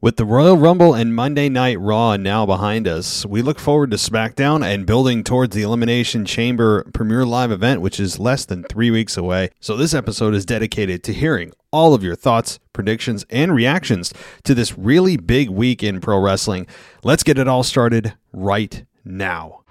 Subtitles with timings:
[0.00, 3.96] With the Royal Rumble and Monday Night Raw now behind us, we look forward to
[3.96, 8.92] SmackDown and building towards the Elimination Chamber Premier Live event, which is less than three
[8.92, 9.50] weeks away.
[9.58, 14.14] So, this episode is dedicated to hearing all of your thoughts, predictions, and reactions
[14.44, 16.68] to this really big week in pro wrestling.
[17.02, 19.64] Let's get it all started right now.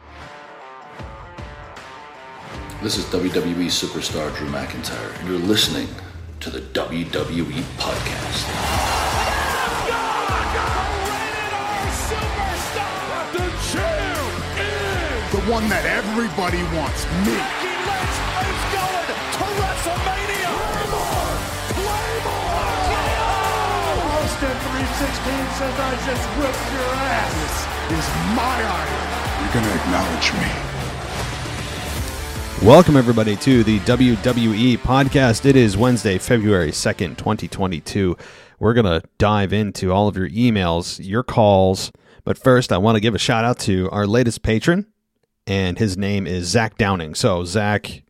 [2.83, 5.87] This is WWE superstar Drew McIntyre, and you're listening
[6.41, 8.96] to the WWE Podcast.
[15.47, 17.31] One that everybody wants, me.
[17.31, 18.19] Becky Lynch
[18.51, 20.51] is going to WrestleMania.
[20.59, 21.39] Claymore!
[21.71, 22.67] Claymore!
[24.27, 25.07] Austin 316
[25.55, 27.63] says I just whipped your ass.
[27.87, 29.07] This is my iron.
[29.39, 30.51] You're going to acknowledge me.
[32.67, 35.45] Welcome, everybody, to the WWE podcast.
[35.45, 38.17] It is Wednesday, February 2nd, 2022.
[38.59, 41.93] We're going to dive into all of your emails, your calls.
[42.25, 44.87] But first, I want to give a shout out to our latest patron,
[45.47, 47.15] and his name is Zach Downing.
[47.15, 48.03] So, Zach,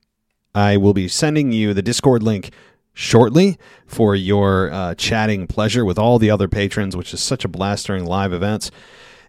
[0.55, 2.51] I will be sending you the Discord link
[2.93, 7.47] shortly for your uh, chatting pleasure with all the other patrons, which is such a
[7.47, 8.71] blast during live events.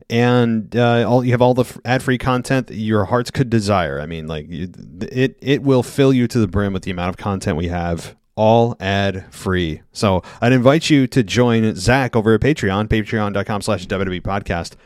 [0.09, 4.01] And uh, all you have all the ad-free content your hearts could desire.
[4.01, 7.11] I mean, like you, it, it will fill you to the brim with the amount
[7.11, 9.83] of content we have, all ad-free.
[9.93, 14.77] So I'd invite you to join Zach over at Patreon, patreon.com/slash WWE podcast,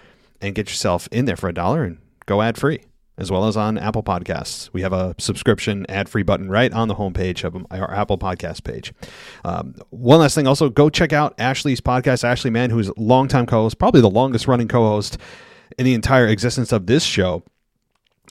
[0.40, 2.80] and get yourself in there for a dollar and go ad-free
[3.18, 4.70] as well as on Apple Podcasts.
[4.72, 8.64] We have a subscription ad free button right on the homepage of our Apple Podcast
[8.64, 8.92] page.
[9.44, 13.46] Um, one last thing also, go check out Ashley's podcast, Ashley Mann, who's a longtime
[13.46, 15.18] co host, probably the longest running co host
[15.78, 17.42] in the entire existence of this show.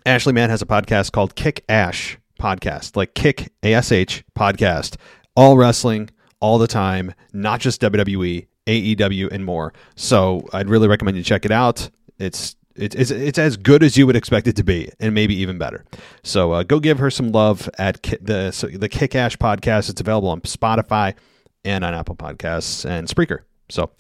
[0.06, 4.96] Ashley Mann has a podcast called Kick Ash Podcast, like Kick ASH Podcast,
[5.36, 9.74] all wrestling all the time, not just WWE, AEW, and more.
[9.96, 11.90] So I'd really recommend you check it out.
[12.18, 15.36] It's it's, it's, it's as good as you would expect it to be, and maybe
[15.36, 15.84] even better.
[16.24, 19.90] So uh, go give her some love at the so the Kick Ash podcast.
[19.90, 21.16] It's available on Spotify
[21.64, 23.40] and on Apple Podcasts and Spreaker.
[23.70, 23.92] So,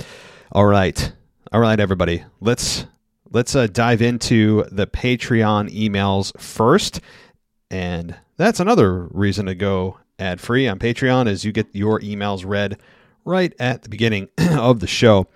[0.52, 1.12] all right,
[1.52, 2.86] all right, everybody, let's
[3.32, 7.02] let's uh, dive into the Patreon emails first,
[7.70, 12.46] and that's another reason to go ad free on Patreon is you get your emails
[12.46, 12.78] read
[13.26, 15.28] right at the beginning of the show.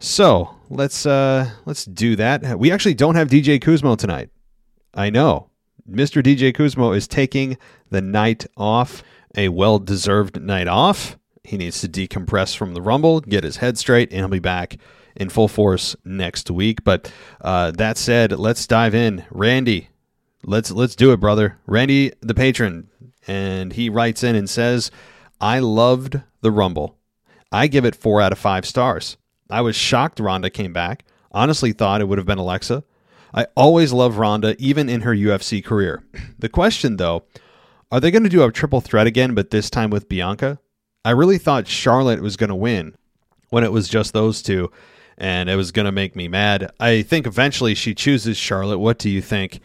[0.00, 2.58] So let's uh, let's do that.
[2.58, 4.30] We actually don't have DJ Kuzmo tonight.
[4.94, 5.50] I know,
[5.88, 6.22] Mr.
[6.22, 7.58] DJ Kuzmo is taking
[7.90, 9.02] the night off,
[9.36, 11.18] a well-deserved night off.
[11.44, 14.78] He needs to decompress from the Rumble, get his head straight, and he'll be back
[15.16, 16.82] in full force next week.
[16.82, 17.12] But
[17.42, 19.26] uh, that said, let's dive in.
[19.30, 19.90] Randy,
[20.44, 21.58] let's let's do it, brother.
[21.66, 22.88] Randy, the patron,
[23.26, 24.90] and he writes in and says,
[25.42, 26.96] "I loved the Rumble.
[27.52, 29.18] I give it four out of five stars."
[29.50, 31.04] I was shocked Ronda came back.
[31.32, 32.84] Honestly, thought it would have been Alexa.
[33.32, 36.02] I always love Ronda, even in her UFC career.
[36.38, 37.24] The question, though,
[37.92, 40.58] are they going to do a triple threat again, but this time with Bianca?
[41.04, 42.94] I really thought Charlotte was going to win
[43.50, 44.70] when it was just those two,
[45.16, 46.72] and it was going to make me mad.
[46.80, 48.78] I think eventually she chooses Charlotte.
[48.78, 49.60] What do you think?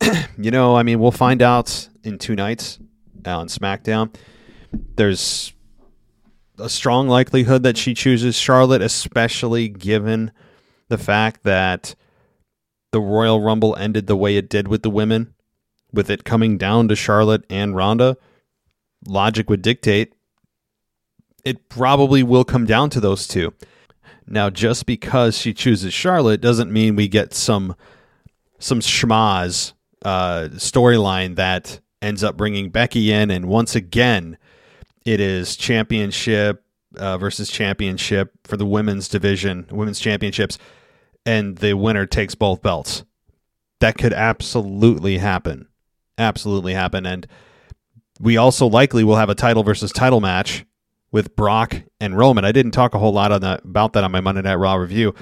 [0.38, 2.78] you know, I mean, we'll find out in two nights
[3.24, 4.14] on SmackDown.
[4.96, 5.52] There's
[6.58, 10.32] a strong likelihood that she chooses Charlotte, especially given
[10.88, 11.94] the fact that
[12.92, 15.34] the Royal Rumble ended the way it did with the women,
[15.92, 18.16] with it coming down to Charlotte and Ronda.
[19.06, 20.14] Logic would dictate
[21.44, 23.54] it probably will come down to those two.
[24.26, 27.74] Now, just because she chooses Charlotte doesn't mean we get some
[28.58, 29.72] some schmaz
[30.04, 34.36] uh, storyline that ends up bringing Becky in, and once again
[35.12, 36.62] it is championship
[36.96, 40.58] uh, versus championship for the women's division, women's championships,
[41.24, 43.04] and the winner takes both belts.
[43.80, 45.68] That could absolutely happen.
[46.18, 47.06] Absolutely happen.
[47.06, 47.26] And
[48.20, 50.66] we also likely will have a title versus title match
[51.10, 52.44] with Brock and Roman.
[52.44, 54.74] I didn't talk a whole lot on that, about that on my Monday Night Raw
[54.74, 55.14] review,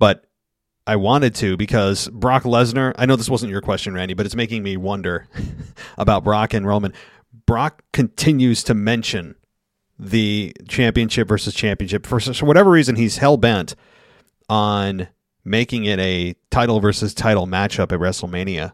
[0.00, 0.26] but
[0.84, 4.34] I wanted to because Brock Lesnar, I know this wasn't your question, Randy, but it's
[4.34, 5.28] making me wonder
[5.96, 6.92] about Brock and Roman.
[7.46, 9.36] Brock continues to mention
[9.98, 13.74] the championship versus championship for, for whatever reason he's hell bent
[14.48, 15.08] on
[15.44, 18.72] making it a title versus title matchup at WrestleMania.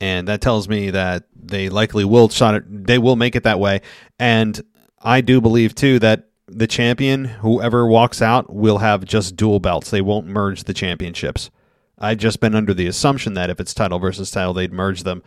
[0.00, 3.60] And that tells me that they likely will shot it, they will make it that
[3.60, 3.80] way.
[4.18, 4.60] And
[5.00, 9.90] I do believe too that the champion, whoever walks out, will have just dual belts.
[9.90, 11.50] They won't merge the championships.
[11.98, 15.22] I've just been under the assumption that if it's title versus title, they'd merge them.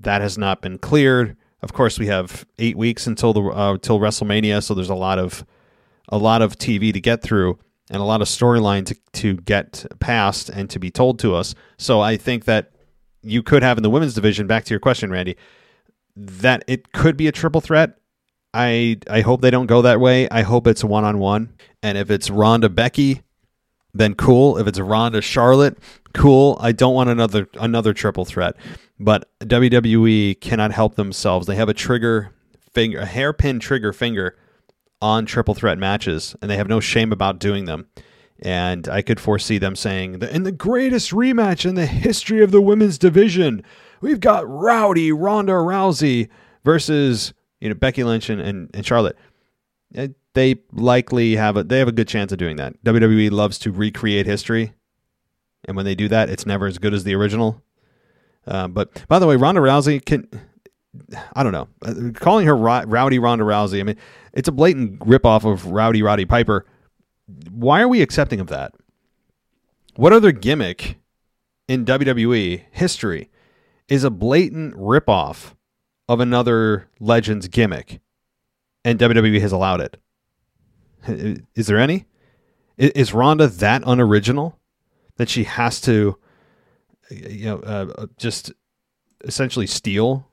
[0.00, 1.36] That has not been cleared.
[1.62, 5.18] Of course, we have eight weeks until the uh, until WrestleMania, so there's a lot
[5.18, 5.44] of
[6.08, 7.58] a lot of TV to get through.
[7.90, 11.54] and a lot of storyline to, to get past and to be told to us.
[11.78, 12.72] So I think that
[13.22, 15.36] you could have in the women's division, back to your question, Randy,
[16.14, 17.98] that it could be a triple threat.
[18.54, 20.28] I I hope they don't go that way.
[20.30, 21.54] I hope it's one on one.
[21.82, 23.22] And if it's Ronda Becky,
[23.98, 24.58] then cool.
[24.58, 25.78] If it's Ronda Charlotte,
[26.14, 26.56] cool.
[26.60, 28.56] I don't want another another triple threat.
[28.98, 31.46] But WWE cannot help themselves.
[31.46, 32.32] They have a trigger
[32.72, 34.36] finger, a hairpin trigger finger
[35.00, 37.88] on triple threat matches, and they have no shame about doing them.
[38.40, 42.60] And I could foresee them saying, in the greatest rematch in the history of the
[42.60, 43.64] women's division,
[44.00, 46.28] we've got rowdy Ronda Rousey
[46.64, 49.16] versus you know Becky Lynch and, and, and Charlotte.
[49.96, 52.80] Uh, They likely have a they have a good chance of doing that.
[52.84, 54.72] WWE loves to recreate history,
[55.64, 57.60] and when they do that, it's never as good as the original.
[58.46, 60.28] Uh, but by the way, Ronda Rousey can
[61.34, 61.66] I don't know.
[61.84, 63.96] Uh, calling her Rowdy Ronda Rousey, I mean,
[64.32, 66.64] it's a blatant ripoff of Rowdy Roddy Piper.
[67.50, 68.74] Why are we accepting of that?
[69.96, 70.98] What other gimmick
[71.66, 73.28] in WWE history
[73.88, 75.54] is a blatant ripoff
[76.08, 77.98] of another legend's gimmick?
[78.84, 79.96] And WWE has allowed it.
[81.06, 82.06] Is there any?
[82.76, 84.58] Is Ronda that unoriginal
[85.16, 86.16] that she has to,
[87.10, 88.52] you know, uh, just
[89.24, 90.28] essentially steal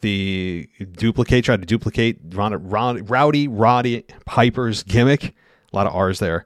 [0.00, 5.34] the duplicate, try to duplicate Ronda Rowdy Roddy Piper's gimmick.
[5.72, 6.44] A lot of R's there.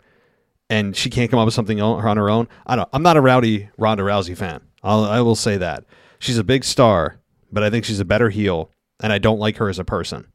[0.70, 2.46] And she can't come up with something on her own.
[2.66, 2.88] I don't.
[2.92, 4.60] I'm not a Rowdy Ronda Rousey fan.
[4.82, 5.84] I'll, I will say that
[6.18, 7.18] she's a big star,
[7.50, 8.70] but I think she's a better heel,
[9.00, 10.26] and I don't like her as a person.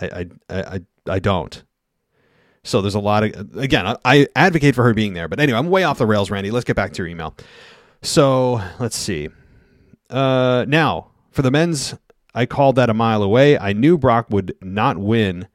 [0.00, 1.62] I I I, I don't.
[2.68, 3.96] So there's a lot of again.
[4.04, 6.50] I, advocate for her being there, but anyway, I'm way off the rails, Randy.
[6.50, 7.34] Let's get back to your email.
[8.02, 9.28] So let's see.
[10.10, 11.94] Uh, now for the men's
[12.34, 13.58] I called that a mile away.
[13.58, 15.48] I knew Brock would not win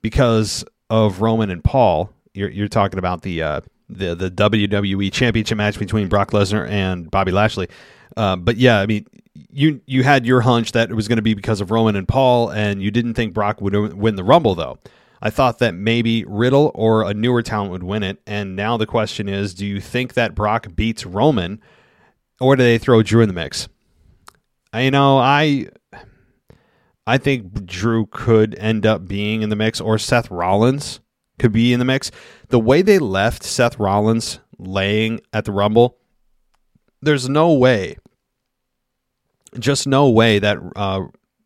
[0.00, 2.10] because of Roman and Paul.
[2.32, 7.10] You're, you're talking about the uh, the the WWE Championship match between Brock Lesnar and
[7.10, 7.68] Bobby Lashley.
[8.16, 9.06] Uh, but yeah, I mean,
[9.50, 12.08] you you had your hunch that it was going to be because of Roman and
[12.08, 14.78] Paul, and you didn't think Brock would win the Rumble though.
[15.24, 18.86] I thought that maybe Riddle or a newer talent would win it, and now the
[18.86, 21.60] question is: Do you think that Brock beats Roman,
[22.40, 23.68] or do they throw Drew in the mix?
[24.72, 25.68] I, you know, I
[27.06, 30.98] I think Drew could end up being in the mix, or Seth Rollins
[31.38, 32.10] could be in the mix.
[32.48, 35.98] The way they left Seth Rollins laying at the Rumble,
[37.00, 37.96] there's no way,
[39.56, 41.02] just no way that uh,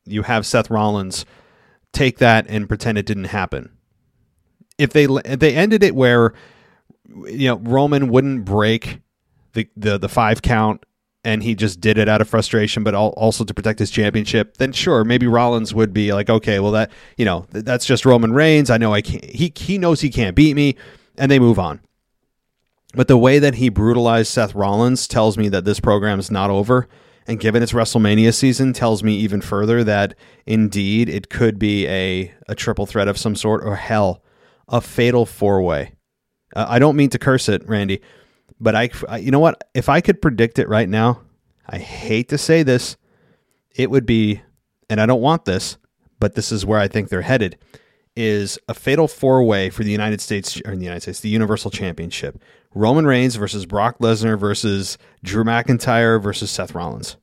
[0.07, 1.27] you have Seth Rollins
[1.93, 3.71] take that and pretend it didn't happen.
[4.79, 6.35] If they if they ended it where
[7.09, 9.01] you know Roman wouldn't break
[9.53, 10.85] the the, the five count
[11.25, 14.71] and he just did it out of frustration, but also to protect his championship, then
[14.71, 18.71] sure, maybe Rollins would be like, okay, well that you know that's just Roman Reigns.
[18.71, 19.25] I know I can't.
[19.25, 20.77] He he knows he can't beat me,
[21.17, 21.81] and they move on.
[22.95, 26.51] But the way that he brutalized Seth Rollins tells me that this program is not
[26.51, 26.89] over.
[27.29, 30.15] And given it's WrestleMania season, tells me even further that
[30.47, 34.23] indeed it could be a, a triple threat of some sort, or hell,
[34.69, 35.95] a fatal four way.
[36.55, 38.01] Uh, I don't mean to curse it, Randy,
[38.61, 39.69] but I, I, you know what?
[39.75, 41.23] If I could predict it right now,
[41.69, 42.97] I hate to say this,
[43.75, 44.41] it would be,
[44.89, 45.79] and I don't want this,
[46.21, 47.59] but this is where I think they're headed,
[48.15, 51.73] is a fatal four way for the United States, or the United States, the Universal
[51.73, 52.41] Championship.
[52.77, 57.17] Roman Reigns versus Brock Lesnar versus Drew McIntyre versus Seth Rollins.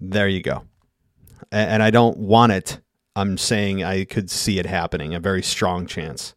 [0.00, 0.62] There you go.
[1.52, 2.80] And I don't want it.
[3.14, 6.34] I'm saying I could see it happening, a very strong chance.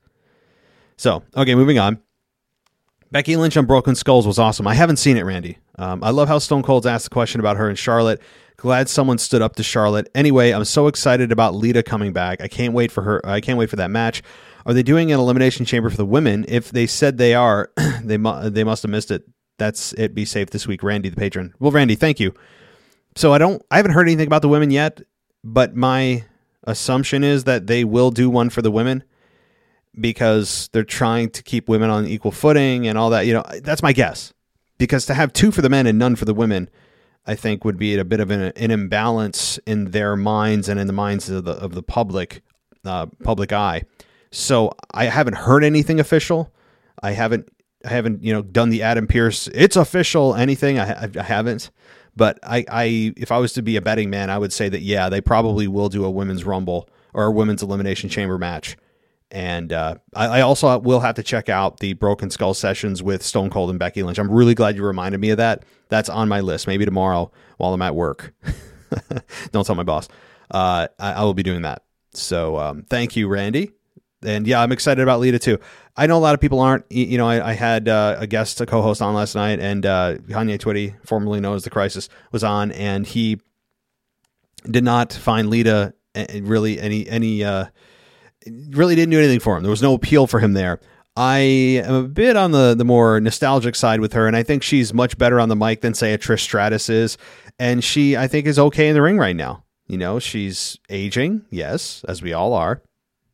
[0.97, 1.99] So, okay, moving on.
[3.11, 4.67] Becky Lynch on Broken Skulls was awesome.
[4.67, 5.57] I haven't seen it, Randy.
[5.77, 8.21] Um, I love how Stone Cold's asked the question about her and Charlotte.
[8.57, 10.09] Glad someone stood up to Charlotte.
[10.13, 12.41] Anyway, I'm so excited about Lita coming back.
[12.41, 13.25] I can't wait for her.
[13.25, 14.21] I can't wait for that match.
[14.65, 16.45] Are they doing an elimination chamber for the women?
[16.47, 17.71] If they said they are,
[18.03, 19.23] they mu- they must have missed it.
[19.57, 20.15] That's it.
[20.15, 21.53] Be safe this week, Randy, the patron.
[21.59, 22.33] Well, Randy, thank you.
[23.15, 23.61] So I don't.
[23.69, 25.01] I haven't heard anything about the women yet,
[25.43, 26.23] but my
[26.63, 29.03] assumption is that they will do one for the women
[29.99, 33.25] because they're trying to keep women on equal footing and all that.
[33.25, 34.33] You know, that's my guess.
[34.77, 36.69] Because to have two for the men and none for the women,
[37.25, 40.87] I think would be a bit of an, an imbalance in their minds and in
[40.87, 42.41] the minds of the of the public
[42.83, 43.83] uh, public eye.
[44.33, 46.51] So I haven't heard anything official.
[47.01, 47.49] I haven't
[47.85, 50.79] I haven't you know done the Adam Pearce it's official anything.
[50.79, 51.71] I, I haven't.
[52.15, 54.81] But I, I if I was to be a betting man, I would say that
[54.81, 58.75] yeah, they probably will do a women's rumble or a women's elimination chamber match
[59.33, 63.23] and uh, I, I, also will have to check out the Broken Skull sessions with
[63.23, 64.19] Stone Cold and Becky Lynch.
[64.19, 65.63] I'm really glad you reminded me of that.
[65.89, 66.67] That's on my list.
[66.67, 68.31] Maybe tomorrow while I'm at work.
[69.51, 70.07] Don't tell my boss.
[70.51, 71.83] Uh, I, I, will be doing that.
[72.11, 73.71] So um, thank you, Randy.
[74.25, 75.59] And yeah, I'm excited about Lita too.
[75.95, 76.85] I know a lot of people aren't.
[76.91, 80.15] You know, I, I had uh, a guest, a co-host on last night, and uh,
[80.27, 83.39] Kanye Twitty, formerly known as the Crisis, was on, and he
[84.69, 85.93] did not find Lita
[86.41, 87.65] really any any uh,
[88.71, 89.63] really didn't do anything for him.
[89.63, 90.79] There was no appeal for him there.
[91.15, 94.63] I am a bit on the the more nostalgic side with her, and I think
[94.63, 97.17] she's much better on the mic than say a Trish Stratus is.
[97.59, 99.63] And she, I think, is okay in the ring right now.
[99.87, 102.81] You know, she's aging, yes, as we all are,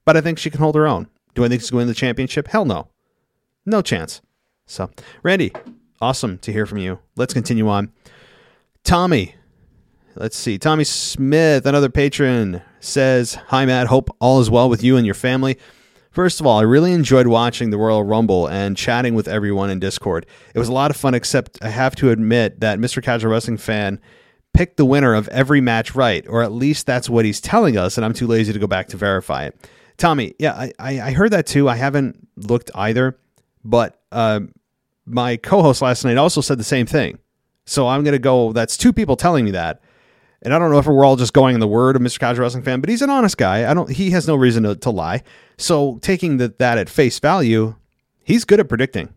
[0.09, 1.07] but I think she can hold her own.
[1.35, 2.47] Do I think she's going to win the championship?
[2.47, 2.87] Hell no,
[3.63, 4.23] no chance.
[4.65, 4.89] So,
[5.21, 5.51] Randy,
[6.01, 6.97] awesome to hear from you.
[7.15, 7.91] Let's continue on.
[8.83, 9.35] Tommy,
[10.15, 10.57] let's see.
[10.57, 13.85] Tommy Smith, another patron, says, Hi, Matt.
[13.85, 15.59] Hope all is well with you and your family.
[16.09, 19.77] First of all, I really enjoyed watching the Royal Rumble and chatting with everyone in
[19.77, 20.25] Discord.
[20.55, 23.03] It was a lot of fun, except I have to admit that Mr.
[23.03, 24.01] Casual Wrestling Fan
[24.55, 27.95] picked the winner of every match right, or at least that's what he's telling us,
[27.95, 29.69] and I'm too lazy to go back to verify it.
[30.00, 31.68] Tommy, yeah, I, I heard that too.
[31.70, 33.20] I haven't looked either,
[33.65, 34.39] but uh,
[35.06, 37.20] my co host last night also said the same thing.
[37.65, 39.82] So I'm going to go, that's two people telling me that.
[40.41, 42.18] And I don't know if we're all just going in the word of Mr.
[42.18, 43.70] Casual Wrestling fan, but he's an honest guy.
[43.70, 43.89] I don't.
[43.89, 45.22] He has no reason to, to lie.
[45.58, 47.75] So taking the, that at face value,
[48.24, 49.13] he's good at predicting.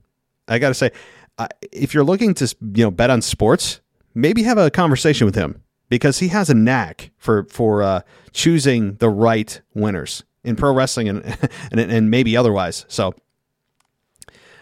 [0.49, 0.91] I got to say,
[1.39, 3.81] uh, if you're looking to you know bet on sports,
[4.17, 8.01] maybe have a conversation with him because he has a knack for for uh,
[8.33, 11.25] choosing the right winners in pro wrestling and,
[11.71, 12.85] and and maybe otherwise.
[12.89, 13.15] So.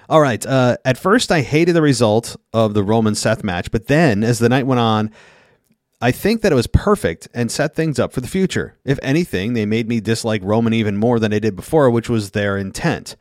[0.08, 0.44] All right.
[0.44, 4.40] Uh, at first, I hated the result of the Roman Seth match, but then as
[4.40, 5.12] the night went on,
[6.00, 8.76] I think that it was perfect and set things up for the future.
[8.84, 12.30] If anything, they made me dislike Roman even more than I did before, which was
[12.30, 13.16] their intent.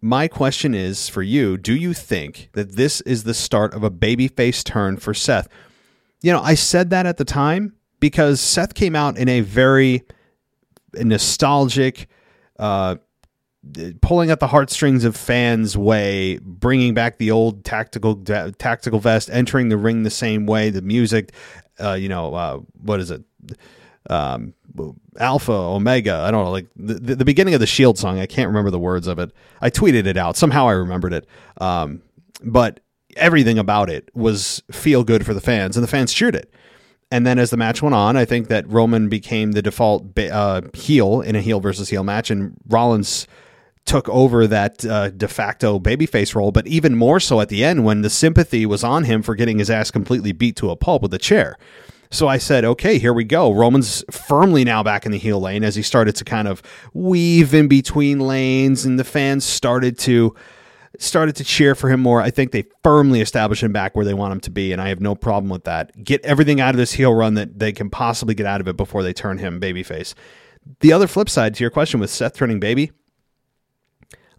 [0.00, 3.90] My question is for you do you think that this is the start of a
[3.90, 5.48] babyface turn for Seth?
[6.22, 10.04] You know, I said that at the time because Seth came out in a very
[10.94, 12.08] nostalgic,
[12.58, 12.96] uh,
[14.00, 18.16] pulling at the heartstrings of fans way, bringing back the old tactical
[18.58, 21.32] tactical vest, entering the ring the same way, the music,
[21.80, 23.22] uh, you know, uh, what is it?
[24.08, 24.54] Um,
[25.18, 26.14] Alpha, Omega.
[26.26, 28.18] I don't know, like the, the beginning of the Shield song.
[28.18, 29.32] I can't remember the words of it.
[29.60, 30.36] I tweeted it out.
[30.36, 31.26] Somehow I remembered it.
[31.60, 32.02] Um,
[32.42, 32.80] but
[33.16, 36.52] everything about it was feel good for the fans, and the fans cheered it.
[37.10, 40.62] And then as the match went on, I think that Roman became the default uh,
[40.74, 43.26] heel in a heel versus heel match, and Rollins
[43.86, 47.86] took over that uh, de facto babyface role, but even more so at the end
[47.86, 51.00] when the sympathy was on him for getting his ass completely beat to a pulp
[51.00, 51.56] with a chair.
[52.10, 53.50] So I said, okay, here we go.
[53.50, 56.62] Roman's firmly now back in the heel lane as he started to kind of
[56.92, 60.34] weave in between lanes, and the fans started to
[60.98, 62.20] started to cheer for him more.
[62.20, 64.88] I think they firmly established him back where they want him to be, and I
[64.88, 66.04] have no problem with that.
[66.04, 68.76] Get everything out of this heel run that they can possibly get out of it
[68.76, 70.14] before they turn him babyface.
[70.80, 72.92] The other flip side to your question with Seth turning baby,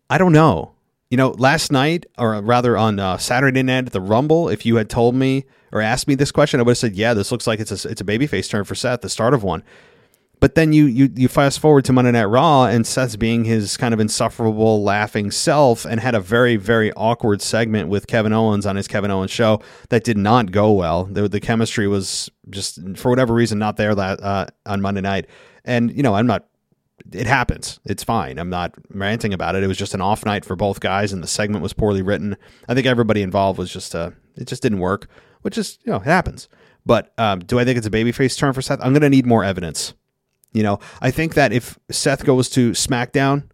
[0.09, 0.73] I don't know.
[1.09, 4.75] You know, last night, or rather on uh, Saturday night at the Rumble, if you
[4.75, 7.47] had told me or asked me this question, I would have said, "Yeah, this looks
[7.47, 9.63] like it's a it's a babyface turn for Seth, the start of one."
[10.39, 13.75] But then you you you fast forward to Monday Night Raw, and Seth's being his
[13.75, 18.65] kind of insufferable, laughing self, and had a very very awkward segment with Kevin Owens
[18.65, 21.05] on his Kevin Owens show that did not go well.
[21.05, 25.27] The, the chemistry was just for whatever reason not there that, uh, on Monday night.
[25.65, 26.45] And you know, I'm not
[27.11, 27.79] it happens.
[27.85, 28.37] It's fine.
[28.37, 29.63] I'm not ranting about it.
[29.63, 32.37] It was just an off night for both guys, and the segment was poorly written.
[32.67, 35.07] I think everybody involved was just uh, it just didn't work,
[35.41, 36.47] which is you know it happens.
[36.85, 38.79] But um, do I think it's a babyface turn for Seth?
[38.81, 39.93] I'm going to need more evidence.
[40.51, 43.49] You know, I think that if Seth goes to SmackDown,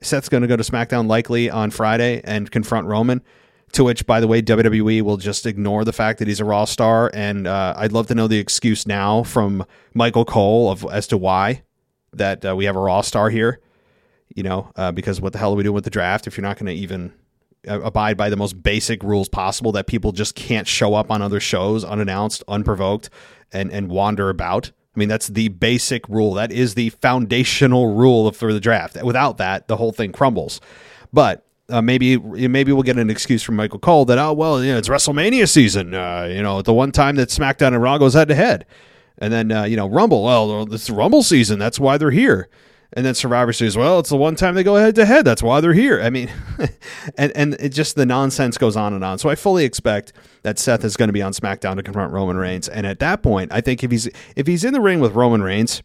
[0.00, 3.22] Seth's going to go to SmackDown likely on Friday and confront Roman.
[3.72, 6.66] To which, by the way, WWE will just ignore the fact that he's a Raw
[6.66, 11.06] star, and uh, I'd love to know the excuse now from Michael Cole of as
[11.06, 11.62] to why
[12.12, 13.60] that uh, we have a Raw star here.
[14.34, 16.42] You know, uh, because what the hell are we doing with the draft if you're
[16.42, 17.14] not going to even
[17.66, 21.22] uh, abide by the most basic rules possible that people just can't show up on
[21.22, 23.08] other shows unannounced, unprovoked,
[23.52, 24.70] and and wander about.
[24.94, 26.34] I mean, that's the basic rule.
[26.34, 29.02] That is the foundational rule for the draft.
[29.02, 30.60] Without that, the whole thing crumbles.
[31.12, 34.72] But uh, maybe maybe we'll get an excuse from Michael Cole that oh well, you
[34.72, 35.94] know, it's WrestleMania season.
[35.94, 38.66] Uh, you know, the one time that SmackDown and Raw goes head to head.
[39.18, 40.24] And then uh, you know Rumble.
[40.24, 41.58] Well, it's Rumble season.
[41.58, 42.48] That's why they're here.
[42.94, 43.76] And then Survivor Series.
[43.76, 45.24] Well, it's the one time they go head to head.
[45.24, 46.00] That's why they're here.
[46.02, 46.30] I mean,
[47.18, 49.18] and and it just the nonsense goes on and on.
[49.18, 52.36] So I fully expect that Seth is going to be on SmackDown to confront Roman
[52.36, 52.68] Reigns.
[52.68, 55.42] And at that point, I think if he's if he's in the ring with Roman
[55.42, 55.82] Reigns,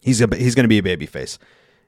[0.00, 1.38] he's a, he's going to be a babyface.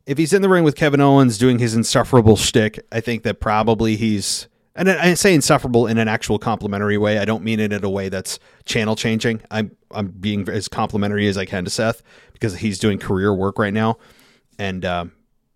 [0.06, 3.40] If he's in the ring with Kevin Owens doing his insufferable shtick, I think that
[3.40, 7.18] probably he's and I say insufferable in an actual complimentary way.
[7.18, 9.40] I don't mean it in a way that's channel changing.
[9.50, 12.02] I'm I'm being as complimentary as I can to Seth
[12.32, 13.98] because he's doing career work right now,
[14.58, 15.04] and uh,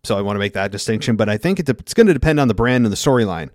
[0.05, 1.17] So I want to make that distinction.
[1.17, 3.51] But I think it's going to depend on the brand and the storyline.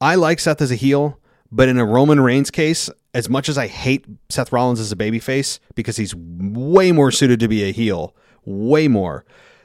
[0.00, 1.18] I like Seth as a heel,
[1.50, 4.96] but in a Roman Reigns case, as much as I hate Seth Rollins as a
[4.96, 9.24] babyface because he's way more suited to be a heel, way more,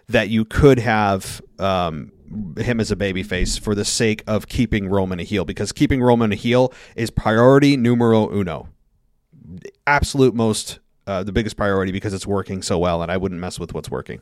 [0.10, 2.12] that you could have um,
[2.58, 6.32] him as a babyface for the sake of keeping Roman a heel because keeping Roman
[6.32, 8.70] a heel is priority numero uno.
[9.86, 13.60] Absolute most, uh, the biggest priority because it's working so well, and I wouldn't mess
[13.60, 14.22] with what's working.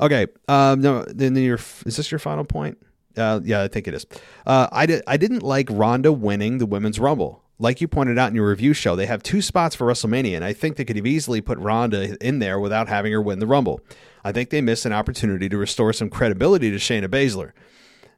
[0.00, 2.78] Okay, um, no, then your is this your final point?
[3.16, 4.06] Uh, yeah, I think it is.
[4.46, 5.02] Uh, I did.
[5.06, 7.42] I didn't like Ronda winning the women's rumble.
[7.60, 10.44] Like you pointed out in your review show, they have two spots for WrestleMania, and
[10.44, 13.46] I think they could have easily put Ronda in there without having her win the
[13.46, 13.80] Rumble.
[14.24, 17.52] I think they missed an opportunity to restore some credibility to Shayna Baszler.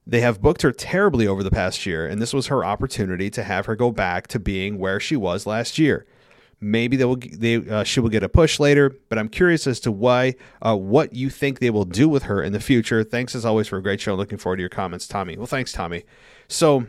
[0.07, 3.43] They have booked her terribly over the past year, and this was her opportunity to
[3.43, 6.07] have her go back to being where she was last year.
[6.61, 7.17] Maybe they will.
[7.17, 10.75] They uh, she will get a push later, but I'm curious as to why, uh,
[10.77, 13.05] what you think they will do with her in the future.
[13.05, 14.15] Thanks as always for a great show.
[14.15, 15.37] Looking forward to your comments, Tommy.
[15.37, 16.05] Well, thanks, Tommy.
[16.49, 16.87] So,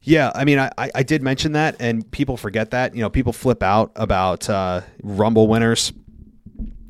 [0.00, 2.94] yeah, I mean, I, I did mention that, and people forget that.
[2.94, 5.92] You know, people flip out about uh, Rumble winners,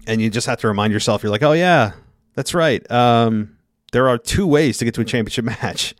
[0.06, 1.22] and you just have to remind yourself.
[1.22, 1.92] You're like, oh yeah,
[2.34, 2.88] that's right.
[2.90, 3.56] Um,
[3.92, 5.94] there are two ways to get to a championship match.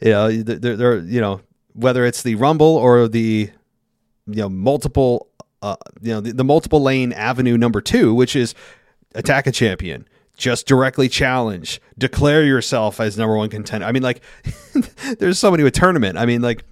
[0.00, 1.40] You know, there, there, you know,
[1.72, 3.50] whether it's the Rumble or the
[4.26, 5.28] you know multiple
[5.62, 8.54] uh, you know the, the multiple lane avenue number two, which is
[9.14, 13.86] attack a champion just directly challenge, declare yourself as number one contender.
[13.86, 14.20] I mean, like,
[15.18, 16.18] there's so many with tournament.
[16.18, 16.64] I mean, like,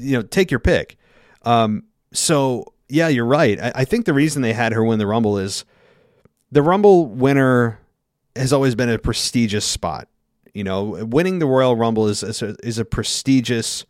[0.00, 0.96] you know, take your pick.
[1.42, 3.60] Um, so yeah, you're right.
[3.60, 5.64] I, I, think the reason they had her win the Rumble is
[6.50, 7.80] the Rumble winner
[8.36, 10.08] has always been a prestigious spot.
[10.54, 13.84] You know, winning the Royal Rumble is is a, is a prestigious,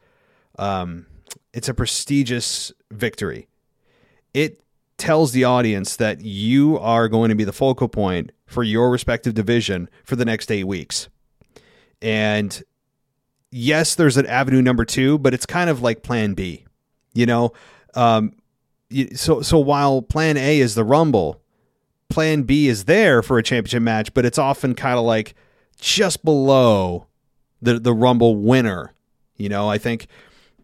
[0.58, 1.06] um,
[1.52, 3.48] it's a prestigious victory.
[4.34, 4.60] It
[4.98, 9.32] tells the audience that you are going to be the focal point for your respective
[9.32, 11.08] division for the next eight weeks.
[12.02, 12.62] And
[13.50, 16.66] yes, there's an avenue number two, but it's kind of like plan B,
[17.14, 17.52] you know?
[17.94, 18.32] Um,
[19.14, 21.40] so, so while plan A is the Rumble,
[22.08, 25.34] plan B is there for a championship match, but it's often kind of like
[25.80, 27.06] just below
[27.62, 28.92] the, the Rumble winner.
[29.36, 30.08] You know, I think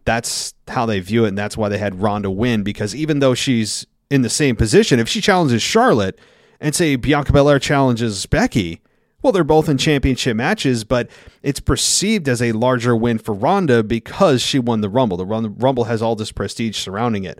[0.03, 3.33] that's how they view it, and that's why they had Ronda win because even though
[3.33, 6.19] she's in the same position, if she challenges Charlotte
[6.59, 8.81] and say Bianca Belair challenges Becky,
[9.21, 11.09] well, they're both in championship matches, but
[11.41, 15.17] it's perceived as a larger win for Ronda because she won the Rumble.
[15.17, 17.39] The Rumble has all this prestige surrounding it,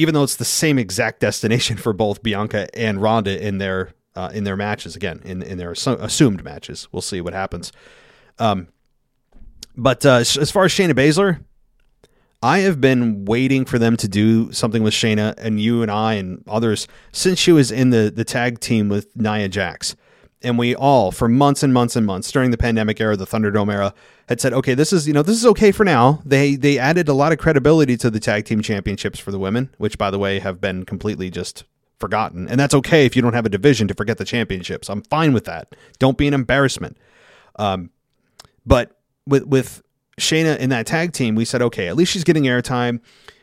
[0.00, 4.30] even though it's the same exact destination for both Bianca and Ronda in their uh,
[4.32, 4.96] in their matches.
[4.96, 7.72] Again, in in their assumed matches, we'll see what happens.
[8.38, 8.68] Um,
[9.76, 11.44] but uh, as far as Shayna Baszler,
[12.42, 16.14] I have been waiting for them to do something with Shayna and you and I
[16.14, 19.94] and others since she was in the, the tag team with Nia Jax.
[20.42, 23.70] And we all, for months and months and months during the pandemic era, the Thunderdome
[23.70, 23.92] era,
[24.28, 26.22] had said, okay, this is, you know, this is okay for now.
[26.24, 29.68] They they added a lot of credibility to the tag team championships for the women,
[29.76, 31.64] which by the way have been completely just
[31.98, 32.48] forgotten.
[32.48, 34.88] And that's okay if you don't have a division to forget the championships.
[34.88, 35.74] I'm fine with that.
[35.98, 36.96] Don't be an embarrassment.
[37.56, 37.90] Um,
[38.64, 39.82] but with with
[40.18, 43.00] Shayna in that tag team, we said, okay, at least she's getting airtime.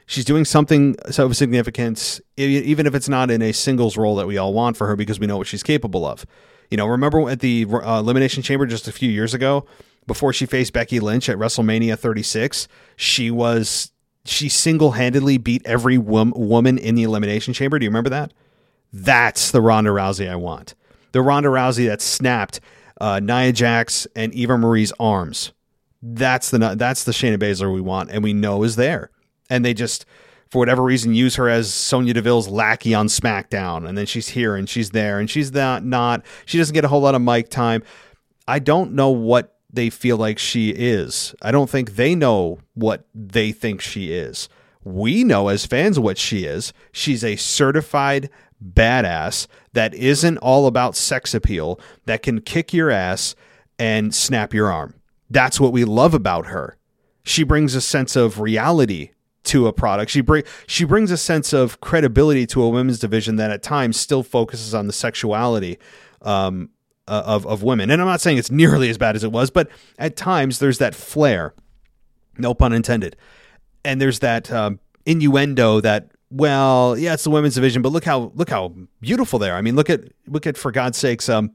[0.08, 4.38] She's doing something of significance, even if it's not in a singles role that we
[4.38, 6.26] all want for her because we know what she's capable of.
[6.70, 9.66] You know, remember at the uh, Elimination Chamber just a few years ago,
[10.06, 13.92] before she faced Becky Lynch at WrestleMania 36, she was
[14.26, 17.80] she single handedly beat every wom- woman in the Elimination Chamber.
[17.80, 18.34] Do you remember that?
[18.92, 20.76] That's the Ronda Rousey I want.
[21.14, 22.60] The Ronda Rousey that snapped
[23.00, 25.54] uh, Nia Jax and Eva Marie's arms
[26.02, 29.10] that's the that's the Shayna Baszler we want and we know is there.
[29.50, 30.06] And they just
[30.50, 34.56] for whatever reason use her as Sonya Deville's lackey on SmackDown and then she's here
[34.56, 37.50] and she's there and she's not not she doesn't get a whole lot of mic
[37.50, 37.84] time.
[38.48, 41.36] I don't know what they feel like she is.
[41.42, 44.48] I don't think they know what they think she is.
[44.84, 46.72] We know as fans what she is.
[46.94, 48.30] She's a certified
[48.64, 53.36] badass that isn't all about sex appeal, that can kick your ass
[53.78, 54.96] and snap your arm.
[55.30, 56.78] That's what we love about her.
[57.24, 59.12] She brings a sense of reality
[59.48, 60.12] to a product.
[60.12, 63.98] She bring she brings a sense of credibility to a women's division that at times
[63.98, 65.80] still focuses on the sexuality
[66.22, 66.70] um,
[67.08, 67.90] uh, of of women.
[67.90, 70.78] And I'm not saying it's nearly as bad as it was, but at times there's
[70.78, 71.54] that flair,
[72.38, 73.16] no pun intended,
[73.84, 78.32] and there's that um, innuendo that well, yeah, it's the women's division, but look how
[78.36, 79.58] look how beautiful they are.
[79.58, 81.52] I mean, look at look at for God's sakes, um,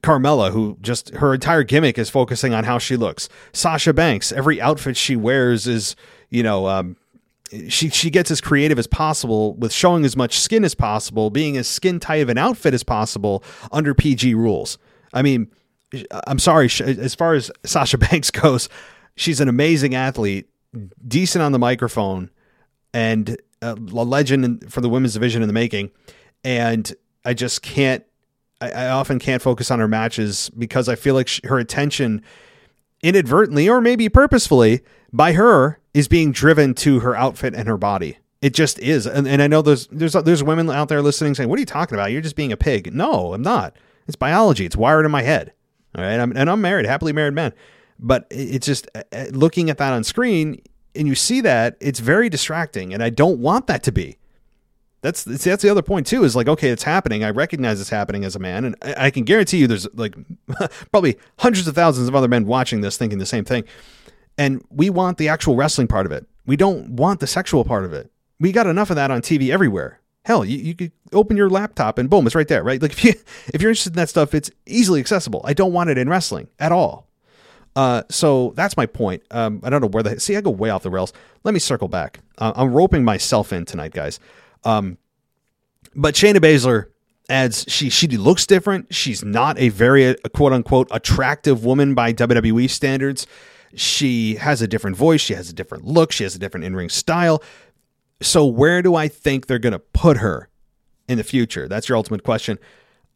[0.00, 3.28] Carmella, who just her entire gimmick is focusing on how she looks.
[3.52, 5.96] Sasha Banks, every outfit she wears is,
[6.30, 6.96] you know, um,
[7.68, 11.56] she she gets as creative as possible with showing as much skin as possible, being
[11.56, 14.78] as skin tight of an outfit as possible under PG rules.
[15.12, 15.50] I mean,
[16.26, 18.68] I'm sorry, as far as Sasha Banks goes,
[19.16, 20.48] she's an amazing athlete,
[21.06, 22.30] decent on the microphone,
[22.94, 25.90] and a legend for the women's division in the making.
[26.44, 26.92] And
[27.24, 28.04] I just can't.
[28.60, 32.22] I, often can't focus on her matches because I feel like her attention,
[33.02, 38.18] inadvertently or maybe purposefully, by her is being driven to her outfit and her body.
[38.40, 41.48] It just is, and, and I know there's there's there's women out there listening saying,
[41.48, 42.10] "What are you talking about?
[42.10, 43.76] You're just being a pig." No, I'm not.
[44.08, 44.66] It's biology.
[44.66, 45.52] It's wired in my head.
[45.94, 47.52] All right, I'm, and I'm married, happily married man.
[48.00, 50.60] But it's just uh, uh, looking at that on screen,
[50.96, 54.18] and you see that it's very distracting, and I don't want that to be.
[55.02, 56.24] That's that's the other point too.
[56.24, 57.22] Is like, okay, it's happening.
[57.22, 60.16] I recognize it's happening as a man, and I, I can guarantee you, there's like
[60.90, 63.64] probably hundreds of thousands of other men watching this, thinking the same thing.
[64.38, 66.26] And we want the actual wrestling part of it.
[66.46, 69.50] We don't want the sexual part of it we got enough of that on TV
[69.50, 70.00] everywhere.
[70.24, 72.82] Hell, you, you could open your laptop and boom, it's right there, right?
[72.82, 73.14] Like if you
[73.54, 75.40] if you're interested in that stuff, it's easily accessible.
[75.44, 77.08] I don't want it in wrestling at all.
[77.74, 79.22] Uh, so that's my point.
[79.30, 80.36] Um, I don't know where the see.
[80.36, 81.12] I go way off the rails.
[81.44, 82.18] Let me circle back.
[82.36, 84.18] Uh, I'm roping myself in tonight, guys.
[84.64, 84.98] Um,
[85.94, 86.86] but Shayna Baszler
[87.30, 88.92] adds she she looks different.
[88.92, 93.26] She's not a very a quote unquote attractive woman by WWE standards.
[93.74, 95.20] She has a different voice.
[95.20, 96.12] She has a different look.
[96.12, 97.42] She has a different in ring style.
[98.20, 100.48] So, where do I think they're going to put her
[101.08, 101.68] in the future?
[101.68, 102.58] That's your ultimate question.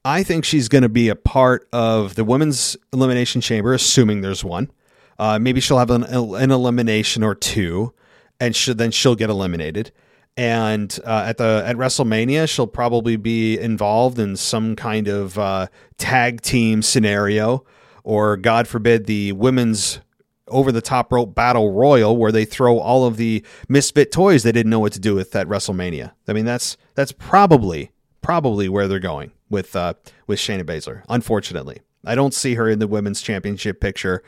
[0.04, 4.44] I think she's going to be a part of the women's elimination chamber, assuming there's
[4.44, 4.70] one.
[5.18, 7.92] Uh, maybe she'll have an, an, elimination or two,
[8.38, 9.90] and should, then she'll get eliminated.
[10.36, 15.68] And uh, at the at WrestleMania, she'll probably be involved in some kind of uh,
[15.96, 17.64] tag team scenario,
[18.04, 20.00] or God forbid, the women's
[20.48, 24.52] over the top rope battle royal where they throw all of the misfit toys they
[24.52, 26.12] didn't know what to do with at WrestleMania.
[26.28, 27.90] I mean, that's that's probably
[28.22, 29.94] probably where they're going with uh,
[30.26, 31.02] with Shayna Baszler.
[31.08, 34.22] Unfortunately, I don't see her in the women's championship picture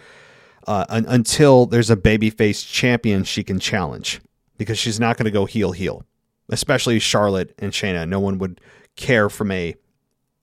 [0.66, 4.20] uh, un- until there's a babyface champion she can challenge
[4.56, 6.04] because she's not going to go heel heel,
[6.48, 8.08] especially Charlotte and Shayna.
[8.08, 8.60] No one would
[8.96, 9.74] care from a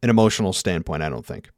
[0.02, 1.04] an emotional standpoint.
[1.04, 1.50] I don't think.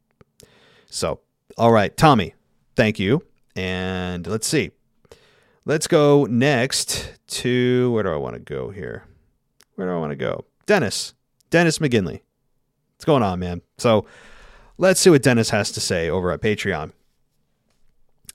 [0.89, 1.19] So,
[1.58, 2.34] all right, Tommy,
[2.75, 3.23] thank you.
[3.58, 4.72] And let's see.
[5.65, 9.06] Let's go next to where do I want to go here?
[9.76, 10.46] Where do I want to go?
[10.67, 11.13] Dennis.
[11.50, 12.22] Dennis McGinley.
[12.96, 13.62] What's going on, man?
[13.78, 14.06] So
[14.78, 16.91] let's see what Dennis has to say over at Patreon.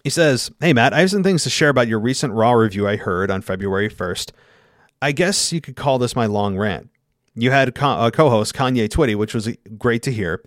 [0.03, 2.89] He says, Hey, Matt, I have some things to share about your recent Raw review
[2.89, 4.33] I heard on February 1st.
[5.01, 6.91] I guess you could call this my long rant.
[7.35, 10.43] You had a co uh, host, Kanye Twitty, which was great to hear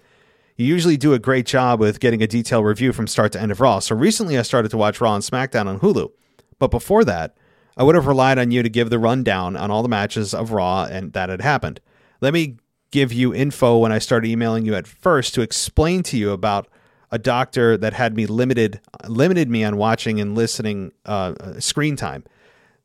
[0.56, 3.52] you usually do a great job with getting a detailed review from start to end
[3.52, 3.80] of Raw.
[3.80, 6.12] So recently I started to watch Raw and SmackDown on Hulu.
[6.60, 7.36] But before that,
[7.78, 10.52] I would have relied on you to give the rundown on all the matches of
[10.52, 11.82] Raw and that had happened.
[12.22, 12.58] Let me
[12.92, 16.70] give you info when I started emailing you at first to explain to you about
[17.12, 22.24] a doctor that had me limited limited me on watching and listening uh, screen time.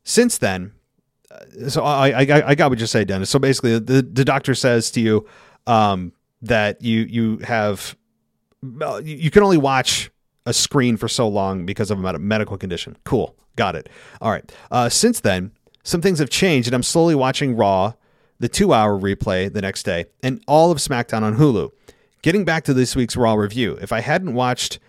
[0.03, 0.73] Since then,
[1.31, 3.29] uh, so I, I, I got what you say, Dennis.
[3.29, 5.27] So basically, the, the doctor says to you,
[5.67, 7.95] um, that you you have
[9.03, 10.11] you can only watch
[10.45, 12.97] a screen for so long because of a medical condition.
[13.03, 13.89] Cool, got it.
[14.21, 14.51] All right.
[14.69, 15.51] Uh, since then,
[15.83, 17.93] some things have changed, and I'm slowly watching Raw,
[18.39, 21.69] the two-hour replay the next day, and all of SmackDown on Hulu.
[22.21, 24.79] Getting back to this week's Raw review, if I hadn't watched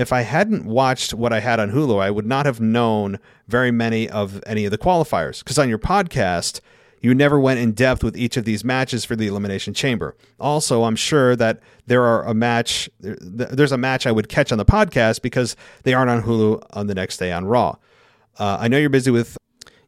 [0.00, 3.70] if I hadn't watched what I had on Hulu, I would not have known very
[3.70, 5.40] many of any of the qualifiers.
[5.40, 6.60] Because on your podcast,
[7.00, 10.16] you never went in depth with each of these matches for the Elimination Chamber.
[10.38, 14.58] Also, I'm sure that there are a match, there's a match I would catch on
[14.58, 17.76] the podcast because they aren't on Hulu on the next day on Raw.
[18.38, 19.36] Uh, I know you're busy with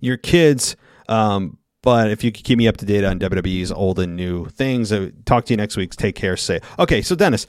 [0.00, 0.76] your kids,
[1.08, 4.46] um, but if you could keep me up to date on WWE's old and new
[4.46, 5.94] things, uh, talk to you next week.
[5.96, 6.36] Take care.
[6.36, 7.02] Say okay.
[7.02, 7.46] So Dennis,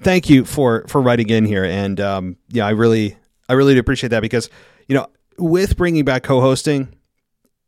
[0.00, 3.16] thank you for for writing in here, and um, yeah, I really
[3.48, 4.50] I really do appreciate that because
[4.88, 5.06] you know
[5.38, 6.88] with bringing back co-hosting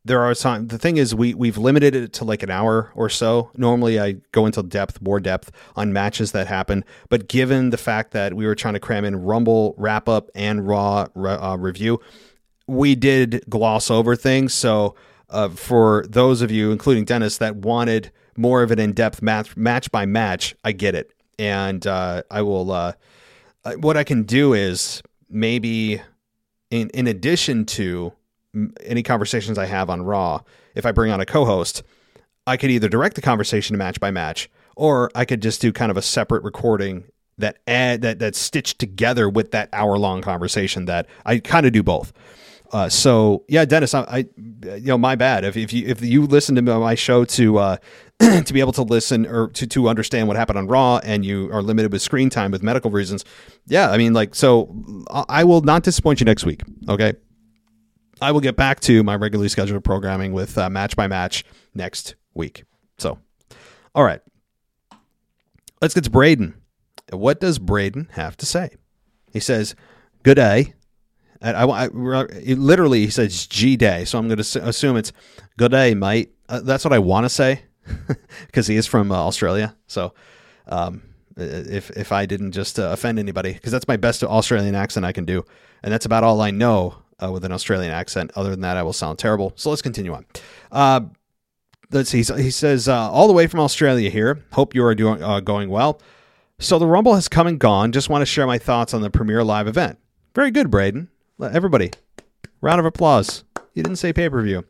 [0.04, 3.08] there are some the thing is we we've limited it to like an hour or
[3.08, 3.50] so.
[3.56, 6.84] Normally i go into depth more depth on matches that happen.
[7.08, 10.66] But given the fact that we were trying to cram in rumble wrap up and
[10.66, 12.00] raw uh, review
[12.66, 14.54] we did gloss over things.
[14.54, 14.94] So
[15.28, 19.90] uh, for those of you including dennis that wanted more of an in-depth match match
[19.90, 21.12] by match i get it.
[21.38, 22.92] And uh, i will uh,
[23.80, 26.00] what i can do is maybe
[26.70, 28.14] in in addition to
[28.84, 30.40] any conversations I have on Raw,
[30.74, 31.82] if I bring on a co-host,
[32.46, 35.72] I could either direct the conversation to match by match, or I could just do
[35.72, 37.04] kind of a separate recording
[37.38, 40.86] that add that that's stitched together with that hour long conversation.
[40.86, 42.12] That I kind of do both.
[42.72, 44.16] Uh, so yeah, Dennis, I, I,
[44.76, 45.44] you know, my bad.
[45.44, 47.76] If, if you if you listen to my show to uh,
[48.20, 51.50] to be able to listen or to to understand what happened on Raw, and you
[51.52, 53.24] are limited with screen time with medical reasons,
[53.66, 54.74] yeah, I mean, like, so
[55.28, 56.62] I will not disappoint you next week.
[56.88, 57.14] Okay,
[58.20, 62.14] I will get back to my regularly scheduled programming with uh, match by match next
[62.34, 62.64] week.
[62.98, 63.18] So,
[63.94, 64.20] all right,
[65.80, 66.54] let's get to Braden.
[67.12, 68.70] What does Braden have to say?
[69.32, 69.74] He says,
[70.22, 70.74] "Good day."
[71.42, 75.12] I, I, I literally he says G day, so I'm going to assume it's
[75.56, 76.34] good day, mate.
[76.48, 77.62] Uh, that's what I want to say
[78.46, 79.74] because he is from uh, Australia.
[79.86, 80.12] So
[80.66, 81.02] um,
[81.36, 85.12] if if I didn't just uh, offend anybody, because that's my best Australian accent I
[85.12, 85.44] can do,
[85.82, 88.30] and that's about all I know uh, with an Australian accent.
[88.36, 89.52] Other than that, I will sound terrible.
[89.56, 90.26] So let's continue on.
[90.72, 91.00] Uh,
[91.90, 92.22] let's see.
[92.22, 94.44] He says uh, all the way from Australia here.
[94.52, 96.00] Hope you are doing going well.
[96.58, 97.90] So the Rumble has come and gone.
[97.92, 99.98] Just want to share my thoughts on the premiere live event.
[100.34, 101.08] Very good, Braden.
[101.40, 101.90] Everybody,
[102.60, 103.44] round of applause.
[103.74, 104.64] You didn't say pay per view.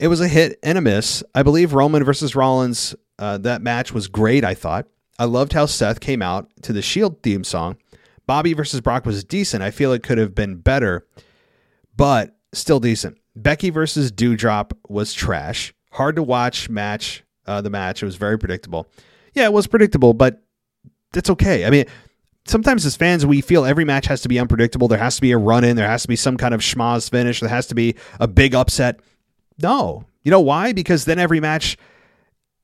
[0.00, 1.22] It was a hit and a miss.
[1.34, 4.86] I believe Roman versus Rollins, uh, that match was great, I thought.
[5.18, 7.76] I loved how Seth came out to the Shield theme song.
[8.26, 9.62] Bobby versus Brock was decent.
[9.62, 11.06] I feel it could have been better,
[12.02, 13.16] but still decent.
[13.36, 15.72] Becky versus Doudrop was trash.
[15.92, 17.22] Hard to watch match.
[17.46, 18.88] Uh, the match it was very predictable.
[19.34, 20.42] Yeah, it was predictable, but
[21.12, 21.64] that's okay.
[21.64, 21.84] I mean,
[22.44, 24.88] sometimes as fans, we feel every match has to be unpredictable.
[24.88, 25.76] There has to be a run in.
[25.76, 27.38] There has to be some kind of schmaz finish.
[27.38, 28.98] There has to be a big upset.
[29.62, 30.72] No, you know why?
[30.72, 31.76] Because then every match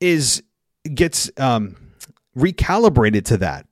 [0.01, 0.43] is
[0.93, 1.77] gets um,
[2.37, 3.68] recalibrated to that.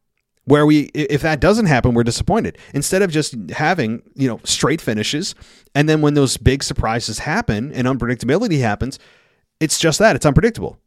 [0.46, 2.56] Where we, if that doesn't happen, we're disappointed.
[2.72, 5.34] Instead of just having you know straight finishes,
[5.74, 8.98] and then when those big surprises happen and unpredictability happens,
[9.60, 10.78] it's just that it's unpredictable.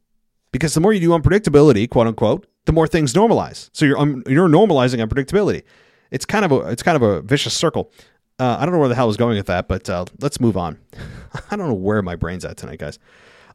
[0.52, 3.70] Because the more you do unpredictability, quote unquote, the more things normalize.
[3.72, 5.62] So you're um, you're normalizing unpredictability.
[6.10, 7.92] It's kind of a it's kind of a vicious circle.
[8.38, 10.40] Uh, I don't know where the hell I was going with that, but uh, let's
[10.40, 10.78] move on.
[11.50, 12.98] I don't know where my brain's at tonight, guys.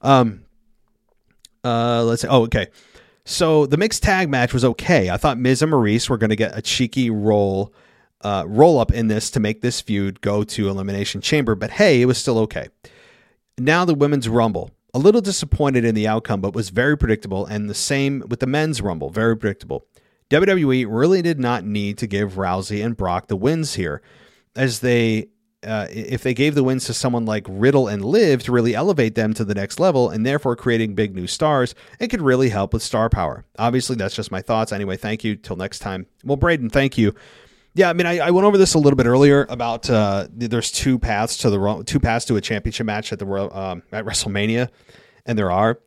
[0.03, 0.45] Um,
[1.63, 2.67] uh, let's say, oh, okay.
[3.25, 5.09] So the mixed tag match was okay.
[5.09, 7.73] I thought Miz and Maryse were going to get a cheeky roll,
[8.21, 12.01] uh, roll up in this to make this feud go to Elimination Chamber, but hey,
[12.01, 12.69] it was still okay.
[13.57, 14.71] Now the women's Rumble.
[14.93, 18.47] A little disappointed in the outcome, but was very predictable, and the same with the
[18.47, 19.85] men's Rumble, very predictable.
[20.29, 24.01] WWE really did not need to give Rousey and Brock the wins here,
[24.55, 25.27] as they,
[25.65, 29.15] uh, if they gave the wins to someone like Riddle and Liv to really elevate
[29.15, 32.73] them to the next level, and therefore creating big new stars, it could really help
[32.73, 33.45] with star power.
[33.57, 34.71] Obviously, that's just my thoughts.
[34.71, 35.35] Anyway, thank you.
[35.35, 36.05] Till next time.
[36.23, 37.13] Well, Braden, thank you.
[37.73, 40.71] Yeah, I mean, I, I, went over this a little bit earlier about uh, there's
[40.71, 44.69] two paths to the two paths to a championship match at the um, at WrestleMania,
[45.25, 45.81] and there are,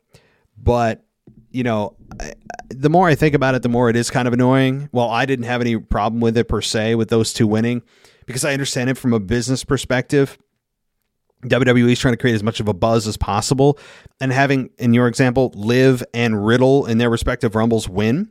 [0.55, 1.03] but
[1.49, 1.95] you know,
[2.69, 4.89] the more I think about it, the more it is kind of annoying.
[4.91, 7.81] Well, I didn't have any problem with it per se with those two winning
[8.29, 10.37] because I understand it from a business perspective.
[11.45, 13.79] WWE is trying to create as much of a buzz as possible,
[14.21, 18.29] and having, in your example, Liv and Riddle in their respective Rumbles win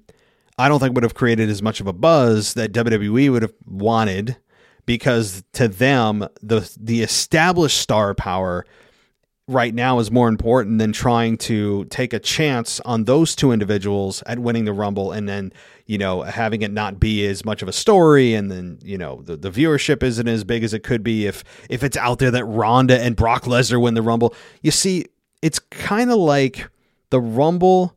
[0.58, 3.54] I don't think would have created as much of a buzz that WWE would have
[3.64, 4.36] wanted
[4.86, 8.66] because to them the the established star power
[9.48, 14.22] right now is more important than trying to take a chance on those two individuals
[14.26, 15.50] at winning the rumble and then
[15.86, 19.22] you know having it not be as much of a story and then you know
[19.22, 22.30] the, the viewership isn't as big as it could be if if it's out there
[22.30, 24.34] that Ronda and Brock Lesnar win the rumble.
[24.60, 25.06] You see
[25.40, 26.68] it's kind of like
[27.08, 27.96] the rumble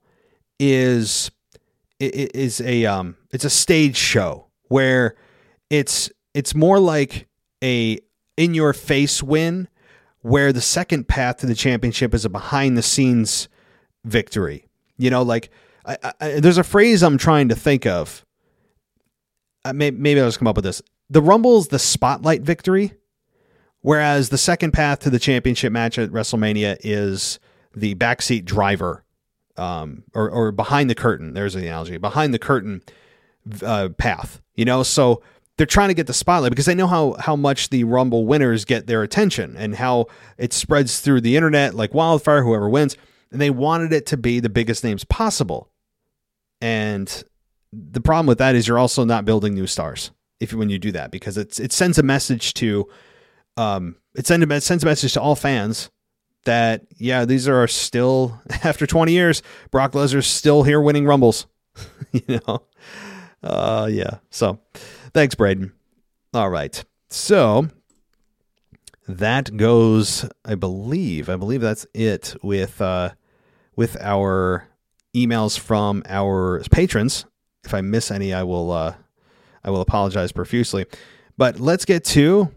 [0.57, 1.31] is
[1.99, 5.15] is a um it's a stage show where
[5.69, 7.27] it's it's more like
[7.61, 7.99] a
[8.37, 9.67] in your face win
[10.21, 13.49] where the second path to the championship is a behind the scenes
[14.03, 14.67] victory.
[14.97, 15.49] You know, like
[15.85, 18.25] I, I, there's a phrase I'm trying to think of.
[19.63, 20.81] Uh, maybe, maybe I'll just come up with this.
[21.09, 22.93] The Rumble is the spotlight victory,
[23.81, 27.39] whereas the second path to the championship match at WrestleMania is
[27.75, 29.03] the backseat driver
[29.57, 31.33] um, or, or behind the curtain.
[31.33, 32.81] There's the analogy behind the curtain
[33.63, 34.41] uh, path.
[34.55, 35.21] You know, so
[35.61, 38.65] they're trying to get the spotlight because they know how how much the Rumble winners
[38.65, 40.07] get their attention and how
[40.39, 42.41] it spreads through the internet like wildfire.
[42.41, 42.97] Whoever wins,
[43.31, 45.69] and they wanted it to be the biggest names possible.
[46.61, 47.23] And
[47.71, 50.91] the problem with that is you're also not building new stars if when you do
[50.93, 52.89] that because it's it sends a message to
[53.55, 55.91] um it sends a, it sends a message to all fans
[56.45, 61.45] that yeah, these are still after 20 years, Brock Lesnar's still here winning rumbles.
[62.11, 62.63] you know,
[63.43, 64.17] uh, yeah.
[64.31, 64.59] So,
[65.13, 65.73] thanks, Braden.
[66.33, 67.67] All right, so
[69.07, 70.25] that goes.
[70.45, 71.29] I believe.
[71.29, 73.11] I believe that's it with uh,
[73.75, 74.67] with our
[75.15, 77.25] emails from our patrons.
[77.63, 78.95] If I miss any, I will uh,
[79.63, 80.85] I will apologize profusely.
[81.37, 82.51] But let's get to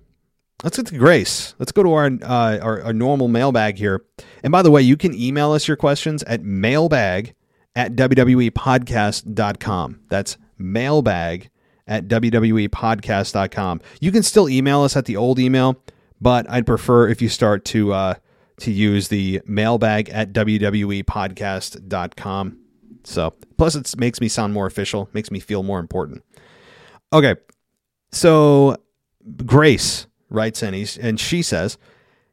[0.62, 1.54] let's get to Grace.
[1.58, 4.04] Let's go to our, uh, our our normal mailbag here.
[4.42, 7.34] And by the way, you can email us your questions at mailbag
[7.76, 10.00] at wwepodcast.com.
[10.08, 11.50] That's mailbag
[11.86, 13.80] at wwepodcast.com.
[14.00, 15.76] You can still email us at the old email,
[16.20, 18.14] but I'd prefer if you start to uh,
[18.58, 22.58] to use the mailbag at wwepodcast.com.
[23.04, 26.22] So, plus it makes me sound more official, makes me feel more important.
[27.12, 27.36] Okay.
[28.12, 28.78] So,
[29.44, 31.76] Grace writes in and she says,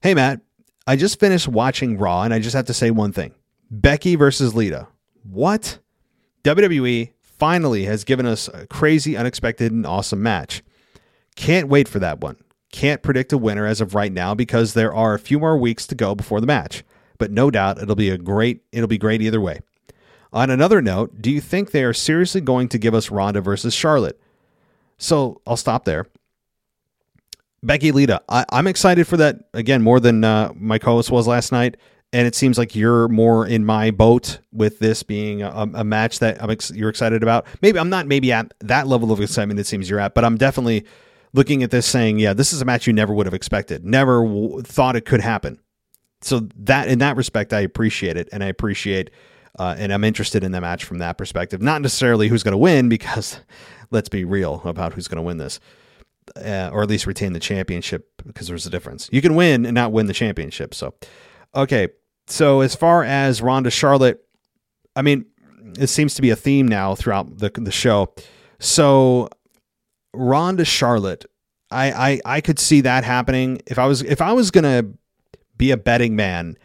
[0.02, 0.40] Hey, Matt,
[0.88, 3.34] I just finished watching Raw and I just have to say one thing
[3.70, 4.88] Becky versus Lita.
[5.24, 5.80] What?
[6.44, 7.12] WWE
[7.42, 10.62] finally has given us a crazy, unexpected, and awesome match.
[11.36, 12.36] Can't wait for that one.
[12.72, 15.88] Can't predict a winner as of right now because there are a few more weeks
[15.88, 16.84] to go before the match.
[17.18, 19.62] But no doubt it'll be a great it'll be great either way.
[20.32, 23.74] On another note, do you think they are seriously going to give us Ronda versus
[23.74, 24.22] Charlotte?
[25.00, 26.06] So I'll stop there.
[27.64, 31.52] Becky Lita, I, am excited for that again more than uh, my co-host was last
[31.52, 31.78] night,
[32.14, 36.20] and it seems like you're more in my boat with this being a, a match
[36.20, 37.46] that ex- you're excited about.
[37.62, 40.38] Maybe I'm not maybe at that level of excitement it seems you're at, but I'm
[40.38, 40.86] definitely
[41.34, 44.24] looking at this saying, yeah, this is a match you never would have expected, never
[44.24, 45.60] w- thought it could happen.
[46.22, 49.10] So that in that respect, I appreciate it, and I appreciate,
[49.58, 51.62] uh, and I'm interested in the match from that perspective.
[51.62, 53.40] Not necessarily who's going to win, because
[53.92, 55.60] let's be real about who's going to win this,
[56.36, 59.10] uh, or at least retain the championship, because there's a difference.
[59.12, 60.76] You can win and not win the championship.
[60.76, 60.94] So,
[61.56, 61.88] okay.
[62.32, 64.24] So as far as Ronda Charlotte,
[64.96, 65.26] I mean,
[65.78, 68.14] it seems to be a theme now throughout the the show.
[68.60, 69.28] So
[70.14, 71.26] Ronda Charlotte,
[71.70, 74.86] I, I I could see that happening if I was if I was gonna
[75.58, 76.58] be a betting man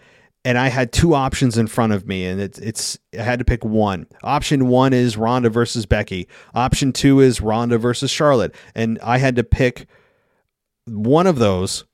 [0.44, 3.44] and I had two options in front of me and it's it's I had to
[3.44, 4.06] pick one.
[4.22, 6.28] Option 1 is Ronda versus Becky.
[6.54, 9.88] Option 2 is Ronda versus Charlotte and I had to pick
[10.84, 11.84] one of those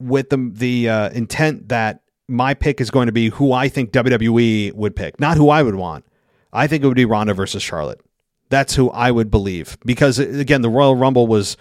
[0.00, 3.92] with the the uh, intent that my pick is going to be who I think
[3.92, 6.04] WWE would pick, not who I would want.
[6.52, 8.00] I think it would be Ronda versus Charlotte.
[8.48, 11.56] That's who I would believe because again, the Royal Rumble was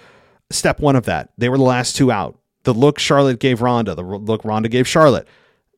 [0.51, 1.31] step one of that.
[1.37, 2.39] They were the last two out.
[2.63, 5.27] The look Charlotte gave Ronda, the look Ronda gave Charlotte.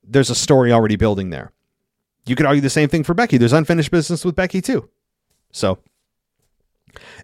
[0.04, 1.52] There's a story already building there.
[2.28, 3.38] You could argue the same thing for Becky.
[3.38, 4.90] There's unfinished business with Becky too.
[5.52, 5.80] So,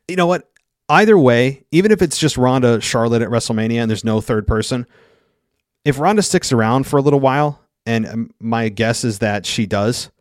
[0.08, 0.50] you know what?
[0.90, 4.86] Either way, even if it's just Ronda Charlotte at WrestleMania and there's no third person,
[5.86, 9.66] if Ronda sticks around for a little while, and um, my guess is that she
[9.66, 10.12] does,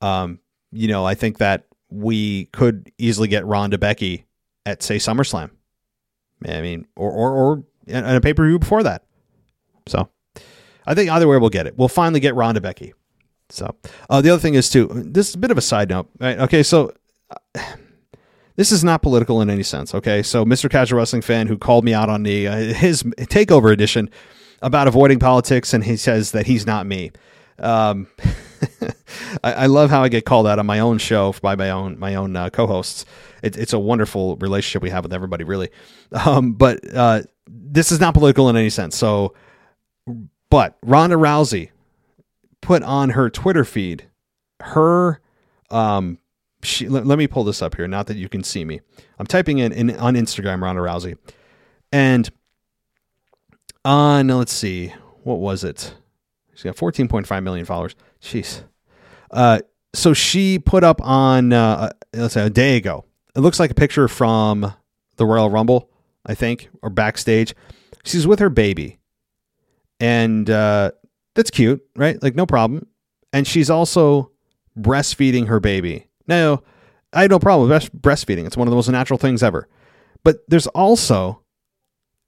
[0.00, 0.40] um,
[0.72, 4.26] you know, I think that we could easily get Ronda Becky
[4.64, 5.50] at say SummerSlam.
[6.46, 9.04] I mean, or or, or in a pay per view before that.
[9.86, 10.08] So
[10.86, 11.78] I think either way we'll get it.
[11.78, 12.92] We'll finally get Ronda Becky.
[13.48, 13.76] So
[14.10, 14.88] uh, the other thing is too.
[14.92, 16.08] This is a bit of a side note.
[16.18, 16.38] Right?
[16.38, 16.92] Okay, so.
[17.54, 17.60] Uh,
[18.56, 20.22] this is not political in any sense, okay?
[20.22, 20.70] So, Mr.
[20.70, 24.08] Casual Wrestling fan who called me out on the uh, his takeover edition
[24.62, 27.12] about avoiding politics, and he says that he's not me.
[27.58, 28.08] Um,
[29.44, 31.98] I, I, love how I get called out on my own show by my own
[31.98, 33.06] my own uh, co-hosts.
[33.42, 35.70] It, it's a wonderful relationship we have with everybody, really.
[36.12, 38.96] Um, but uh, this is not political in any sense.
[38.96, 39.34] So,
[40.50, 41.70] but Ronda Rousey
[42.60, 44.04] put on her Twitter feed
[44.60, 45.20] her.
[45.70, 46.18] Um,
[46.62, 47.88] she, let, let me pull this up here.
[47.88, 48.80] Not that you can see me.
[49.18, 51.16] I'm typing in, in on Instagram Ronda Rousey,
[51.90, 52.28] and
[53.86, 55.94] on let's see, what was it?
[56.52, 57.94] She's got 14.5 million followers.
[58.20, 58.64] Jeez.
[59.30, 59.60] Uh,
[59.94, 63.04] so she put up on uh, let's say a day ago.
[63.34, 64.72] It looks like a picture from
[65.16, 65.90] the Royal Rumble,
[66.24, 67.54] I think, or backstage.
[68.04, 68.98] She's with her baby,
[70.00, 70.92] and uh,
[71.34, 72.22] that's cute, right?
[72.22, 72.86] Like no problem.
[73.32, 74.30] And she's also
[74.78, 76.08] breastfeeding her baby.
[76.26, 76.62] Now,
[77.12, 78.46] I have no problem with breastfeeding.
[78.46, 79.68] It's one of the most natural things ever.
[80.24, 81.42] But there's also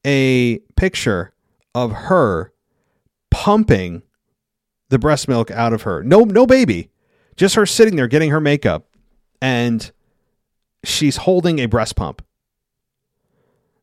[0.05, 1.33] a picture
[1.75, 2.53] of her
[3.31, 4.03] pumping
[4.89, 6.03] the breast milk out of her.
[6.03, 6.91] No, no baby,
[7.37, 8.87] just her sitting there getting her makeup,
[9.41, 9.91] and
[10.85, 12.25] she's holding a breast pump.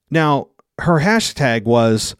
[0.10, 2.16] Now, her hashtag was,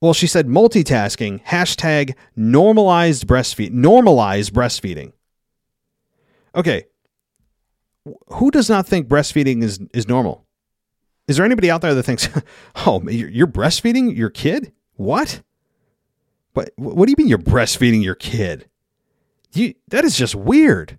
[0.00, 5.12] well, she said multitasking, hashtag normalized breastfeed, normalize breastfeeding.
[6.54, 6.84] Okay.
[8.28, 10.45] Who does not think breastfeeding is, is normal?
[11.28, 12.28] Is there anybody out there that thinks,
[12.76, 14.72] oh, you're breastfeeding your kid?
[14.94, 15.42] What?
[16.54, 18.68] But what do you mean you're breastfeeding your kid?
[19.52, 20.98] You, that is just weird.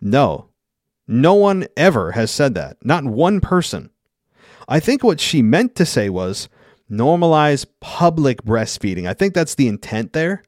[0.00, 0.48] No,
[1.06, 2.76] no one ever has said that.
[2.84, 3.90] Not one person.
[4.68, 6.48] I think what she meant to say was
[6.90, 9.06] normalize public breastfeeding.
[9.06, 10.42] I think that's the intent there.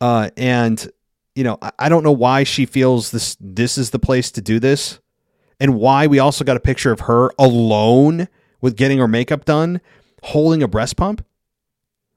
[0.00, 0.88] Uh, and
[1.34, 4.40] you know, I, I don't know why she feels this this is the place to
[4.40, 5.00] do this,
[5.58, 8.28] and why we also got a picture of her alone
[8.60, 9.80] with getting her makeup done,
[10.24, 11.24] holding a breast pump?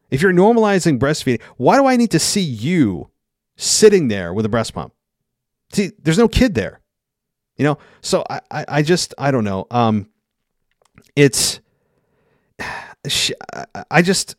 [0.10, 3.10] If you're normalizing breastfeeding, why do I need to see you
[3.58, 4.94] sitting there with a breast pump?
[5.72, 6.82] See, there's no kid there.
[7.58, 9.68] You know, so I, I, I just I don't know.
[9.70, 10.10] Um,
[11.16, 11.60] it's
[13.92, 14.36] I just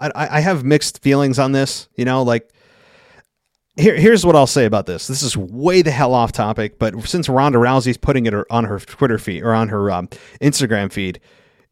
[0.00, 1.88] I, I have mixed feelings on this.
[1.94, 2.52] You know, like
[3.76, 5.06] here, here's what I'll say about this.
[5.06, 8.78] This is way the hell off topic, but since Ronda Rousey's putting it on her
[8.78, 10.08] Twitter feed or on her um,
[10.40, 11.20] Instagram feed,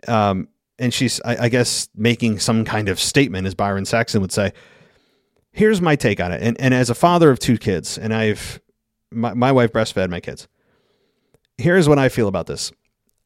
[0.08, 0.48] um,
[0.78, 4.52] and she's, I, I, guess, making some kind of statement, as Byron Saxton would say.
[5.52, 6.42] Here's my take on it.
[6.42, 8.60] And, and as a father of two kids, and I've,
[9.10, 10.48] my, my wife breastfed my kids.
[11.58, 12.72] Here's what I feel about this.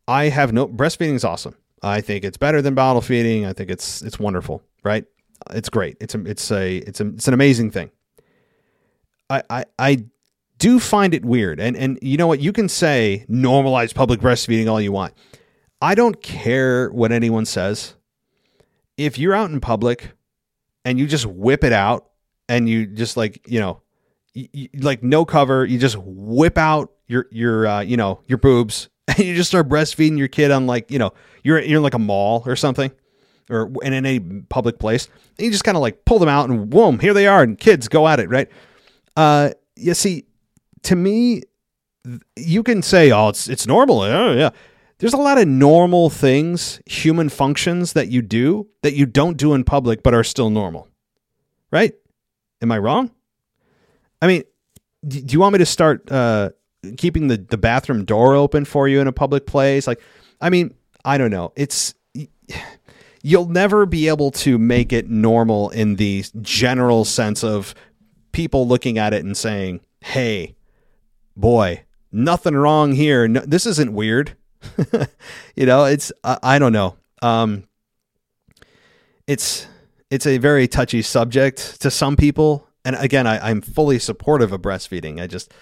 [0.09, 1.55] I have no, breastfeeding is awesome.
[1.81, 3.47] I think it's better than bottle feeding.
[3.47, 5.05] I think it's, it's wonderful, right?
[5.51, 5.97] It's great.
[6.01, 7.91] It's a, it's a, it's a, it's an amazing thing.
[9.51, 10.05] I, I,
[10.59, 11.61] do find it weird.
[11.61, 12.41] And, and you know what?
[12.41, 15.13] You can say normalize public breastfeeding all you want.
[15.83, 17.95] I don't care what anyone says.
[18.97, 20.13] If you're out in public
[20.85, 22.07] and you just whip it out
[22.49, 23.83] and you just like, you know,
[24.33, 28.89] you, like no cover, you just whip out your your uh, you know, your boobs
[29.09, 31.13] and you just start breastfeeding your kid on like, you know,
[31.43, 32.91] you're you're in like a mall or something
[33.51, 35.09] or in any public place.
[35.39, 37.59] And you just kind of like pull them out and boom, here they are and
[37.59, 38.49] kids go at it, right?
[39.17, 40.25] Uh you see,
[40.83, 41.43] to me
[42.37, 44.51] you can say, "Oh, it's it's normal." Oh, yeah
[44.99, 49.55] there's a lot of normal things, human functions that you do that you don't do
[49.55, 50.89] in public but are still normal.
[51.71, 51.95] Right?
[52.63, 53.11] Am I wrong?
[54.23, 54.45] I mean,
[55.07, 56.51] do you want me to start uh,
[56.97, 59.87] keeping the, the bathroom door open for you in a public place?
[59.87, 60.01] Like,
[60.41, 60.73] I mean,
[61.05, 61.53] I don't know.
[61.57, 61.95] It's
[63.23, 67.75] you'll never be able to make it normal in the general sense of
[68.35, 70.57] people looking at it and saying, "Hey,
[71.35, 73.27] boy, nothing wrong here.
[73.27, 74.37] No, this isn't weird."
[75.57, 76.97] you know, it's I, I don't know.
[77.23, 77.67] Um,
[79.27, 79.67] it's
[80.11, 84.61] it's a very touchy subject to some people, and again, I, I'm fully supportive of
[84.61, 85.21] breastfeeding.
[85.23, 85.55] I just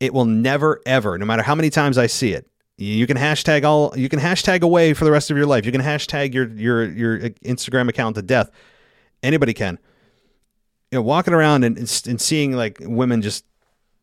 [0.00, 2.46] it will never ever, no matter how many times I see it.
[2.76, 5.66] You can hashtag all you can hashtag away for the rest of your life.
[5.66, 8.50] You can hashtag your your your Instagram account to death.
[9.22, 9.78] Anybody can.
[10.90, 13.44] You know, walking around and, and seeing like women just,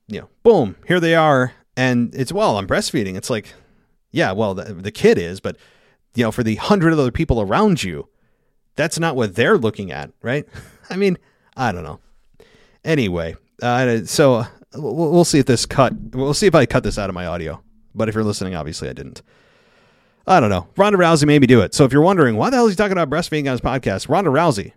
[0.07, 3.15] you know, boom, here they are, and it's well, I'm breastfeeding.
[3.15, 3.53] It's like
[4.11, 5.57] yeah, well, the, the kid is, but
[6.15, 8.07] you know, for the hundred other people around you,
[8.75, 10.45] that's not what they're looking at, right?
[10.89, 11.17] I mean,
[11.55, 11.99] I don't know.
[12.83, 15.93] Anyway, uh, so we'll, we'll see if this cut.
[16.13, 17.61] We'll see if I cut this out of my audio.
[17.93, 19.21] But if you're listening, obviously I didn't.
[20.25, 20.67] I don't know.
[20.75, 21.73] Ronda Rousey made me do it.
[21.73, 24.09] So if you're wondering why the hell is he talking about breastfeeding on his podcast,
[24.09, 24.73] Ronda Rousey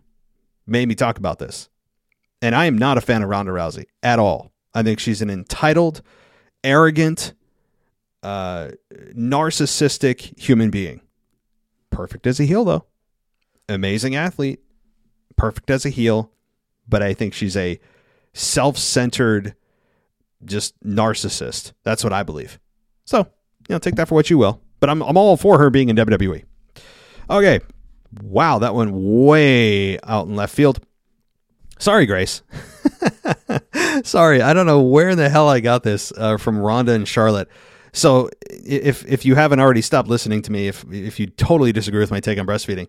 [0.66, 1.68] made me talk about this.
[2.43, 4.53] And I am not a fan of Ronda Rousey at all.
[4.74, 6.03] I think she's an entitled,
[6.64, 7.34] arrogant,
[8.22, 8.70] uh,
[9.14, 11.01] narcissistic human being.
[11.91, 12.86] Perfect as a heel, though.
[13.68, 14.61] Amazing athlete.
[15.36, 16.30] Perfect as a heel.
[16.88, 17.78] But I think she's a
[18.32, 19.55] self centered,
[20.45, 21.72] just narcissist.
[21.82, 22.59] That's what I believe.
[23.05, 23.18] So,
[23.68, 24.61] you know, take that for what you will.
[24.78, 26.45] But I'm, I'm all for her being in WWE.
[27.28, 27.61] Okay.
[28.22, 30.84] Wow, that went way out in left field.
[31.81, 32.43] Sorry, Grace.
[34.05, 37.09] Sorry, I don't know where in the hell I got this uh, from Ronda and
[37.09, 37.49] Charlotte.
[37.93, 42.01] So if if you haven't already stopped listening to me, if if you totally disagree
[42.01, 42.87] with my take on breastfeeding,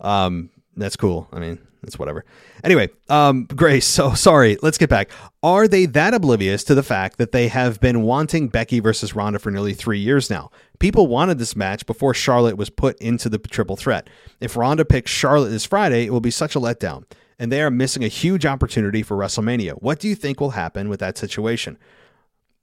[0.00, 1.28] um, that's cool.
[1.32, 2.24] I mean, it's whatever.
[2.64, 3.86] Anyway, um, Grace.
[3.86, 4.58] So sorry.
[4.60, 5.10] Let's get back.
[5.44, 9.38] Are they that oblivious to the fact that they have been wanting Becky versus Ronda
[9.38, 10.50] for nearly three years now?
[10.80, 14.10] People wanted this match before Charlotte was put into the triple threat.
[14.40, 17.04] If Ronda picks Charlotte this Friday, it will be such a letdown,
[17.42, 19.72] and they are missing a huge opportunity for WrestleMania.
[19.82, 21.76] What do you think will happen with that situation?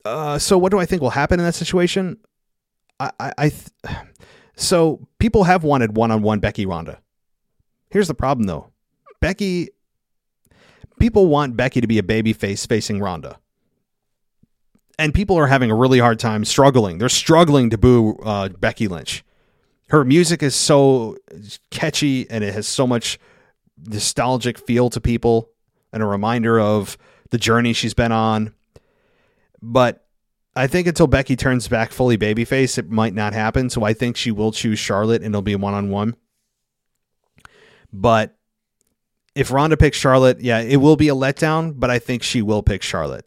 [0.05, 2.17] Uh, so what do I think will happen in that situation?
[2.97, 3.67] I, I, I th-
[4.55, 7.01] so people have wanted one-on-one Becky Ronda.
[7.89, 8.71] Here's the problem though.
[9.19, 9.67] Becky
[10.97, 13.37] people want Becky to be a baby face facing Ronda.
[14.97, 16.99] And people are having a really hard time struggling.
[16.99, 19.25] They're struggling to boo uh, Becky Lynch.
[19.89, 21.17] Her music is so
[21.69, 23.19] catchy and it has so much
[23.85, 25.49] nostalgic feel to people
[25.91, 26.97] and a reminder of
[27.29, 28.53] the journey she's been on.
[29.61, 30.05] But
[30.55, 33.69] I think until Becky turns back fully babyface, it might not happen.
[33.69, 36.15] So I think she will choose Charlotte and it'll be one on one.
[37.91, 38.37] But
[39.35, 42.61] if Ronda picks Charlotte, yeah, it will be a letdown, but I think she will
[42.61, 43.25] pick Charlotte.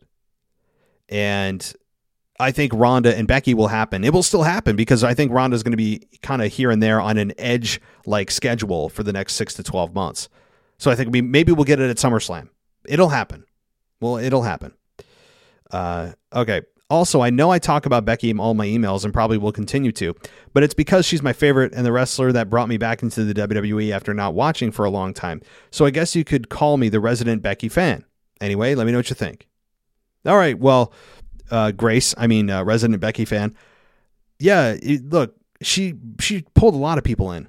[1.08, 1.72] And
[2.38, 4.04] I think Ronda and Becky will happen.
[4.04, 6.70] It will still happen because I think Ronda is going to be kind of here
[6.70, 10.28] and there on an edge like schedule for the next six to 12 months.
[10.82, 12.48] So I think we, maybe we'll get it at SummerSlam.
[12.84, 13.44] It'll happen.
[14.00, 14.74] Well, it'll happen.
[15.70, 16.62] Uh, okay.
[16.90, 19.92] Also, I know I talk about Becky in all my emails and probably will continue
[19.92, 20.12] to,
[20.52, 23.32] but it's because she's my favorite and the wrestler that brought me back into the
[23.32, 25.40] WWE after not watching for a long time.
[25.70, 28.04] So I guess you could call me the resident Becky fan.
[28.40, 29.46] Anyway, let me know what you think.
[30.26, 30.92] All right, well,
[31.48, 33.54] uh, Grace, I mean, uh, resident Becky fan.
[34.40, 37.46] Yeah, it, look, she she pulled a lot of people in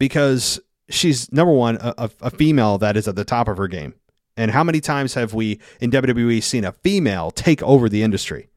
[0.00, 0.58] because
[0.88, 3.94] she's number one, a, a female that is at the top of her game.
[4.36, 8.48] And how many times have we in WWE seen a female take over the industry?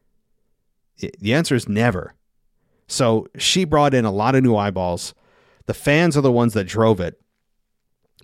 [0.98, 2.14] The answer is never.
[2.86, 5.14] So she brought in a lot of new eyeballs.
[5.66, 7.20] The fans are the ones that drove it.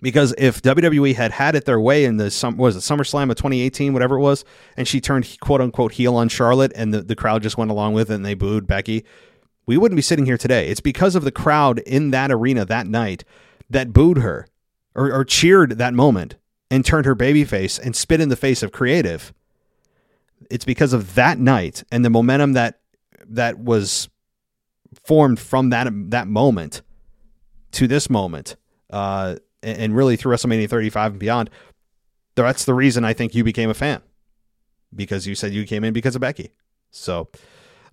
[0.01, 3.37] Because if WWE had had it their way in the some was it SummerSlam of
[3.37, 4.45] 2018, whatever it was,
[4.75, 7.93] and she turned quote unquote heel on Charlotte, and the, the crowd just went along
[7.93, 9.05] with it and they booed Becky,
[9.65, 10.67] we wouldn't be sitting here today.
[10.67, 13.23] It's because of the crowd in that arena that night
[13.69, 14.47] that booed her
[14.95, 16.35] or, or cheered that moment
[16.69, 19.33] and turned her babyface and spit in the face of creative
[20.49, 22.79] it's because of that night and the momentum that
[23.29, 24.09] that was
[25.03, 26.81] formed from that that moment
[27.71, 28.55] to this moment,
[28.89, 31.49] uh, and really through WrestleMania 35 and beyond.
[32.35, 34.01] That's the reason I think you became a fan
[34.95, 36.51] because you said you came in because of Becky.
[36.91, 37.29] So,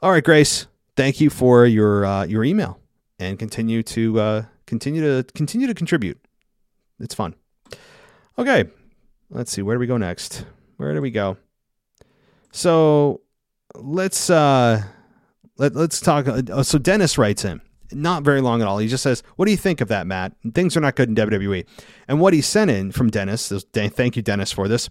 [0.01, 0.67] all right, Grace,
[0.97, 2.79] thank you for your uh, your email
[3.19, 6.19] and continue to uh, continue to continue to contribute.
[7.01, 7.35] It's fun.
[8.39, 8.65] Okay,
[9.31, 9.63] let's see.
[9.63, 10.45] Where do we go next?
[10.77, 11.37] Where do we go?
[12.51, 13.23] So
[13.75, 14.83] let's uh,
[15.57, 16.27] let, let's talk.
[16.29, 17.61] Uh, so Dennis writes in,
[17.93, 18.79] not very long at all.
[18.79, 20.35] He just says, "What do you think of that, Matt?
[20.55, 21.67] Things are not good in WWE."
[22.09, 24.89] And what he sent in from Dennis, thank you, Dennis, for this.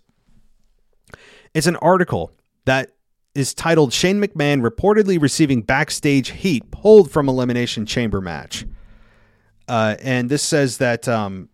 [1.54, 2.32] It's an article
[2.66, 2.92] that
[3.36, 8.66] is titled "Shane McMahon reportedly receiving backstage heat pulled from Elimination Chamber match,"
[9.68, 11.50] uh, and this says that um,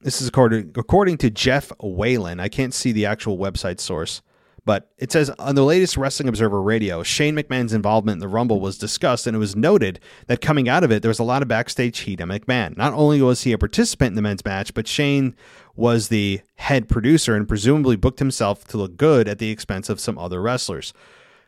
[0.00, 2.40] this is according according to Jeff Whalen.
[2.40, 4.22] I can't see the actual website source.
[4.66, 8.60] But it says on the latest Wrestling Observer Radio, Shane McMahon's involvement in the Rumble
[8.60, 11.42] was discussed, and it was noted that coming out of it, there was a lot
[11.42, 12.76] of backstage heat on McMahon.
[12.76, 15.34] Not only was he a participant in the men's match, but Shane
[15.76, 20.00] was the head producer and presumably booked himself to look good at the expense of
[20.00, 20.94] some other wrestlers.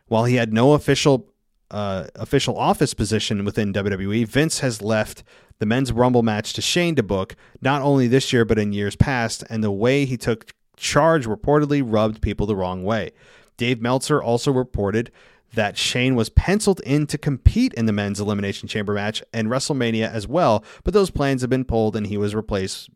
[0.07, 1.27] While he had no official
[1.69, 5.23] uh, official office position within WWE, Vince has left
[5.59, 8.95] the men's Rumble match to Shane to book, not only this year but in years
[8.95, 13.11] past, and the way he took charge reportedly rubbed people the wrong way.
[13.57, 15.11] Dave Meltzer also reported
[15.53, 20.11] that Shane was penciled in to compete in the men's Elimination Chamber match and WrestleMania
[20.11, 22.89] as well, but those plans have been pulled and he was replaced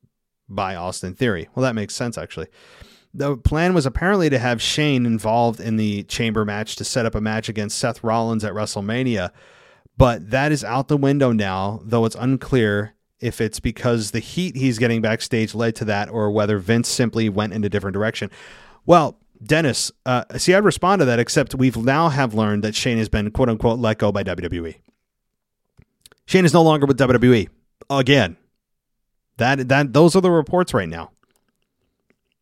[0.48, 1.48] by Austin Theory.
[1.56, 2.48] Well, that makes sense actually.
[3.14, 7.16] The plan was apparently to have Shane involved in the chamber match to set up
[7.16, 9.32] a match against Seth Rollins at WrestleMania,
[9.98, 14.56] but that is out the window now, though it's unclear if it's because the heat
[14.56, 18.32] he's getting backstage led to that or whether Vince simply went in a different direction.
[18.86, 22.98] Well, Dennis, uh, see, I'd respond to that, except we've now have learned that Shane
[22.98, 24.76] has been quote unquote let go by WWE.
[26.26, 27.50] Shane is no longer with WWE
[27.90, 28.38] again.
[29.38, 31.12] That that those are the reports right now.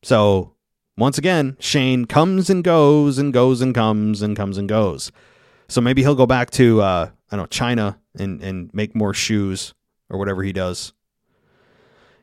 [0.04, 0.54] So
[0.98, 5.12] once again, Shane comes and goes and goes and comes and comes and goes.
[5.70, 9.14] So maybe he'll go back to uh, I don't know China and and make more
[9.14, 9.74] shoes
[10.10, 10.94] or whatever he does.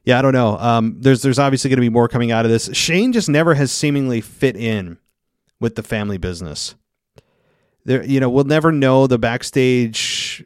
[0.05, 0.57] Yeah, I don't know.
[0.59, 2.71] Um, there's there's obviously going to be more coming out of this.
[2.73, 4.99] Shane just never has seemingly fit in
[5.61, 6.75] with the family business.
[7.85, 10.45] There, you know, we'll never know the backstage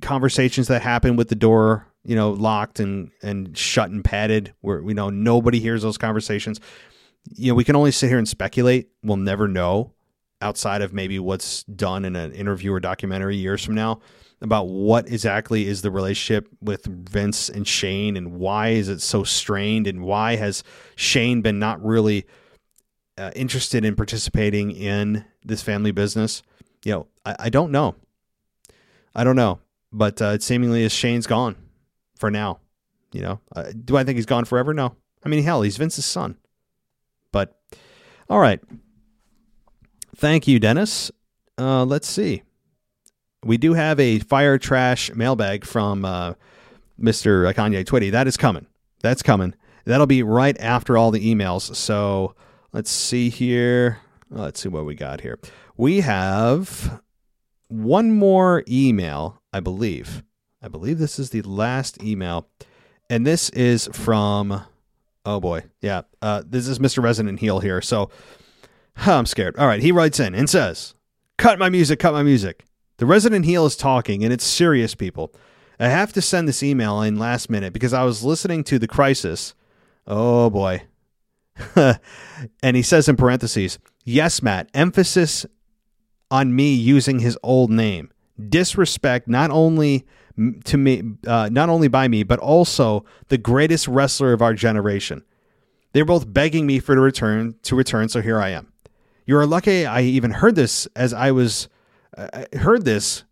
[0.00, 4.82] conversations that happen with the door, you know, locked and and shut and padded, where
[4.82, 6.60] we know nobody hears those conversations.
[7.30, 8.90] You know, we can only sit here and speculate.
[9.02, 9.92] We'll never know
[10.42, 14.00] outside of maybe what's done in an interview or documentary years from now
[14.42, 19.22] about what exactly is the relationship with Vince and Shane and why is it so
[19.22, 20.64] strained and why has
[20.96, 22.26] Shane been not really
[23.16, 26.42] uh, interested in participating in this family business.
[26.84, 27.94] You know, I, I don't know.
[29.14, 29.60] I don't know,
[29.92, 31.56] but uh, it seemingly is Shane's gone
[32.16, 32.58] for now.
[33.12, 34.72] You know, uh, do I think he's gone forever?
[34.72, 34.96] No.
[35.24, 36.36] I mean, hell, he's Vince's son.
[37.30, 37.60] But
[38.28, 38.60] all right.
[40.22, 41.10] Thank you, Dennis.
[41.58, 42.42] Uh, let's see
[43.44, 46.34] we do have a fire trash mailbag from uh,
[47.00, 47.52] Mr.
[47.54, 48.10] Kanye Twitty.
[48.10, 48.66] That is coming.
[49.02, 49.54] That's coming.
[49.84, 51.74] That'll be right after all the emails.
[51.74, 52.34] So
[52.72, 53.98] let's see here.
[54.30, 55.38] Let's see what we got here.
[55.76, 57.02] We have
[57.68, 60.22] one more email, I believe.
[60.62, 62.48] I believe this is the last email.
[63.10, 64.62] And this is from,
[65.26, 65.64] oh boy.
[65.80, 66.02] Yeah.
[66.22, 67.02] Uh, this is Mr.
[67.02, 67.80] Resident Heel here.
[67.82, 68.10] So
[68.96, 69.56] huh, I'm scared.
[69.56, 69.80] All right.
[69.80, 70.94] He writes in and says,
[71.38, 72.64] Cut my music, cut my music.
[72.98, 75.34] The resident heel is talking, and it's serious, people.
[75.80, 78.86] I have to send this email in last minute because I was listening to The
[78.86, 79.54] Crisis.
[80.06, 80.82] Oh boy.
[81.76, 85.46] and he says in parentheses, yes, Matt, emphasis
[86.30, 88.10] on me using his old name.
[88.48, 90.06] Disrespect not only
[90.64, 95.24] to me, uh, not only by me, but also the greatest wrestler of our generation.
[95.92, 98.71] They're both begging me for to return to return, so here I am.
[99.24, 101.68] You are lucky I even heard this as I was
[102.16, 103.24] uh, heard this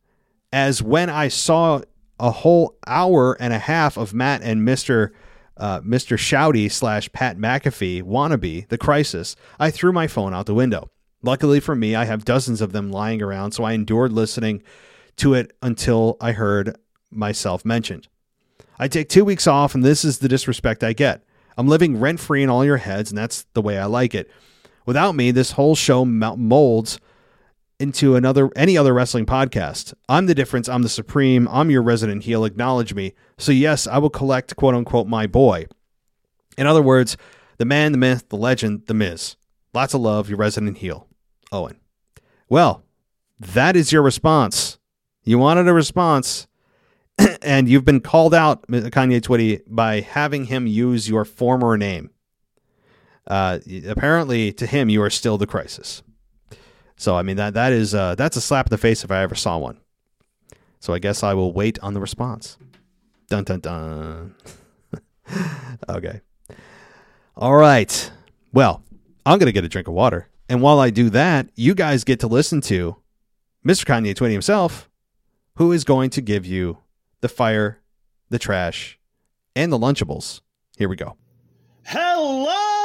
[0.52, 1.82] as when I saw
[2.18, 5.12] a whole hour and a half of Matt and Mister
[5.56, 9.36] uh, Mister Shouty slash Pat McAfee wannabe the crisis.
[9.58, 10.90] I threw my phone out the window.
[11.22, 14.62] Luckily for me, I have dozens of them lying around, so I endured listening
[15.16, 16.78] to it until I heard
[17.10, 18.08] myself mentioned.
[18.78, 21.22] I take two weeks off, and this is the disrespect I get.
[21.58, 24.30] I'm living rent free in all your heads, and that's the way I like it.
[24.86, 26.98] Without me, this whole show molds
[27.78, 29.94] into another any other wrestling podcast.
[30.08, 30.68] I'm the difference.
[30.68, 31.48] I'm the supreme.
[31.48, 32.44] I'm your resident heel.
[32.44, 33.14] Acknowledge me.
[33.38, 35.66] So yes, I will collect quote unquote my boy.
[36.58, 37.16] In other words,
[37.58, 39.36] the man, the myth, the legend, the Miz.
[39.72, 41.08] Lots of love, your resident heel,
[41.52, 41.78] Owen.
[42.48, 42.84] Well,
[43.38, 44.78] that is your response.
[45.22, 46.48] You wanted a response,
[47.42, 52.10] and you've been called out, Kanye Twitty, by having him use your former name.
[53.30, 56.02] Uh, apparently, to him, you are still the crisis.
[56.96, 59.22] So I mean that that is uh, that's a slap in the face if I
[59.22, 59.78] ever saw one.
[60.80, 62.58] So I guess I will wait on the response.
[63.28, 64.34] Dun dun dun.
[65.88, 66.20] okay.
[67.36, 68.10] All right.
[68.52, 68.82] Well,
[69.24, 72.18] I'm gonna get a drink of water, and while I do that, you guys get
[72.20, 72.96] to listen to
[73.64, 73.86] Mr.
[73.86, 74.90] Kanye Twitty himself,
[75.54, 76.78] who is going to give you
[77.20, 77.78] the fire,
[78.28, 78.98] the trash,
[79.54, 80.40] and the Lunchables.
[80.76, 81.16] Here we go.
[81.86, 82.79] Hello,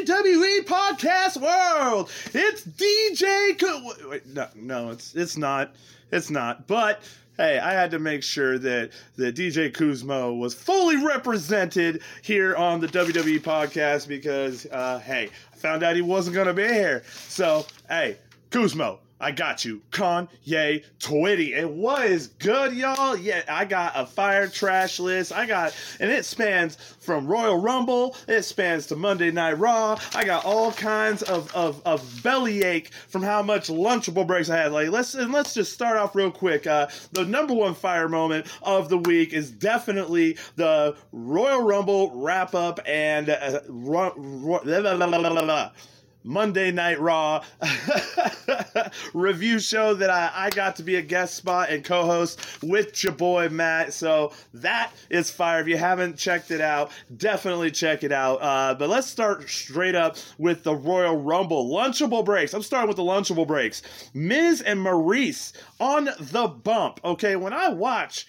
[0.00, 2.10] WWE podcast world.
[2.32, 3.58] It's DJ.
[3.58, 5.74] Co- wait, no, no, it's it's not.
[6.10, 6.66] It's not.
[6.66, 7.02] But
[7.36, 12.80] hey, I had to make sure that that DJ Kuzmo was fully represented here on
[12.80, 17.04] the WWE podcast because uh, hey, I found out he wasn't gonna be here.
[17.28, 18.16] So hey,
[18.50, 19.80] Kuzmo, I got you.
[19.92, 21.56] Kanye Twitty.
[21.56, 23.16] And what is good, y'all?
[23.16, 25.32] Yeah, I got a fire trash list.
[25.32, 29.98] I got, and it spans from Royal Rumble, it spans to Monday Night Raw.
[30.14, 34.72] I got all kinds of, of, of bellyache from how much Lunchable breaks I had.
[34.72, 36.66] Like, let's, and let's just start off real quick.
[36.66, 42.54] Uh, the number one fire moment of the week is definitely the Royal Rumble wrap
[42.56, 44.60] up and uh, ru- ru-.
[46.24, 47.42] Monday Night Raw
[49.14, 53.02] review show that I, I got to be a guest spot and co host with
[53.02, 53.92] your boy Matt.
[53.92, 55.60] So that is fire.
[55.60, 58.36] If you haven't checked it out, definitely check it out.
[58.36, 61.70] Uh, but let's start straight up with the Royal Rumble.
[61.70, 62.54] Lunchable breaks.
[62.54, 63.82] I'm starting with the Lunchable breaks.
[64.14, 67.00] Miz and Maurice on the bump.
[67.04, 68.26] Okay, when I watch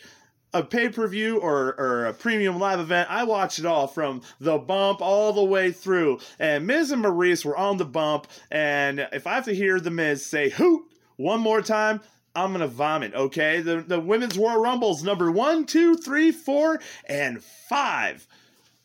[0.54, 4.22] a pay per view or, or a premium live event, I watch it all from
[4.40, 6.20] the bump all the way through.
[6.40, 8.28] And Miz and Maurice were on the bump.
[8.52, 10.84] And if I have to hear the Miz say hoot
[11.18, 12.02] one more time,
[12.36, 13.14] I'm gonna vomit.
[13.14, 18.28] Okay, the the women's Royal Rumbles number one, two, three, four, and five.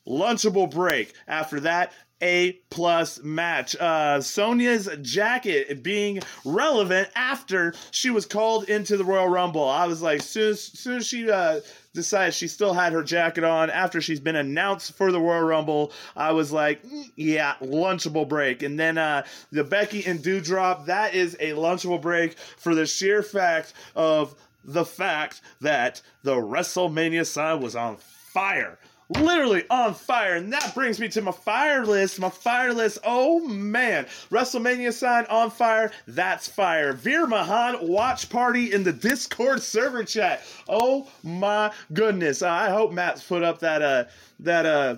[0.06, 1.14] Lunchable break.
[1.26, 3.76] After that, a plus match.
[3.78, 9.68] Uh, Sonya's jacket being relevant after she was called into the Royal Rumble.
[9.68, 11.60] I was like, soon as soon as she uh,
[11.94, 15.92] decided she still had her jacket on after she's been announced for the Royal Rumble,
[16.16, 18.62] I was like, mm, yeah, lunchable break.
[18.62, 23.22] And then uh, the Becky and Doudrop, that is a lunchable break for the sheer
[23.22, 30.34] fact of the fact that the WrestleMania sign was on fire literally on fire.
[30.34, 32.20] And that brings me to my fire list.
[32.20, 32.98] My fire list.
[33.04, 34.04] Oh man.
[34.30, 35.90] WrestleMania sign on fire.
[36.06, 36.92] That's fire.
[36.92, 40.42] Veer Mahaan watch party in the Discord server chat.
[40.68, 42.42] Oh my goodness.
[42.42, 44.04] I hope Matt's put up that uh
[44.40, 44.96] that uh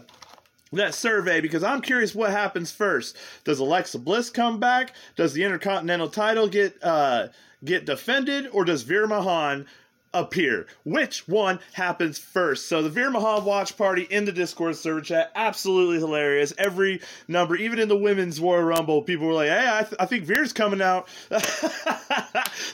[0.73, 3.17] that survey because I'm curious what happens first.
[3.45, 4.95] Does Alexa Bliss come back?
[5.17, 7.29] Does the Intercontinental title get uh
[7.65, 9.67] get defended or does Veer Mahaan
[10.13, 10.67] appear.
[10.85, 12.69] Which one happens first?
[12.69, 16.53] So the Veer Mahaan watch party in the Discord server chat, absolutely hilarious.
[16.59, 20.07] Every number, even in the women's Royal Rumble, people were like, "Hey, I, th- I
[20.07, 21.09] think Veer's coming out."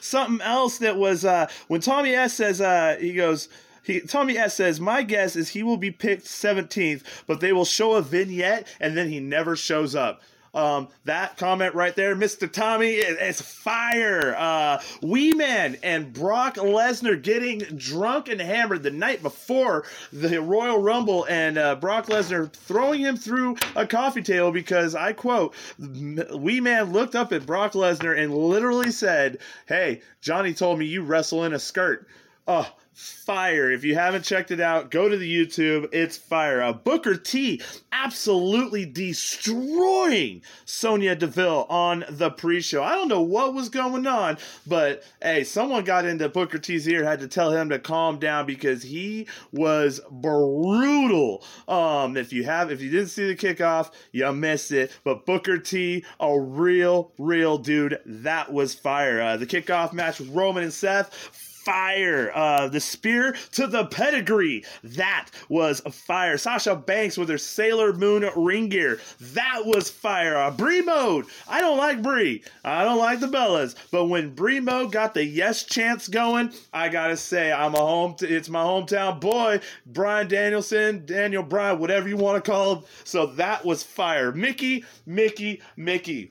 [0.00, 3.48] Something else that was uh, when Tommy S says uh, he goes.
[3.82, 7.64] He, Tommy S says, My guess is he will be picked 17th, but they will
[7.64, 10.22] show a vignette and then he never shows up.
[10.56, 12.50] Um, that comment right there, Mr.
[12.50, 14.34] Tommy, is, fire.
[14.38, 20.80] Uh, Wee Man and Brock Lesnar getting drunk and hammered the night before the Royal
[20.80, 26.60] Rumble, and uh, Brock Lesnar throwing him through a coffee table because I quote, Wee
[26.60, 31.44] Man looked up at Brock Lesnar and literally said, Hey, Johnny told me you wrestle
[31.44, 32.08] in a skirt.
[32.48, 33.70] Oh, fire.
[33.70, 35.88] If you haven't checked it out, go to the YouTube.
[35.92, 36.62] It's fire.
[36.62, 37.60] Uh, Booker T
[37.92, 42.82] absolutely destroying Sonya Deville on the pre-show.
[42.82, 47.04] I don't know what was going on, but hey, someone got into Booker T's ear,
[47.04, 51.44] had to tell him to calm down because he was brutal.
[51.68, 54.90] Um, if you have, if you didn't see the kickoff, you missed it.
[55.04, 59.20] But Booker T, a real, real dude, that was fire.
[59.20, 62.30] Uh, the kickoff match Roman and Seth fire.
[62.32, 64.64] Uh, the spear to the pedigree.
[64.84, 66.38] That was fire.
[66.38, 69.00] Sasha Banks with her Sailor Moon ring gear.
[69.20, 70.36] That was fire.
[70.36, 71.26] Uh, Brie mode.
[71.48, 72.44] I don't like Brie.
[72.64, 73.74] I don't like the Bellas.
[73.90, 78.14] But when Brie mode got the yes chance going, I gotta say I'm a home.
[78.14, 82.84] T- it's my hometown boy, Bryan Danielson, Daniel Bryan, whatever you want to call him.
[83.02, 84.30] So that was fire.
[84.30, 86.30] Mickie, Mickie, Mickie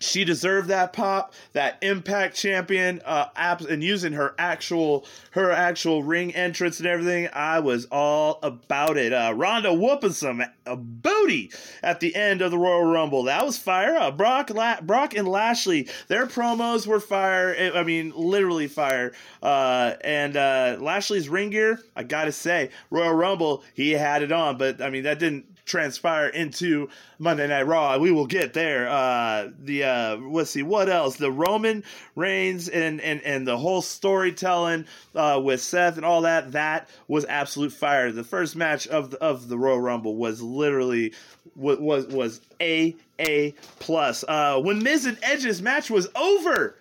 [0.00, 3.26] she deserved that pop, that Impact champion, uh,
[3.68, 7.28] and using her actual her actual ring entrance and everything.
[7.32, 9.12] I was all about it.
[9.12, 11.50] Uh, Ronda whooping some a booty
[11.82, 13.24] at the end of the Royal Rumble.
[13.24, 13.96] That was fire.
[13.96, 17.72] Uh, Brock, La- Brock and Lashley, their promos were fire.
[17.74, 19.12] I mean, literally fire.
[19.42, 24.58] Uh, and uh, Lashley's ring gear, I gotta say, Royal Rumble, he had it on,
[24.58, 26.88] but I mean that didn't transpire into
[27.18, 27.98] Monday Night Raw.
[27.98, 28.88] We will get there.
[28.88, 31.16] Uh, the uh, let's see what else.
[31.16, 31.84] The Roman
[32.16, 36.52] Reigns and and and the whole storytelling uh, with Seth and all that.
[36.52, 38.10] That was absolute fire.
[38.10, 41.12] The first match of the, of the Royal Rumble was literally
[41.54, 44.24] was was, was a a plus.
[44.26, 46.76] Uh, when Miz and Edge's match was over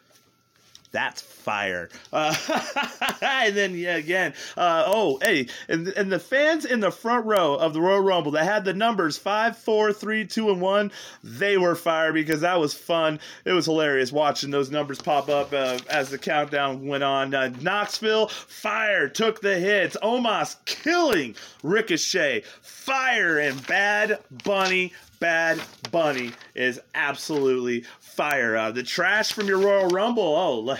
[0.97, 1.89] that's fire.
[2.11, 2.35] Uh,
[3.21, 7.53] and then yeah, again, uh, oh hey, and, and the fans in the front row
[7.53, 10.91] of the Royal Rumble that had the numbers five, four, three, two, and one,
[11.23, 13.19] they were fire because that was fun.
[13.45, 17.31] It was hilarious watching those numbers pop up uh, as the countdown went on.
[17.31, 19.95] Uh, Knoxville fire took the hits.
[20.01, 22.41] Omos killing Ricochet.
[22.63, 25.59] Fire and Bad Bunny Bad
[25.91, 28.55] Bunny is absolutely fire.
[28.55, 30.77] Uh, the trash from your Royal Rumble, oh,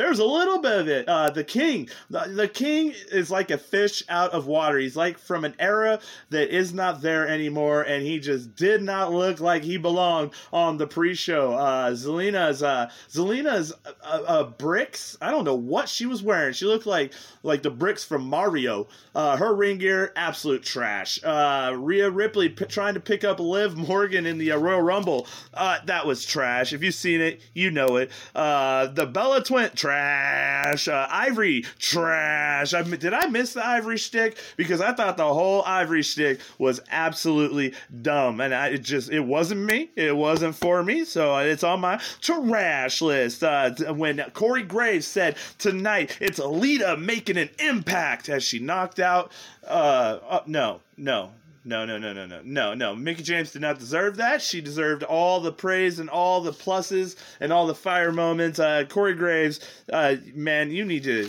[0.00, 1.06] there's a little bit of it.
[1.06, 4.78] Uh, the King, the, the, King is like a fish out of water.
[4.78, 9.12] He's like from an era that is not there anymore, and he just did not
[9.12, 11.52] look like he belonged on the pre-show.
[11.52, 15.18] Uh, Zelina's, uh, Zelina's uh, uh, bricks.
[15.20, 16.54] I don't know what she was wearing.
[16.54, 18.88] She looked like like the bricks from Mario.
[19.14, 21.20] Uh, her ring gear, absolute trash.
[21.22, 25.26] Uh, Rhea Ripley p- trying to pick up Liv Morgan in the Royal Rumble.
[25.52, 26.72] That was trash.
[26.72, 28.10] If you've seen it, you know it.
[28.32, 29.89] The Bella Twin, trash.
[29.90, 32.74] Uh, Ivory, trash.
[32.74, 34.38] I, did I miss the Ivory stick?
[34.56, 39.20] Because I thought the whole Ivory stick was absolutely dumb, and I, it just it
[39.20, 39.90] wasn't me.
[39.96, 41.04] It wasn't for me.
[41.04, 43.42] So it's on my trash list.
[43.42, 49.32] Uh, when Corey Graves said tonight it's Alita making an impact as she knocked out.
[49.66, 51.32] Uh, uh no, no,
[51.64, 52.96] no, no, no, no, no, no, no.
[52.96, 54.40] Mickie James did not deserve that.
[54.40, 58.58] She deserved all the praise and all the pluses and all the fire moments.
[58.58, 59.60] Uh, Corey Graves,
[59.92, 61.28] uh, man, you need to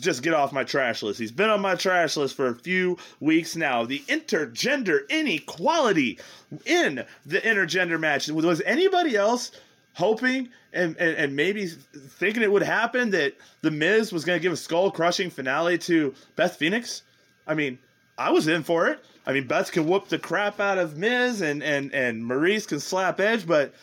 [0.00, 1.18] just get off my trash list.
[1.18, 3.84] He's been on my trash list for a few weeks now.
[3.84, 6.18] The intergender inequality
[6.64, 8.28] in the intergender match.
[8.28, 9.52] Was anybody else
[9.94, 14.42] hoping and, and, and maybe thinking it would happen that The Miz was going to
[14.42, 17.02] give a skull crushing finale to Beth Phoenix?
[17.46, 17.78] I mean,
[18.18, 19.04] I was in for it.
[19.28, 22.80] I mean, Beth can whoop the crap out of Miz, and and and Maryse can
[22.80, 23.74] slap Edge, but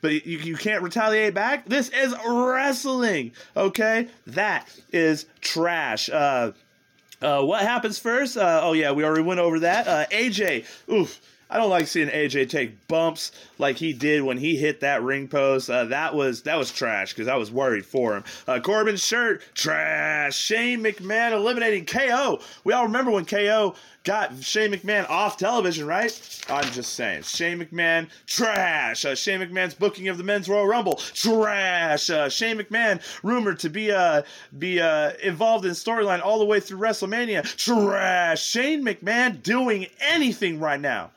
[0.00, 1.66] but you, you can't retaliate back.
[1.66, 4.08] This is wrestling, okay?
[4.28, 6.08] That is trash.
[6.08, 6.52] Uh,
[7.20, 8.36] uh, what happens first?
[8.36, 9.88] Uh, oh yeah, we already went over that.
[9.88, 11.20] Uh, AJ, oof.
[11.52, 15.28] I don't like seeing AJ take bumps like he did when he hit that ring
[15.28, 15.68] post.
[15.68, 18.24] Uh, that was that was trash because I was worried for him.
[18.48, 20.34] Uh, Corbin's shirt trash.
[20.34, 22.40] Shane McMahon eliminating KO.
[22.64, 26.42] We all remember when KO got Shane McMahon off television, right?
[26.48, 27.24] I'm just saying.
[27.24, 29.04] Shane McMahon, trash.
[29.04, 32.08] Uh, Shane McMahon's booking of the Men's Royal Rumble, trash.
[32.08, 34.22] Uh, Shane McMahon, rumored to be uh,
[34.58, 38.42] be uh, involved in storyline all the way through WrestleMania, trash.
[38.42, 41.10] Shane McMahon doing anything right now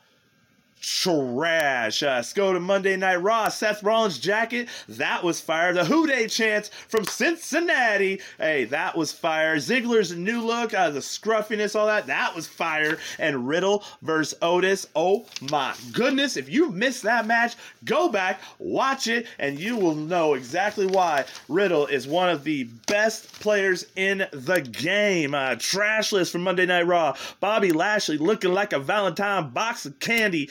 [0.86, 2.04] trash.
[2.04, 3.48] Uh, let's go to Monday Night Raw.
[3.48, 5.72] Seth Rollins' jacket, that was fire.
[5.72, 9.56] The Who Dey chants from Cincinnati, hey, that was fire.
[9.56, 12.98] Ziggler's new look, uh, the scruffiness, all that, that was fire.
[13.18, 16.36] And Riddle versus Otis, oh my goodness.
[16.36, 21.24] If you missed that match, go back, watch it, and you will know exactly why
[21.48, 25.34] Riddle is one of the best players in the game.
[25.34, 27.16] Uh, trash list from Monday Night Raw.
[27.40, 30.48] Bobby Lashley looking like a Valentine box of candy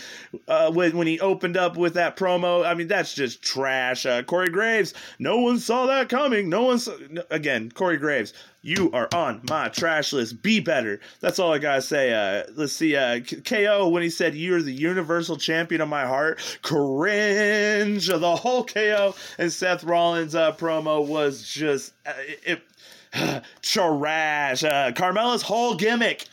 [0.47, 2.65] uh, when when he opened up with that promo.
[2.65, 4.05] I mean, that's just trash.
[4.05, 6.49] Uh, Corey Graves, no one saw that coming.
[6.49, 6.93] No one saw.
[7.29, 10.41] Again, Corey Graves, you are on my trash list.
[10.41, 10.99] Be better.
[11.19, 12.13] That's all I gotta say.
[12.13, 12.95] Uh, let's see.
[12.95, 16.39] Uh, KO when he said you're the universal champion of my heart.
[16.61, 18.07] Cringe.
[18.07, 22.13] The whole KO and Seth Rollins uh, promo was just uh,
[22.45, 22.61] it,
[23.13, 24.63] it trash.
[24.63, 26.27] Uh, Carmella's whole gimmick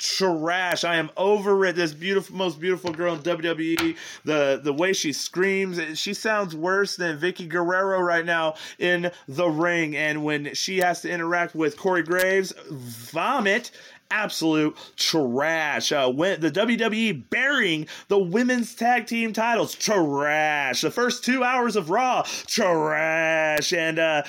[0.00, 0.82] trash.
[0.82, 1.76] I am over it.
[1.76, 3.96] This beautiful, most beautiful girl in WWE.
[4.24, 9.48] The the way she screams, she sounds worse than Vickie Guerrero right now in the
[9.48, 9.96] ring.
[9.96, 13.70] And when she has to interact with Corey Graves, vomit.
[14.12, 15.92] Absolute trash.
[15.92, 20.80] Uh, when the WWE burying the women's tag team titles, trash.
[20.80, 23.72] The first two hours of Raw, trash.
[23.72, 24.24] And uh,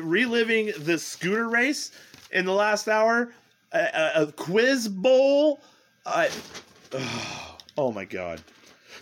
[0.00, 1.90] reliving the scooter race
[2.30, 3.32] in the last hour,
[3.74, 5.60] a, a quiz bowl.
[6.06, 6.28] Uh,
[7.76, 8.40] oh my god.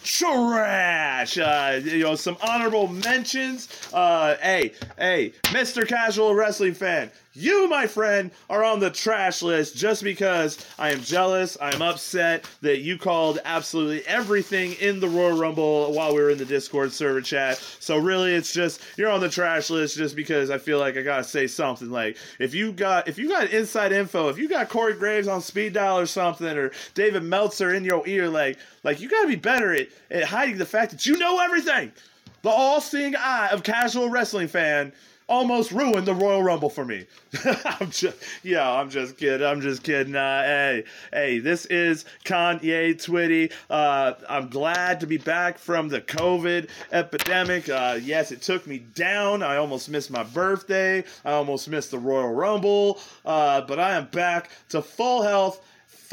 [0.02, 1.38] Trash.
[1.38, 3.68] Uh, you know, some honorable mentions.
[3.92, 5.86] Uh, hey, hey, Mr.
[5.86, 11.00] Casual Wrestling fan, you, my friend, are on the trash list just because I am
[11.00, 11.56] jealous.
[11.60, 16.30] I am upset that you called absolutely everything in the Royal Rumble while we were
[16.30, 17.56] in the Discord server chat.
[17.80, 21.02] So really, it's just you're on the trash list just because I feel like I
[21.02, 21.90] gotta say something.
[21.90, 25.40] Like if you got if you got inside info, if you got Corey Graves on
[25.40, 29.36] speed dial or something, or David Meltzer in your ear, like like you gotta be
[29.36, 31.92] better at, at hiding the fact that you know everything.
[32.42, 34.92] The all-seeing eye of casual wrestling fan
[35.28, 37.06] almost ruined the Royal Rumble for me.
[37.64, 39.46] I'm just, yeah, I'm just kidding.
[39.46, 40.14] I'm just kidding.
[40.14, 43.52] Uh, hey, hey, this is Kanye Twitty.
[43.70, 47.68] Uh, I'm glad to be back from the COVID epidemic.
[47.68, 49.42] Uh, yes, it took me down.
[49.42, 51.04] I almost missed my birthday.
[51.24, 53.00] I almost missed the Royal Rumble.
[53.24, 55.60] Uh, but I am back to full health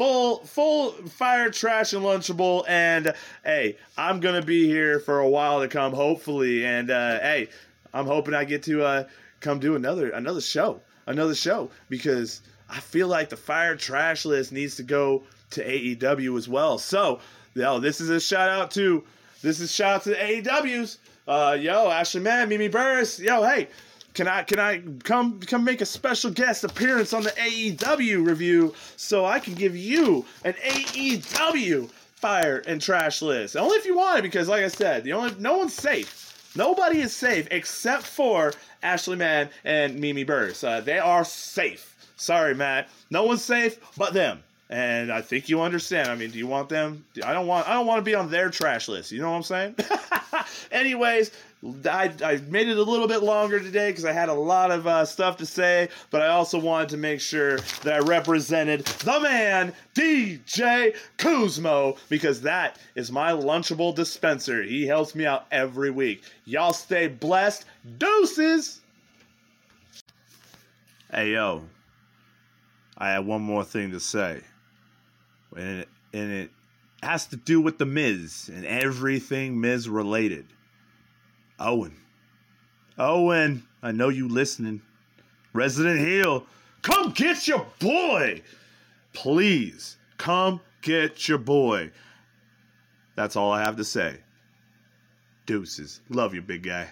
[0.00, 3.12] full full fire trash and lunchable and
[3.44, 7.50] hey i'm gonna be here for a while to come hopefully and uh, hey
[7.94, 9.04] i'm hoping i get to uh,
[9.40, 14.52] come do another another show another show because i feel like the fire trash list
[14.52, 17.20] needs to go to aew as well so
[17.54, 19.04] yo this is a shout out to
[19.42, 23.68] this is shout out to the aews uh, yo ashley man mimi burris yo hey
[24.14, 28.74] can I can I come come make a special guest appearance on the AEW review
[28.96, 33.56] so I can give you an AEW fire and trash list?
[33.56, 36.29] Only if you want it, because like I said, the only no one's safe.
[36.54, 40.64] Nobody is safe except for Ashley Mann and Mimi Burris.
[40.64, 41.96] Uh, they are safe.
[42.16, 42.88] Sorry, Matt.
[43.10, 44.42] No one's safe but them.
[44.68, 46.08] And I think you understand.
[46.08, 47.04] I mean, do you want them?
[47.24, 47.68] I don't want.
[47.68, 49.10] I don't want to be on their trash list.
[49.10, 49.74] You know what I'm saying?
[50.72, 51.32] Anyways,
[51.62, 54.86] I, I made it a little bit longer today because I had a lot of
[54.86, 59.20] uh, stuff to say, but I also wanted to make sure that I represented the
[59.20, 64.62] man, DJ Kuzmo, because that is my Lunchable dispenser.
[64.62, 66.22] He helps me out every week.
[66.46, 67.66] Y'all stay blessed.
[67.98, 68.80] Deuces!
[71.12, 71.64] Hey, yo.
[72.96, 74.40] I have one more thing to say.
[75.54, 76.50] And it, and it
[77.02, 80.46] has to do with The Miz and everything Miz related.
[81.60, 81.96] Owen.
[82.98, 84.82] Owen, I know you listening.
[85.52, 86.46] Resident Hill,
[86.82, 88.42] come get your boy.
[89.12, 91.90] Please, come get your boy.
[93.16, 94.18] That's all I have to say.
[95.46, 96.00] Deuces.
[96.08, 96.88] Love you, big guy.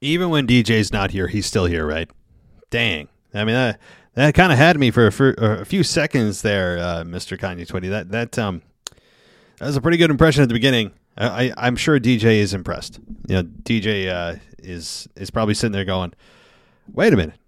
[0.00, 2.08] Even when DJ's not here, he's still here, right?
[2.70, 3.08] Dang.
[3.34, 3.80] I mean, that
[4.14, 7.38] that kind of had me for, for a few seconds there, uh, Mr.
[7.38, 7.90] Kanye Twitty.
[7.90, 8.62] That that um
[9.58, 10.92] that was a pretty good impression at the beginning.
[11.18, 13.00] I, I am sure DJ is impressed.
[13.28, 16.12] You know, DJ uh, is is probably sitting there going,
[16.92, 17.38] "Wait a minute,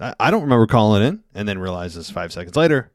[0.00, 2.90] I, I don't remember calling in," and then realizes five seconds later,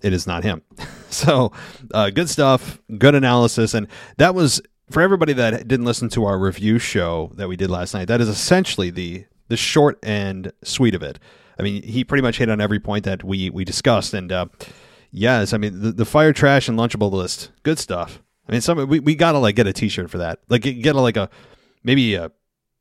[0.00, 0.62] it is not him.
[1.10, 1.52] so,
[1.92, 6.38] uh, good stuff, good analysis, and that was for everybody that didn't listen to our
[6.38, 8.08] review show that we did last night.
[8.08, 11.18] That is essentially the the short and sweet of it.
[11.58, 14.46] I mean, he pretty much hit on every point that we we discussed, and uh,
[15.10, 18.22] yes, I mean the, the fire trash and lunchable list, good stuff.
[18.48, 20.40] I mean, some we, we gotta like get a T-shirt for that.
[20.48, 21.28] Like get a, like a
[21.82, 22.30] maybe a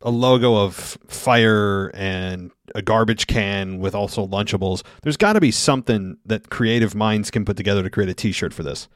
[0.01, 0.76] a logo of
[1.07, 4.84] fire and a garbage can with also Lunchables.
[5.01, 8.53] There's got to be something that creative minds can put together to create a T-shirt
[8.53, 8.88] for this.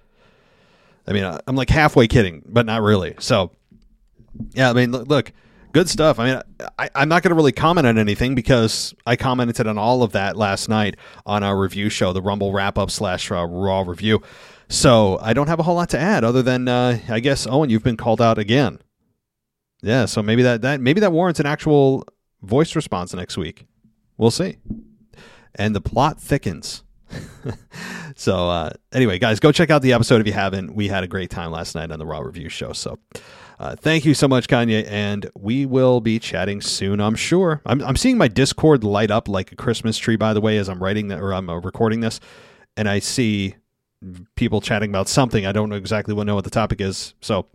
[1.08, 3.16] I mean, I'm like halfway kidding, but not really.
[3.20, 3.52] So,
[4.54, 5.32] yeah, I mean, look,
[5.72, 6.20] good stuff.
[6.20, 6.42] I mean,
[6.78, 10.12] I, am not going to really comment on anything because I commented on all of
[10.12, 14.22] that last night on our review show, the Rumble wrap up slash uh, Raw review.
[14.72, 17.70] So I don't have a whole lot to add other than uh, I guess Owen,
[17.70, 18.80] you've been called out again.
[19.82, 22.08] Yeah, so maybe that, that maybe that warrants an actual
[22.42, 23.68] voice response next week.
[24.18, 24.60] We'll see.
[25.56, 26.84] And the plot thickens.
[28.16, 30.74] so uh, anyway, guys, go check out the episode if you haven't.
[30.74, 32.72] We had a great time last night on the Raw Review Show.
[32.72, 32.98] So
[33.60, 37.02] uh, thank you so much, Kanye, and we will be chatting soon.
[37.02, 37.62] I'm sure.
[37.66, 40.16] I'm, I'm seeing my Discord light up like a Christmas tree.
[40.16, 42.22] By the way, as I'm writing that or I'm uh, recording this,
[42.78, 43.56] and I see
[44.36, 45.46] people chatting about something.
[45.46, 47.14] I don't know exactly what know what the topic is.
[47.22, 47.48] So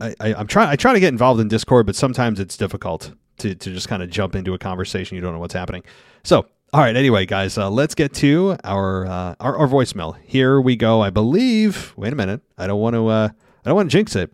[0.00, 0.68] I, I'm trying.
[0.68, 4.02] I try to get involved in Discord, but sometimes it's difficult to to just kind
[4.02, 5.14] of jump into a conversation.
[5.14, 5.82] You don't know what's happening.
[6.22, 6.96] So all right.
[6.96, 10.16] Anyway, guys, uh, let's get to our, uh, our, our voicemail.
[10.24, 11.00] Here we go.
[11.00, 11.94] I believe.
[11.96, 12.42] Wait a minute.
[12.58, 13.06] I don't want to.
[13.06, 13.28] Uh,
[13.64, 14.32] I don't want to jinx it.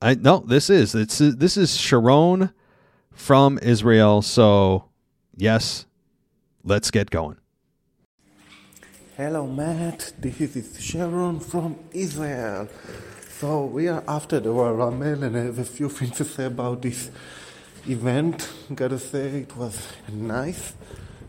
[0.00, 0.38] I no.
[0.38, 2.52] This is it's this is Sharon
[3.12, 4.22] from Israel.
[4.22, 4.86] So
[5.36, 5.86] yes,
[6.64, 7.36] let's get going.
[9.22, 10.14] Hello, Matt.
[10.18, 12.66] This is Sharon from Israel.
[13.38, 16.46] So we are after the Royal Rumble, and I have a few things to say
[16.46, 17.10] about this
[17.86, 18.50] event.
[18.74, 19.76] Gotta say, it was
[20.10, 20.72] nice.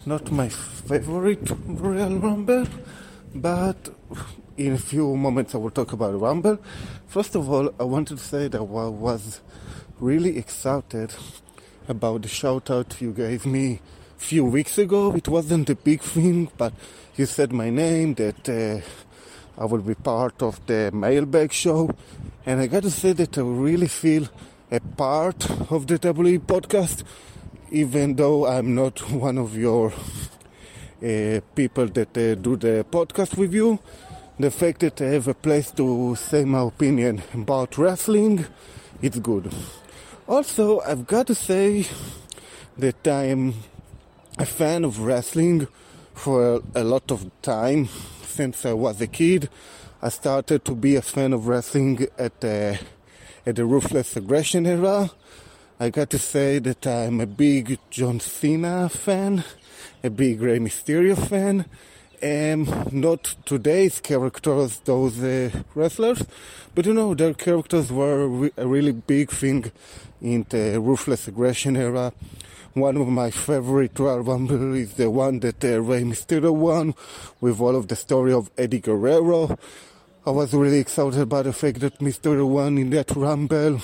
[0.05, 2.65] Not my favorite Royal Rumble,
[3.35, 3.89] but
[4.55, 6.59] in a few moments I will talk about Rumble.
[7.07, 9.41] First of all, I wanted to say that I was
[9.99, 11.13] really excited
[11.89, 13.81] about the shout out you gave me
[14.21, 15.13] few weeks ago.
[15.13, 16.73] It wasn't a big thing, but
[17.17, 21.89] you said my name, that uh, I will be part of the mailbag show.
[22.45, 24.29] And I got to say that I really feel
[24.71, 27.03] a part of the WWE podcast,
[27.71, 33.53] even though I'm not one of your uh, people that uh, do the podcast with
[33.53, 33.79] you.
[34.39, 38.45] The fact that I have a place to say my opinion about wrestling,
[39.01, 39.51] it's good.
[40.27, 41.85] Also, I've got to say
[42.77, 43.53] that I'm
[44.37, 45.67] a fan of wrestling
[46.13, 47.89] for a lot of time
[48.23, 49.49] since I was a kid.
[50.01, 52.79] I started to be a fan of wrestling at the
[53.45, 55.11] at the Ruthless Aggression era.
[55.79, 59.43] I got to say that I'm a big John Cena fan,
[60.03, 61.65] a big Rey Mysterio fan,
[62.21, 66.23] and not today's characters, those uh, wrestlers,
[66.75, 69.71] but you know, their characters were a really big thing
[70.21, 72.13] in the Ruthless Aggression era.
[72.73, 76.95] One of my favorite Rumble is the one that uh, Rey Mysterio won,
[77.41, 79.59] with all of the story of Eddie Guerrero.
[80.25, 83.81] I was really excited about the fact that Mysterio won in that Rumble.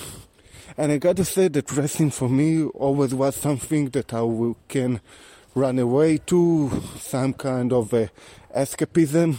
[0.78, 5.02] And I got to say that wrestling for me always was something that I can
[5.54, 8.06] run away to, some kind of uh,
[8.56, 9.36] escapism.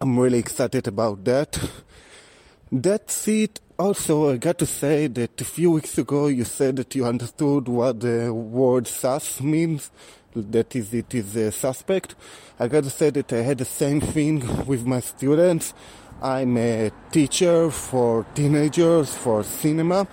[0.00, 1.60] I'm really excited about that.
[2.72, 3.60] That's it.
[3.78, 7.68] Also, I got to say that a few weeks ago you said that you understood
[7.68, 9.90] what the word sus means
[10.34, 12.14] that is it is a suspect.
[12.58, 15.74] I got to say that I had the same thing with my students.
[16.22, 20.08] I'm a teacher for teenagers for cinema,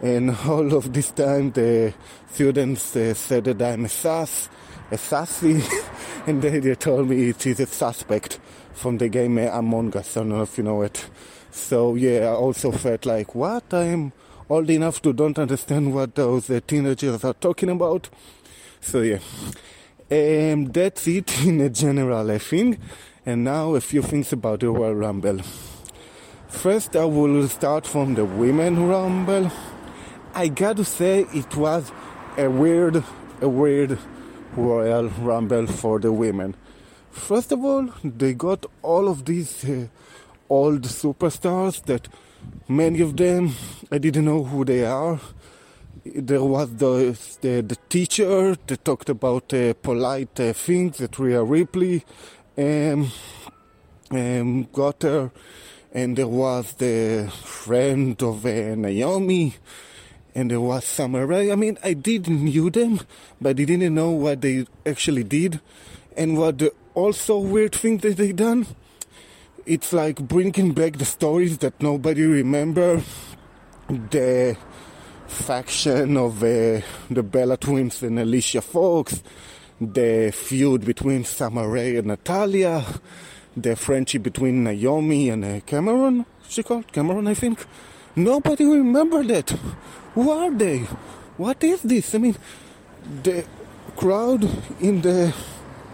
[0.00, 1.92] and all of this time the
[2.30, 4.48] students uh, said that I'm a sus,
[4.92, 5.64] a sassy,
[6.28, 8.38] and they, they told me it is a suspect
[8.72, 10.16] from the game Among Us.
[10.16, 11.04] I don't know if you know it.
[11.54, 14.12] So yeah, I also felt like what I'm
[14.50, 18.10] old enough to don't understand what those uh, teenagers are talking about.
[18.80, 19.20] So yeah,
[20.10, 22.80] um, that's it in a general, I think.
[23.24, 25.40] And now a few things about the Royal Rumble.
[26.48, 29.50] First, I will start from the Women Rumble.
[30.34, 31.92] I got to say, it was
[32.36, 33.02] a weird,
[33.40, 33.96] a weird
[34.56, 36.56] Royal Rumble for the women.
[37.12, 39.86] First of all, they got all of these uh,
[40.48, 42.08] old superstars that
[42.68, 43.52] many of them
[43.90, 45.20] I didn't know who they are
[46.04, 51.42] there was the, the, the teacher that talked about uh, polite uh, things that Rhea
[51.42, 52.04] Ripley
[52.58, 53.10] um,
[54.10, 55.30] um, got her,
[55.92, 59.54] and there was the friend of uh, Naomi,
[60.34, 61.50] and there was Rae.
[61.50, 63.00] I mean, I did knew them,
[63.40, 65.60] but I didn't know what they actually did,
[66.16, 68.66] and what the also weird thing that they done.
[69.66, 73.02] It's like bringing back the stories that nobody remember.
[73.88, 74.58] The
[75.26, 79.22] faction of uh, the Bella twins and Alicia Fox,
[79.80, 82.84] the feud between Rae and Natalya,
[83.56, 86.26] the friendship between Naomi and uh, Cameron.
[86.46, 87.64] She called Cameron, I think.
[88.16, 89.48] Nobody remember that.
[90.14, 90.80] Who are they?
[91.38, 92.14] What is this?
[92.14, 92.36] I mean,
[93.22, 93.46] the
[93.96, 94.44] crowd
[94.80, 95.34] in the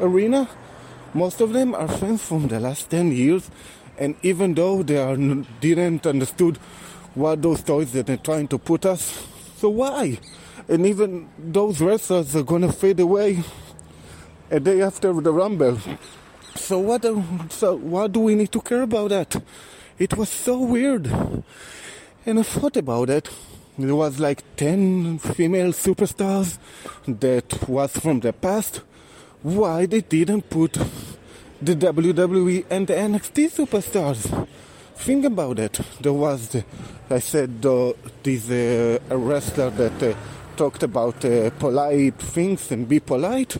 [0.01, 0.49] arena,
[1.15, 3.51] most of them are friends from the last 10 years,
[3.99, 5.17] and even though they are,
[5.61, 6.57] didn't understood
[7.15, 9.27] what those toys that they're trying to put us.
[9.57, 10.19] So why?
[10.69, 13.43] And even those wrestlers are gonna fade away
[14.51, 15.79] a day after the Rumble.
[16.55, 17.03] So what?
[17.51, 19.43] So why do we need to care about that?
[19.99, 21.07] It was so weird.
[22.27, 23.29] And I thought about it.
[23.79, 26.59] There was like ten female superstars
[27.07, 28.83] that was from the past.
[29.43, 30.75] Why they didn't put
[31.63, 34.49] the WWE and the NXT superstars.
[34.97, 35.81] Think about it.
[35.99, 36.63] There was, the,
[37.09, 40.15] I said, uh, this uh, wrestler that uh,
[40.59, 43.57] talked about uh, polite things and be polite.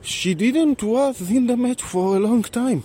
[0.00, 2.82] She didn't was in the match for a long time.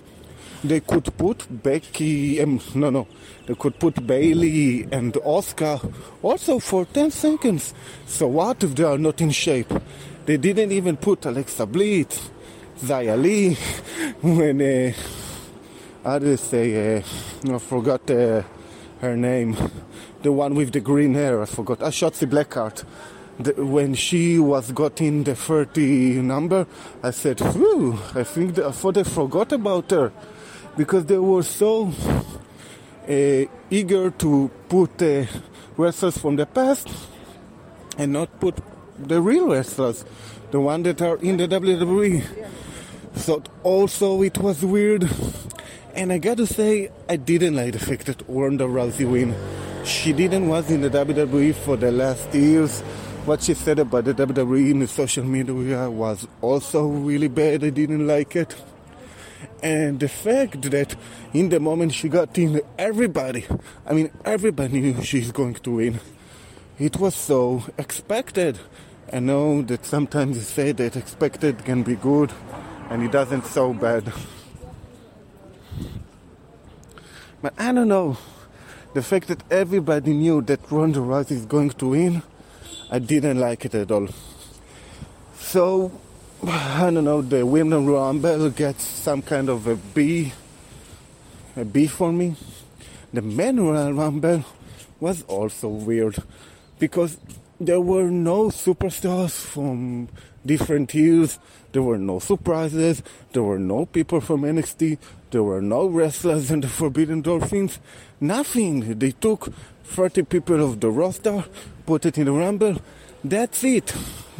[0.65, 3.07] They could put Becky, um, no, no,
[3.45, 7.73] they could put Bayley and Asuka also for 10 seconds.
[8.05, 9.71] So what if they are not in shape?
[10.27, 12.29] They didn't even put Alexa Bliss,
[12.81, 13.53] Xia Li,
[14.21, 14.91] when, uh,
[16.03, 17.01] how do you say, uh,
[17.49, 18.43] I forgot uh,
[18.99, 19.55] her name,
[20.23, 22.83] the one with the green hair, I forgot, uh, Shotzi Blackheart.
[23.39, 26.67] The, when she was got in the 30 number,
[27.01, 30.11] I said, whew, I think they, I thought they forgot about her.
[30.75, 31.93] Because they were so
[33.07, 35.23] uh, eager to put uh,
[35.77, 36.89] wrestlers from the past
[37.97, 38.59] and not put
[38.99, 40.03] the real wrestlers,
[40.51, 42.23] the one that are in the WWE.
[43.15, 45.09] So also it was weird,
[45.95, 49.35] and I gotta say I didn't like the fact that Ronda Rousey win.
[49.85, 52.81] She didn't was in the WWE for the last years.
[53.25, 57.63] What she said about the WWE in the social media was also really bad.
[57.63, 58.55] I didn't like it.
[59.61, 60.95] And the fact that
[61.33, 63.45] in the moment she got in, everybody,
[63.85, 65.99] I mean, everybody knew she's going to win.
[66.79, 68.59] It was so expected.
[69.11, 72.33] I know that sometimes you say that expected can be good,
[72.89, 74.11] and it doesn't so bad.
[77.41, 78.17] But I don't know.
[78.93, 82.21] The fact that everybody knew that Ronda Rousey is going to win,
[82.91, 84.09] I didn't like it at all.
[85.37, 85.91] So
[86.45, 90.33] I don't know, the women rumble gets some kind of a B,
[91.55, 92.35] a B for me.
[93.13, 94.43] The men rumble
[94.99, 96.17] was also weird
[96.77, 97.17] because
[97.59, 100.09] there were no superstars from
[100.45, 101.39] different years.
[101.71, 103.03] There were no surprises.
[103.33, 104.97] There were no people from NXT.
[105.31, 107.79] There were no wrestlers in the Forbidden Dolphins.
[108.19, 108.97] Nothing.
[108.99, 109.51] They took
[109.83, 111.45] 30 people of the roster,
[111.85, 112.77] put it in the Rumble.
[113.23, 113.93] That's it.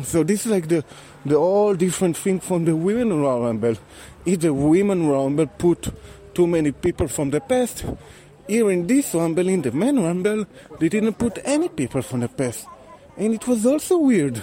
[0.04, 0.86] So this is like the
[1.26, 3.76] the all different thing from the women rumble.
[4.26, 5.90] If the women rumble put
[6.34, 7.84] too many people from the past,
[8.48, 10.46] here in this rumble, in the men rumble,
[10.80, 12.66] they didn't put any people from the past,
[13.18, 14.42] and it was also weird.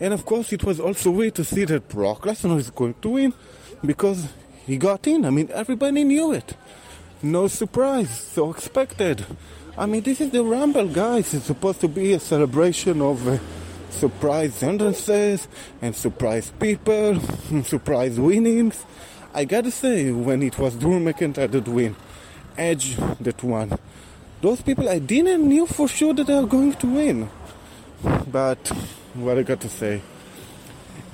[0.00, 3.10] And of course, it was also weird to see that Brock Lesnar is going to
[3.10, 3.34] win
[3.84, 4.26] because
[4.66, 5.24] he got in.
[5.24, 6.56] I mean, everybody knew it.
[7.22, 9.24] No surprise, so expected.
[9.76, 11.32] I mean, this is the Rumble, guys.
[11.34, 13.38] It's supposed to be a celebration of uh,
[13.90, 15.46] surprise entrances
[15.80, 17.18] and surprise people,
[17.50, 18.84] and surprise winnings.
[19.32, 21.96] I gotta say, when it was Drew McIntyre that win,
[22.58, 23.78] Edge that won,
[24.40, 27.30] those people I didn't knew for sure that they are going to win.
[28.02, 28.68] But
[29.14, 30.02] what I got to say,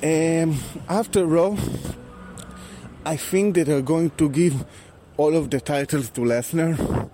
[0.03, 0.57] um,
[0.89, 1.59] after all,
[3.05, 4.65] I think that they're going to give
[5.17, 7.11] all of the titles to Lesnar.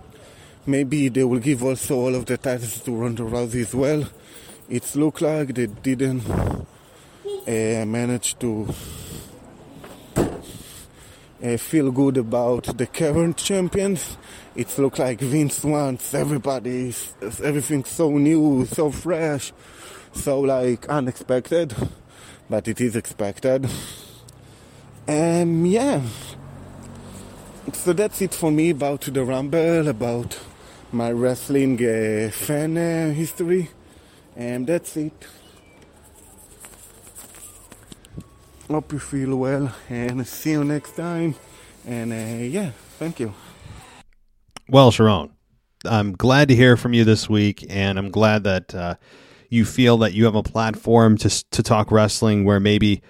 [0.65, 4.07] Maybe they will give also all of the titles to Ronda Rousey as well.
[4.69, 8.67] It looked like they didn't uh, manage to
[11.45, 14.17] uh, feel good about the current champions.
[14.55, 16.93] It looks like Vince wants everybody,
[17.43, 19.53] everything so new, so fresh,
[20.13, 21.75] so like unexpected,
[22.49, 23.69] but it is expected.
[25.07, 26.01] Um, yeah.
[27.73, 30.39] So that's it for me about the Rumble, about
[30.91, 33.69] my wrestling uh, fan uh, history,
[34.35, 35.27] and that's it.
[38.67, 41.35] Hope you feel well, and see you next time.
[41.85, 43.33] And uh, yeah, thank you.
[44.67, 45.31] Well, Sharon,
[45.85, 48.95] I'm glad to hear from you this week, and I'm glad that uh,
[49.49, 53.03] you feel that you have a platform to to talk wrestling where maybe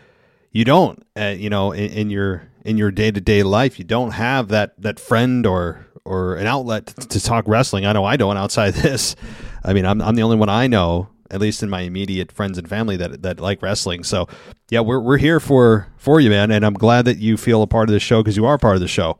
[0.52, 3.86] you don't, uh, you know, in, in your in your day to day life, you
[3.86, 7.86] don't have that that friend or or an outlet to, to, talk wrestling.
[7.86, 9.16] I know I don't outside this.
[9.64, 12.58] I mean, I'm I'm the only one I know, at least in my immediate friends
[12.58, 14.04] and family that that like wrestling.
[14.04, 14.28] So,
[14.70, 17.68] yeah, we're we're here for for you, man, and I'm glad that you feel a
[17.68, 19.18] part of the show because you are part of the show.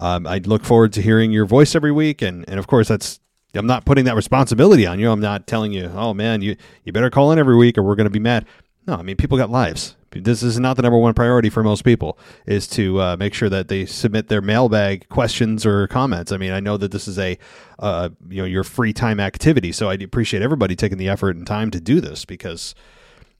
[0.00, 3.20] Um, I look forward to hearing your voice every week, and and of course that's.
[3.52, 5.10] I'm not putting that responsibility on you.
[5.10, 6.54] I'm not telling you, oh man, you
[6.84, 8.46] you better call in every week or we're going to be mad.
[8.90, 9.94] No, I mean people got lives.
[10.10, 13.48] This is not the number one priority for most people is to uh, make sure
[13.48, 16.32] that they submit their mailbag questions or comments.
[16.32, 17.38] I mean i know that this is a
[17.78, 21.46] uh, you know your free time activity so i appreciate everybody taking the effort and
[21.46, 22.74] time to do this because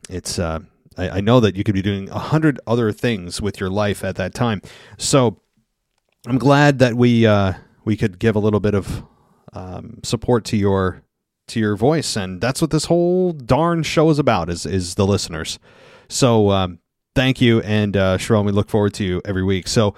[0.09, 0.61] it's uh,
[0.97, 4.05] I, I, know that you could be doing a hundred other things with your life
[4.05, 4.63] at that time.
[4.99, 5.41] So
[6.29, 7.55] i'm glad that we uh,
[7.85, 9.03] we could give a little bit of
[9.53, 11.03] um, support to your
[11.51, 15.07] to your voice and that's what this whole darn show is about is is the
[15.07, 15.59] listeners
[16.11, 16.81] so um,
[17.15, 19.69] thank you, and uh, Sharon, we look forward to you every week.
[19.69, 19.95] So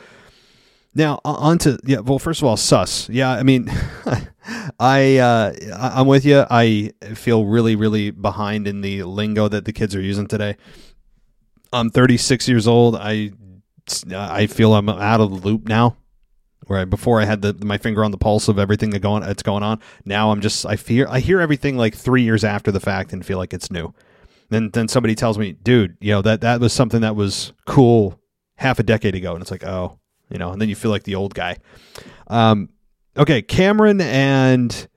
[0.94, 2.00] Now on to yeah.
[2.00, 3.08] Well, first of all, sus.
[3.08, 3.70] Yeah, I mean,
[4.80, 6.44] I uh, I'm with you.
[6.50, 10.56] I feel really really behind in the lingo that the kids are using today.
[11.72, 12.96] I'm 36 years old.
[12.96, 13.32] I
[14.14, 15.96] I feel I'm out of the loop now.
[16.72, 19.22] Where I, before I had the, my finger on the pulse of everything that going
[19.22, 19.78] that's going on.
[20.06, 23.26] Now I'm just I fear I hear everything like three years after the fact and
[23.26, 23.92] feel like it's new.
[24.48, 28.18] Then then somebody tells me, dude, you know that that was something that was cool
[28.56, 29.98] half a decade ago, and it's like, oh,
[30.30, 31.58] you know, and then you feel like the old guy.
[32.28, 32.70] Um,
[33.18, 34.88] okay, Cameron and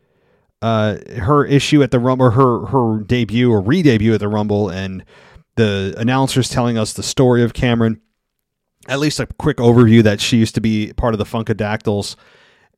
[0.62, 5.04] uh, her issue at the Rumble, her her debut or re-debut at the Rumble, and
[5.58, 8.00] the announcers telling us the story of Cameron.
[8.88, 12.16] At least a quick overview that she used to be part of the Funkadactyls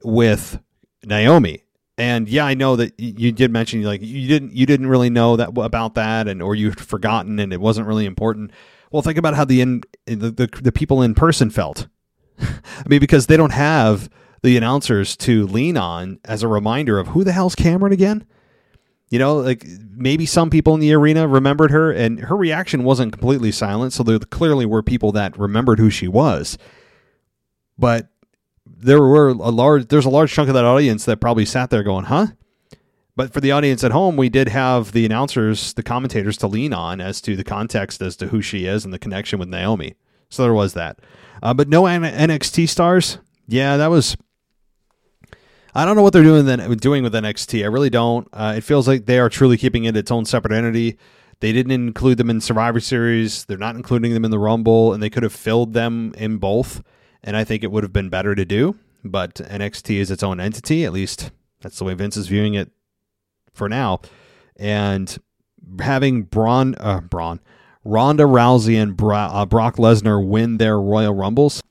[0.04, 0.60] with
[1.04, 1.64] Naomi.
[1.98, 5.36] And yeah, I know that you did mention like you didn't you didn't really know
[5.36, 8.52] that about that, and or you'd forgotten, and it wasn't really important.
[8.92, 11.88] Well, think about how the in the, the, the people in person felt
[12.40, 14.10] I mean, because they don't have
[14.44, 18.26] the announcers to lean on as a reminder of who the hell's Cameron again.
[19.10, 23.14] You know, like maybe some people in the arena remembered her, and her reaction wasn't
[23.14, 23.94] completely silent.
[23.94, 26.58] So there clearly were people that remembered who she was.
[27.78, 28.10] But
[28.66, 31.84] there were a large, there's a large chunk of that audience that probably sat there
[31.84, 32.28] going, "Huh."
[33.16, 36.72] But for the audience at home, we did have the announcers, the commentators to lean
[36.72, 39.96] on as to the context as to who she is and the connection with Naomi.
[40.30, 41.00] So there was that.
[41.42, 43.18] Uh, but no NXT stars.
[43.48, 44.18] Yeah, that was.
[45.78, 47.62] I don't know what they're doing then doing with NXT.
[47.62, 48.28] I really don't.
[48.34, 50.98] Uh, it feels like they are truly keeping it its own separate entity.
[51.40, 53.46] They didn't include them in Survivor Series.
[53.46, 56.82] They're not including them in the Rumble, and they could have filled them in both.
[57.24, 58.76] And I think it would have been better to do.
[59.04, 60.84] But NXT is its own entity.
[60.84, 61.30] At least
[61.62, 62.72] that's the way Vince is viewing it
[63.54, 64.02] for now.
[64.56, 65.16] And
[65.80, 67.40] having Braun, uh, Braun,
[67.84, 71.62] Ronda Rousey and Bra- uh, Brock Lesnar win their Royal Rumbles,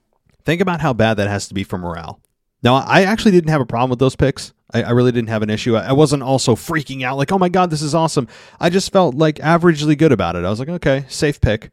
[0.45, 2.21] think about how bad that has to be for morale.
[2.67, 4.53] Now, I actually didn't have a problem with those picks.
[4.75, 5.77] I, I really didn't have an issue.
[5.77, 8.27] I, I, wasn't also freaking out like, oh my God, this is awesome.
[8.59, 10.45] I just felt like averagely good about it.
[10.45, 11.71] I was like, okay, safe pick.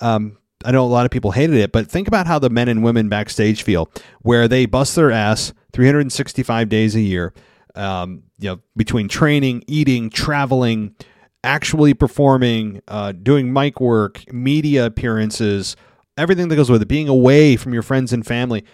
[0.00, 2.68] Um, I know a lot of people hated it, but think about how the men
[2.68, 3.90] and women backstage feel,
[4.22, 7.34] where they bust their ass 365 days a year,
[7.74, 10.94] um, you know, between training, eating, traveling,
[11.42, 15.74] actually performing, uh, doing mic work, media appearances,
[16.16, 18.64] everything that goes with it, being away from your friends and family,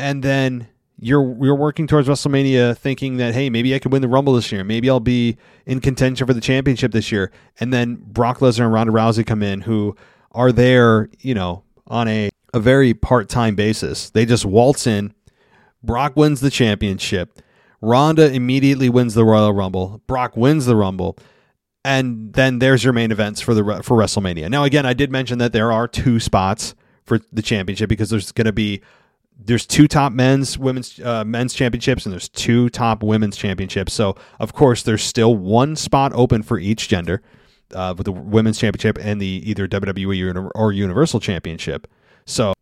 [0.00, 0.66] and then
[1.00, 4.50] you're you're working towards WrestleMania, thinking that hey, maybe I could win the Rumble this
[4.52, 7.30] year, maybe I'll be in contention for the championship this year,
[7.60, 9.96] and then Brock Lesnar and Ronda Rousey come in, who
[10.32, 14.10] are there, you know, on a a very part time basis.
[14.10, 15.14] They just waltz in.
[15.82, 17.40] Brock wins the championship.
[17.80, 20.02] Ronda immediately wins the Royal Rumble.
[20.06, 21.16] Brock wins the Rumble
[21.84, 24.50] and then there's your main events for the for WrestleMania.
[24.50, 28.32] Now, again, I did mention that there are two spots for the championship because there's
[28.32, 28.82] going to be
[29.38, 33.92] there's two top men's women's uh, men's championships and there's two top women's championships.
[33.92, 37.22] So of course there's still one spot open for each gender
[37.72, 41.86] uh, with the women's championship and the either WWE or Universal Championship.
[42.26, 42.52] So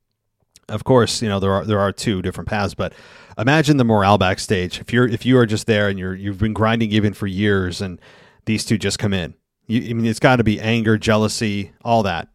[0.69, 2.93] of course you know there are there are two different paths, but
[3.39, 6.53] imagine the morale backstage if you're if you are just there and you're you've been
[6.53, 8.01] grinding even for years and
[8.45, 9.35] these two just come in.
[9.67, 12.29] You, I mean, it's got to be anger, jealousy, all that,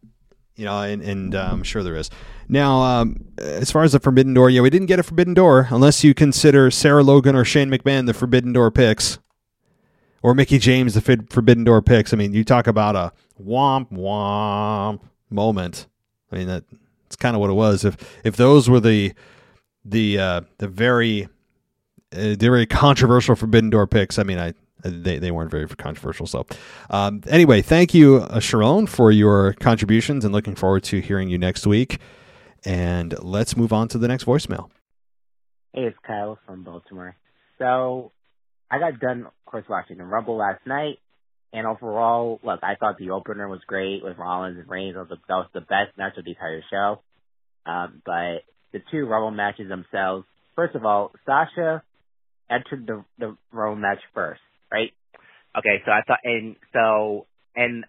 [0.54, 2.10] you know, and, and uh, I'm sure there is.
[2.52, 5.68] Now, um, as far as the Forbidden Door, yeah, we didn't get a Forbidden Door
[5.70, 9.18] unless you consider Sarah Logan or Shane McMahon the Forbidden Door picks,
[10.22, 12.12] or Mickie James the Forbidden Door picks.
[12.12, 15.00] I mean, you talk about a womp womp
[15.30, 15.86] moment.
[16.30, 16.64] I mean, that
[17.06, 17.86] it's kind of what it was.
[17.86, 19.14] If if those were the
[19.82, 21.24] the uh, the very
[22.12, 24.52] uh, the very controversial Forbidden Door picks, I mean, I
[24.84, 26.26] they, they weren't very controversial.
[26.26, 26.46] So,
[26.90, 31.38] um, anyway, thank you, uh, Sharon, for your contributions and looking forward to hearing you
[31.38, 31.98] next week.
[32.64, 34.70] And let's move on to the next voicemail.
[35.72, 37.16] Hey, it's Kyle from Baltimore.
[37.58, 38.12] So,
[38.70, 40.98] I got done, of course, watching the Rumble last night.
[41.52, 44.94] And overall, look, I thought the opener was great with Rollins and Reigns.
[44.94, 47.00] That was the, that was the best match of the entire show.
[47.66, 50.24] Um, but the two Rumble matches themselves,
[50.56, 51.82] first of all, Sasha
[52.50, 54.40] entered the the Rumble match first
[54.72, 54.92] right?
[55.56, 57.84] Okay, so I thought, and so, and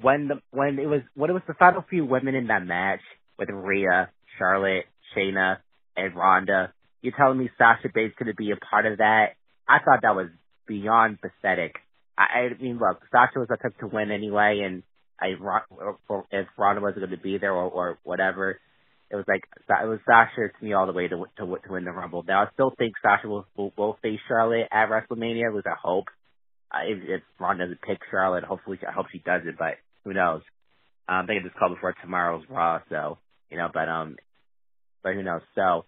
[0.00, 3.00] when the when it was when it was the final few women in that match
[3.40, 4.84] with Rhea, Charlotte,
[5.16, 5.56] Shayna,
[5.96, 6.72] and Ronda,
[7.02, 9.30] you're telling me Sasha Banks going to be a part of that?
[9.66, 10.28] I thought that was
[10.68, 11.76] beyond pathetic.
[12.16, 14.82] I, I mean, look, Sasha was pick to win anyway, and
[15.18, 15.34] I
[16.30, 18.60] if Ronda wasn't going to be there or, or whatever,
[19.10, 21.84] it was like it was Sasha to me all the way to to, to win
[21.84, 22.24] the Rumble.
[22.26, 25.52] Now I still think Sasha will will, will face Charlotte at WrestleMania.
[25.52, 26.06] Was a hope.
[26.70, 30.12] Uh, if, if Ron doesn't pick Charlotte, hopefully I hope she does it, but who
[30.12, 30.42] knows?
[31.08, 33.18] Um, they can just call before tomorrow's Raw, so
[33.50, 33.68] you know.
[33.72, 34.16] But um,
[35.02, 35.42] but who knows?
[35.54, 35.84] So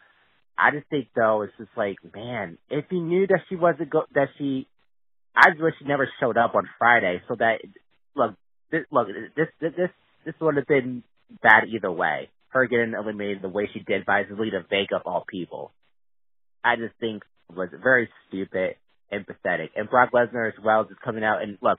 [0.57, 4.05] I just think though, it's just like, man, if he knew that she wasn't go,
[4.15, 4.67] that she,
[5.35, 7.59] I just wish she never showed up on Friday so that,
[8.15, 8.35] look,
[8.71, 9.91] this, look, this, this, this,
[10.25, 11.03] this would have been
[11.43, 12.29] bad either way.
[12.49, 15.73] Her getting eliminated the way she did by Zelina Vega of all people.
[16.63, 18.77] I just think was very stupid
[19.11, 19.71] and pathetic.
[19.75, 21.79] And Brock Lesnar as well just coming out and look,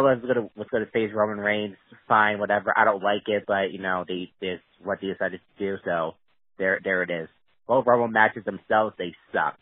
[0.00, 1.76] Was gonna was gonna face Roman Reigns,
[2.08, 2.72] fine, whatever.
[2.76, 6.14] I don't like it, but you know, they this what they decided to do, so
[6.58, 7.28] there there it is.
[7.66, 9.60] Both Rumble matches themselves, they sucked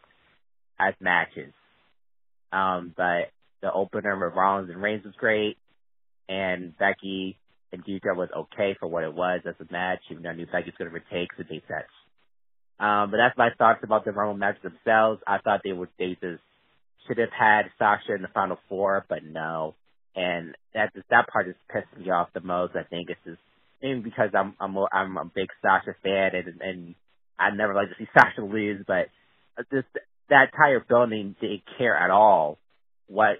[0.78, 1.52] as matches.
[2.52, 3.30] Um, but
[3.62, 5.56] the opener with Rollins and Reigns was great,
[6.28, 7.38] and Becky
[7.72, 10.46] and Dita was okay for what it was as a match, even though I knew
[10.46, 11.90] Becky was going to retake, so they sense.
[12.80, 15.20] Um, but that's my thoughts about the Rumble matches themselves.
[15.26, 16.42] I thought they would they just
[17.06, 19.74] should have had Sasha in the final four, but no.
[20.16, 22.74] And that that part just pissed me off the most.
[22.76, 23.40] I think it's just
[23.82, 26.94] maybe because I'm I'm a, I'm a big Sasha fan and and
[27.38, 29.08] I never like to see Sasha lose, but
[29.72, 29.88] just
[30.30, 32.58] that entire building didn't care at all
[33.08, 33.38] what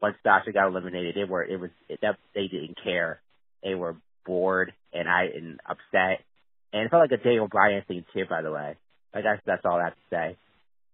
[0.00, 1.14] when Sasha got eliminated.
[1.16, 3.20] They were it was it, that they didn't care.
[3.62, 6.24] They were bored and I and upset
[6.72, 8.76] and it felt like a Daniel Bryan thing too, by the way.
[9.14, 10.36] I guess that's all I have to say.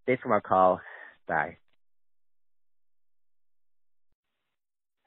[0.06, 0.80] Thanks for my call.
[1.28, 1.56] Bye.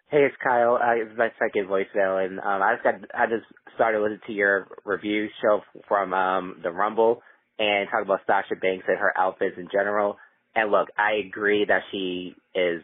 [0.10, 0.80] Hey, it's Kyle.
[0.81, 3.45] Uh, it's my second voicemail, and um, I just got I just
[3.76, 7.22] started listening to your review show from um, the Rumble
[7.60, 10.18] and talk about Sasha Banks and her outfits in general.
[10.56, 12.81] And look, I agree that she is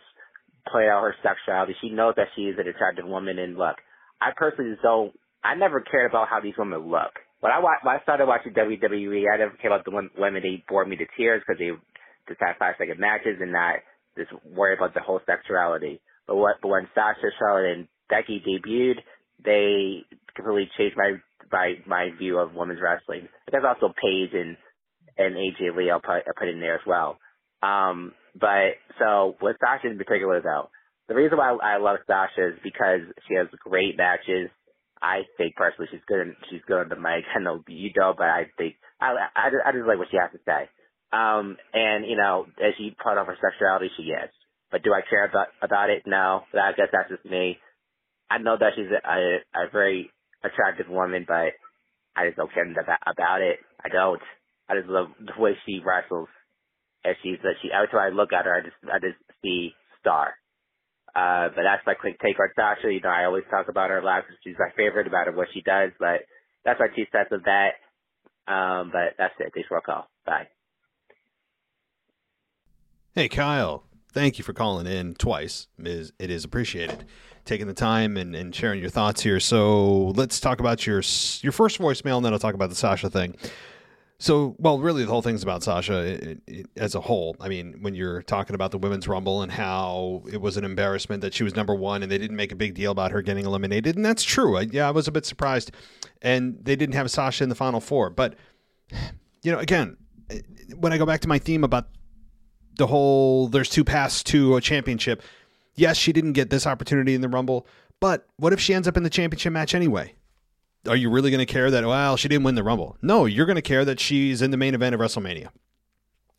[0.72, 1.74] playing out her sexuality.
[1.82, 3.78] She knows that she is an attractive woman, and look,
[4.22, 5.12] I personally just don't.
[5.44, 7.14] I never cared about how these women look
[7.46, 10.88] when I when I started watching WWE, I never cared about the women they bored
[10.88, 11.70] me to tears because they
[12.28, 13.86] just had five second matches and not
[14.18, 16.02] just worry about the whole sexuality.
[16.28, 19.00] But what but when Sasha, Charlotte, and Becky debuted,
[19.44, 21.14] they completely changed my
[21.52, 23.28] my my view of women's wrestling.
[23.52, 24.58] There's also Paige and
[25.18, 27.18] and AJ Lee I'll put, I'll put in there as well.
[27.64, 30.70] Um, but so with Sasha in particular though,
[31.08, 34.50] the reason why I love Sasha is because she has great matches.
[35.02, 36.36] I think personally she's good.
[36.50, 37.24] she's good on the mic.
[37.36, 40.32] I know you don't, but I think I I, I just like what she has
[40.32, 40.70] to say.
[41.14, 44.30] Um, and you know, as she part of her sexuality, she is.
[44.72, 46.04] But do I care about about it?
[46.06, 46.42] No.
[46.52, 47.58] But I guess that's just me.
[48.30, 50.12] I know that she's a, a, a very
[50.44, 51.54] attractive woman, but
[52.16, 53.60] I just don't care about, about it.
[53.84, 54.22] I don't.
[54.68, 56.30] I just love the way she wrestles.
[57.04, 59.74] And she's uh, she every time I look at her, I just I just see
[60.00, 60.34] star.
[61.16, 62.92] Uh, but that's my quick take on Sasha.
[62.92, 65.48] You know, I always talk about her a lot because she's my favorite about what
[65.54, 66.28] she does, but
[66.66, 67.80] that's my two cents of that.
[68.52, 69.52] Um, but that's it.
[69.54, 70.08] Thanks for a call.
[70.26, 70.48] Bye.
[73.14, 73.86] Hey, Kyle.
[74.16, 75.68] Thank you for calling in twice.
[75.78, 77.04] It is appreciated.
[77.44, 79.42] Taking the time and, and sharing your thoughts here.
[79.42, 81.04] So let's talk about your
[81.42, 83.36] your first voicemail, and then I'll talk about the Sasha thing.
[84.18, 87.36] So, well, really, the whole thing's about Sasha it, it, as a whole.
[87.42, 91.20] I mean, when you're talking about the women's rumble and how it was an embarrassment
[91.22, 93.46] that she was number one and they didn't make a big deal about her getting
[93.46, 94.56] eliminated, and that's true.
[94.56, 95.72] I, yeah, I was a bit surprised,
[96.22, 98.10] and they didn't have Sasha in the final four.
[98.10, 98.36] But
[99.44, 99.98] you know, again,
[100.78, 101.90] when I go back to my theme about
[102.78, 105.22] the whole there's two paths to a championship.
[105.76, 107.68] Yes, she didn't get this opportunity in the rumble,
[108.00, 110.14] but what if she ends up in the championship match anyway?
[110.88, 112.98] are you really going to care that well she didn't win the rumble?
[113.02, 115.50] No you're going to care that she's in the main event of wrestlemania.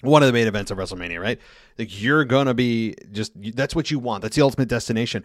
[0.03, 1.41] One of the main events of wrestlemania right?
[1.79, 4.23] Like you're going to be just that's what you want.
[4.23, 5.25] That's the ultimate destination.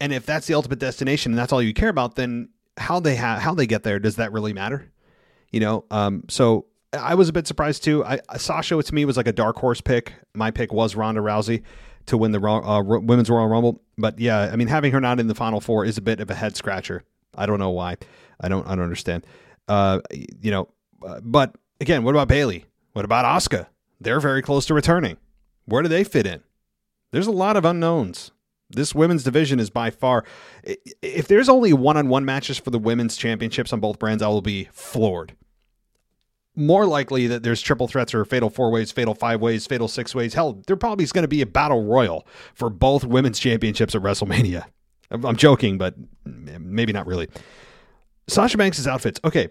[0.00, 3.16] And if that's the ultimate destination and that's all you care about then how they
[3.16, 4.90] have how they get there does that really matter?
[5.50, 9.16] You know um so i was a bit surprised too i sasha to me was
[9.16, 11.62] like a dark horse pick my pick was ronda rousey
[12.06, 15.26] to win the uh, women's royal rumble but yeah i mean having her not in
[15.26, 17.02] the final four is a bit of a head scratcher
[17.36, 17.96] i don't know why
[18.40, 19.26] I don't I don't understand.
[19.66, 20.68] Uh, you know,
[21.06, 22.64] uh, but again, what about Bayley?
[22.92, 23.66] What about Asuka?
[24.00, 25.16] They're very close to returning.
[25.66, 26.42] Where do they fit in?
[27.12, 28.30] There's a lot of unknowns.
[28.70, 30.24] This women's division is by far.
[31.02, 34.68] If there's only one-on-one matches for the women's championships on both brands, I will be
[34.72, 35.34] floored.
[36.58, 40.12] More likely that there's triple threats or fatal four ways, fatal five ways, fatal six
[40.12, 40.34] ways.
[40.34, 44.02] Hell, there probably is going to be a battle royal for both women's championships at
[44.02, 44.64] WrestleMania.
[45.12, 45.94] I'm joking, but
[46.24, 47.28] maybe not really.
[48.26, 49.20] Sasha Banks' outfits.
[49.24, 49.50] Okay.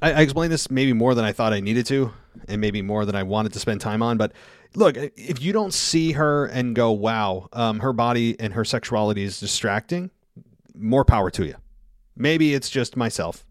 [0.00, 2.12] I, I explained this maybe more than I thought I needed to,
[2.48, 4.16] and maybe more than I wanted to spend time on.
[4.16, 4.32] But
[4.74, 9.22] look, if you don't see her and go, wow, um, her body and her sexuality
[9.22, 10.10] is distracting,
[10.74, 11.56] more power to you.
[12.16, 13.44] Maybe it's just myself,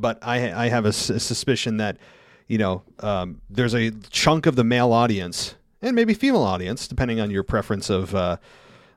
[0.00, 1.98] but I, I have a, suspicion that,
[2.46, 7.20] you know, um, there's a chunk of the male audience and maybe female audience, depending
[7.20, 8.36] on your preference of, uh,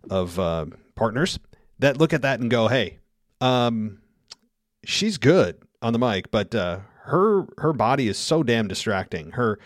[0.09, 0.65] of uh,
[0.95, 1.39] partners,
[1.79, 2.99] that look at that and go, hey,
[3.39, 4.01] um,
[4.83, 9.31] she's good on the mic, but uh, her her body is so damn distracting.
[9.31, 9.59] Her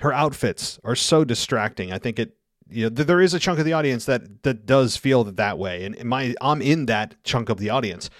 [0.00, 1.92] her outfits are so distracting.
[1.92, 2.36] I think it
[2.68, 5.84] you know there is a chunk of the audience that that does feel that way,
[5.84, 8.10] and my I'm in that chunk of the audience.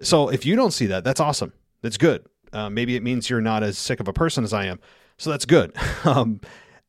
[0.00, 1.52] So if you don't see that, that's awesome.
[1.82, 2.24] That's good.
[2.52, 4.80] Uh, maybe it means you're not as sick of a person as I am.
[5.16, 5.72] So that's good.
[6.04, 6.40] um,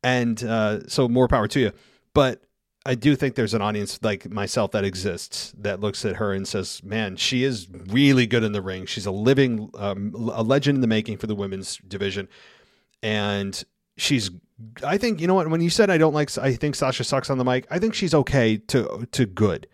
[0.02, 1.72] and uh, so more power to you.
[2.14, 2.42] But
[2.86, 6.48] I do think there's an audience like myself that exists that looks at her and
[6.48, 8.86] says, "Man, she is really good in the ring.
[8.86, 12.28] She's a living, um, a legend in the making for the women's division,
[13.02, 13.62] and
[13.98, 14.30] she's.
[14.84, 15.48] I think you know what.
[15.48, 17.66] When you said I don't like, I think Sasha sucks on the mic.
[17.70, 19.66] I think she's okay to to good.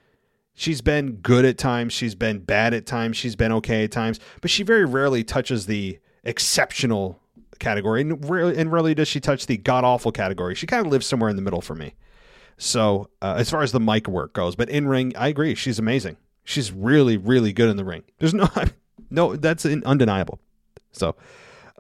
[0.59, 1.93] She's been good at times.
[1.93, 3.19] She's been bad at times.
[3.19, 7.21] She's been okay at times, but she very rarely touches the exceptional
[7.59, 10.55] category, and rarely, and rarely does she touch the god awful category.
[10.55, 11.95] She kind of lives somewhere in the middle for me.
[12.57, 15.55] So uh, as far as the mic work goes, but in ring, I agree.
[15.55, 16.17] She's amazing.
[16.43, 18.05] She's really, really good in the ring.
[18.19, 18.49] There's no,
[19.11, 20.41] no, that's undeniable.
[20.93, 21.17] So,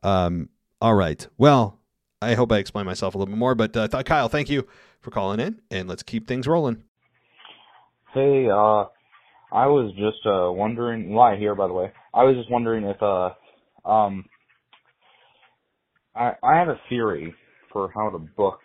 [0.03, 0.51] um,
[0.82, 1.27] all right.
[1.39, 1.78] Well,
[2.20, 4.66] I hope I explained myself a little bit more, but uh, Kyle, thank you
[5.01, 6.82] for calling in, and let's keep things rolling.
[8.16, 8.86] Hey, uh,
[9.52, 11.12] I was just uh, wondering.
[11.12, 11.93] Why here, by the way?
[12.14, 13.28] I was just wondering if uh,
[13.86, 14.24] um,
[16.14, 17.34] I I have a theory
[17.74, 18.60] for how to book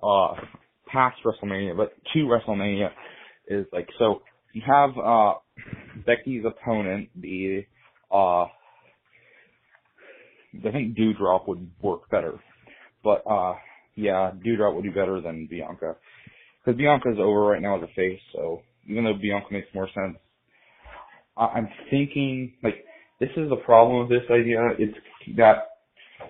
[0.00, 0.34] uh
[0.86, 2.90] past WrestleMania, but to WrestleMania
[3.48, 5.34] is like so you have uh
[6.06, 7.64] Becky's opponent, the
[8.12, 8.48] uh I
[10.72, 12.38] think Doudrop would work better.
[13.02, 13.54] But uh
[13.96, 15.96] yeah, Doudrop would be better than Bianca.
[16.66, 20.18] Because Bianca's over right now as a face, so even though Bianca makes more sense,
[21.36, 22.84] I'm thinking like
[23.20, 24.58] this is the problem with this idea.
[24.78, 24.96] It's
[25.36, 25.68] that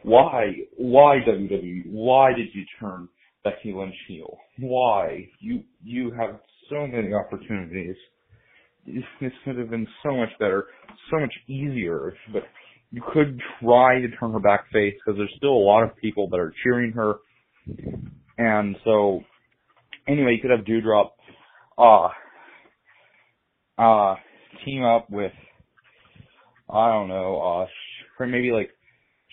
[0.03, 1.85] why why WWE?
[1.87, 3.09] Why did you turn
[3.47, 4.39] Becky Lynch heel.
[4.59, 5.29] Why?
[5.39, 7.95] You you have so many opportunities.
[8.85, 10.65] This could have been so much better,
[11.11, 12.43] so much easier, but
[12.91, 16.29] you could try to turn her back face because there's still a lot of people
[16.31, 17.15] that are cheering her.
[18.39, 19.21] And so,
[20.09, 21.11] anyway, you could have Doudrop,
[21.79, 22.09] uh,
[23.79, 24.17] uh,
[24.65, 25.33] team up with,
[26.71, 27.67] I don't know,
[28.19, 28.71] uh, maybe like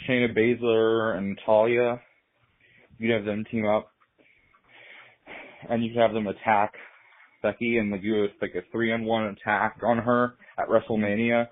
[0.07, 2.01] Shayna Baszler and Talia.
[2.99, 3.93] You'd have them team up
[5.69, 6.73] and you could have them attack
[7.41, 11.47] Becky and like do like a three on one attack on her at WrestleMania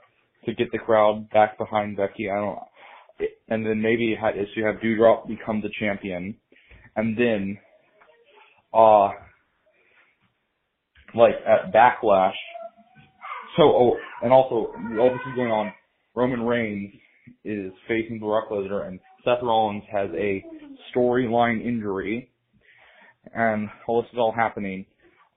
[0.45, 2.29] to get the crowd back behind Becky.
[2.29, 2.55] I don't.
[2.55, 2.67] know.
[3.49, 6.35] And then maybe had is you have Doudrop become the champion,
[6.95, 7.57] and then,
[8.73, 9.09] uh,
[11.15, 12.33] like at Backlash.
[13.57, 15.73] So oh, and also all this is going on.
[16.15, 16.93] Roman Reigns
[17.43, 20.43] is facing Brock Lesnar, and Seth Rollins has a
[20.93, 22.31] storyline injury
[23.33, 24.85] and all this is all happening.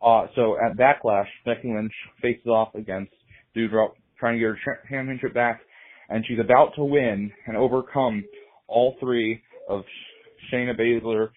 [0.04, 3.12] Uh, so at Backlash, Becky Lynch faces off against
[3.56, 5.60] Doudrop, trying to get her championship back,
[6.08, 8.24] and she's about to win and overcome
[8.66, 9.82] all three of
[10.52, 11.28] Shayna Baszler,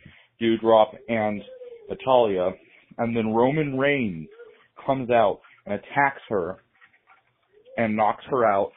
[0.41, 1.41] Doudrop, and
[1.89, 2.51] Natalya,
[2.97, 4.27] and then Roman Reigns
[4.85, 6.57] comes out and attacks her
[7.77, 8.71] and knocks her out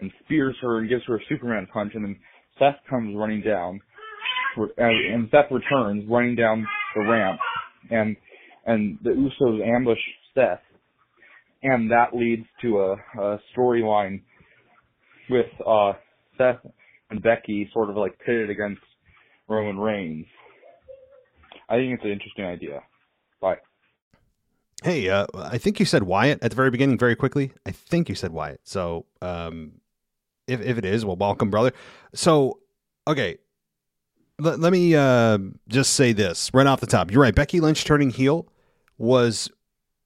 [0.00, 2.16] and spears her and gives her a Superman punch, and then
[2.58, 3.80] Seth comes running down,
[4.76, 7.40] and Seth returns running down the ramp,
[7.90, 8.16] and
[8.66, 9.98] and the Usos ambush
[10.34, 10.60] Seth,
[11.62, 14.22] and that leads to a, a storyline
[15.30, 15.92] with uh,
[16.36, 16.60] Seth
[17.10, 18.82] and Becky sort of like pitted against
[19.48, 20.26] Roman Reigns.
[21.68, 22.82] I think it's an interesting idea.
[23.40, 23.58] Bye.
[24.82, 27.52] Hey, uh, I think you said Wyatt at the very beginning, very quickly.
[27.66, 28.60] I think you said Wyatt.
[28.64, 29.72] So, um,
[30.46, 31.72] if if it is, well, welcome, brother.
[32.14, 32.60] So,
[33.06, 33.38] okay,
[34.38, 35.38] let, let me uh,
[35.68, 37.10] just say this right off the top.
[37.10, 37.34] You're right.
[37.34, 38.48] Becky Lynch turning heel
[38.96, 39.50] was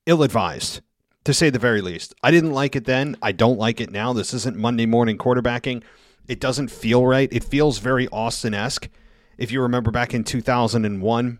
[0.05, 0.81] ill advised,
[1.23, 2.13] to say the very least.
[2.23, 3.15] I didn't like it then.
[3.21, 4.11] I don't like it now.
[4.13, 5.83] This isn't Monday morning quarterbacking.
[6.27, 7.31] It doesn't feel right.
[7.31, 8.89] It feels very Austin esque.
[9.37, 11.39] If you remember back in 2001,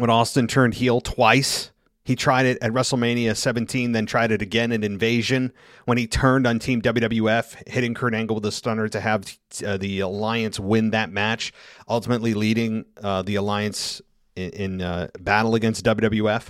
[0.00, 1.70] when Austin turned heel twice
[2.10, 5.52] he tried it at WrestleMania 17, then tried it again at Invasion
[5.84, 9.76] when he turned on Team WWF, hitting Kurt Angle with a stunner to have uh,
[9.76, 11.52] the Alliance win that match,
[11.88, 14.02] ultimately leading uh, the Alliance
[14.34, 16.48] in, in uh, battle against WWF.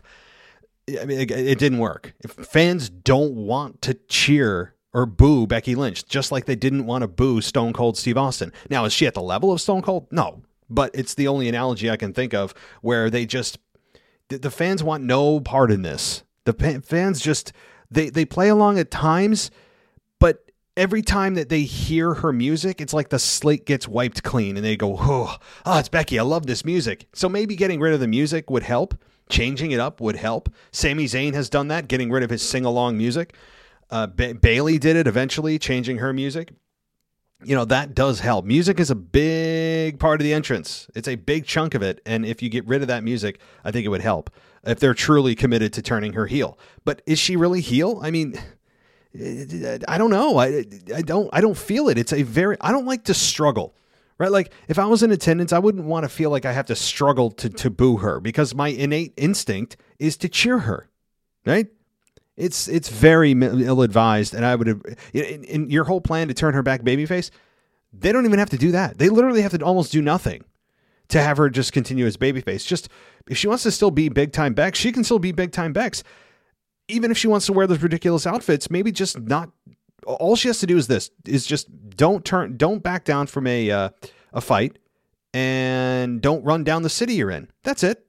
[0.98, 2.14] I mean, it, it didn't work.
[2.20, 7.02] If fans don't want to cheer or boo Becky Lynch, just like they didn't want
[7.02, 8.52] to boo Stone Cold Steve Austin.
[8.70, 10.06] Now, is she at the level of Stone Cold?
[10.10, 13.58] No, but it's the only analogy I can think of where they just
[14.28, 16.22] the fans want no part in this.
[16.44, 17.52] The fans just
[17.90, 19.50] they they play along at times,
[20.18, 24.56] but every time that they hear her music, it's like the slate gets wiped clean
[24.56, 25.36] and they go, "Oh,
[25.66, 26.18] oh it's Becky.
[26.18, 28.94] I love this music." So maybe getting rid of the music would help.
[29.28, 30.48] Changing it up would help.
[30.72, 33.34] Sami Zayn has done that, getting rid of his sing along music.
[33.88, 36.52] Uh, ba- Bayley did it eventually, changing her music.
[37.42, 38.44] You know, that does help.
[38.44, 40.88] Music is a big part of the entrance.
[40.94, 42.00] It's a big chunk of it.
[42.04, 44.30] And if you get rid of that music, I think it would help
[44.64, 46.58] if they're truly committed to turning her heel.
[46.84, 48.00] But is she really heel?
[48.02, 48.38] I mean,
[49.14, 50.38] I don't know.
[50.38, 50.64] I,
[50.94, 51.98] I don't I don't feel it.
[51.98, 53.74] It's a very I don't like to struggle.
[54.18, 54.30] Right?
[54.30, 56.76] Like if I was in attendance, I wouldn't want to feel like I have to
[56.76, 60.88] struggle to to boo her because my innate instinct is to cheer her.
[61.46, 61.68] Right?
[62.40, 64.80] It's it's very ill advised, and I would have
[65.12, 67.30] in, in, your whole plan to turn her back babyface.
[67.92, 68.96] They don't even have to do that.
[68.96, 70.44] They literally have to almost do nothing
[71.08, 72.66] to have her just continue as babyface.
[72.66, 72.88] Just
[73.28, 75.74] if she wants to still be big time Bex, she can still be big time
[75.74, 76.02] Bex.
[76.88, 79.50] Even if she wants to wear those ridiculous outfits, maybe just not.
[80.06, 83.46] All she has to do is this: is just don't turn, don't back down from
[83.46, 83.90] a uh,
[84.32, 84.78] a fight,
[85.34, 87.50] and don't run down the city you're in.
[87.64, 88.06] That's it.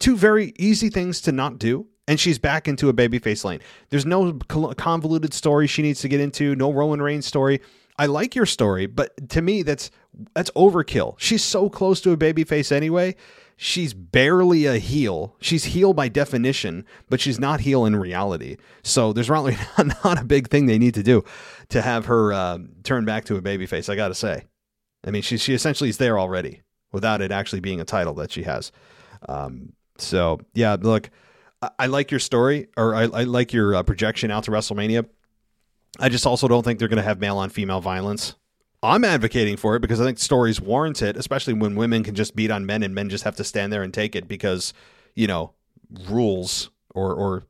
[0.00, 3.60] Two very easy things to not do and she's back into a babyface lane.
[3.90, 7.60] There's no convoluted story she needs to get into, no Roman Reigns story.
[7.98, 9.90] I like your story, but to me that's
[10.34, 11.14] that's overkill.
[11.18, 13.14] She's so close to a babyface anyway.
[13.60, 15.36] She's barely a heel.
[15.40, 18.56] She's heel by definition, but she's not heel in reality.
[18.84, 19.56] So there's really
[20.04, 21.24] not, a big thing they need to do
[21.70, 23.88] to have her uh, turn back to a babyface.
[23.88, 24.44] I got to say,
[25.04, 28.30] I mean, she she essentially is there already without it actually being a title that
[28.30, 28.72] she has.
[29.28, 31.10] Um, so yeah, look,
[31.60, 35.06] I, like your story, or I, I like your uh, projection out to WrestleMania.
[35.98, 38.36] I just also don't think they're going to have male on female violence.
[38.82, 42.36] I'm advocating for it because I think stories warrant it, especially when women can just
[42.36, 44.72] beat on men and men just have to stand there and take it because,
[45.16, 45.52] you know,
[46.08, 47.44] rules or, or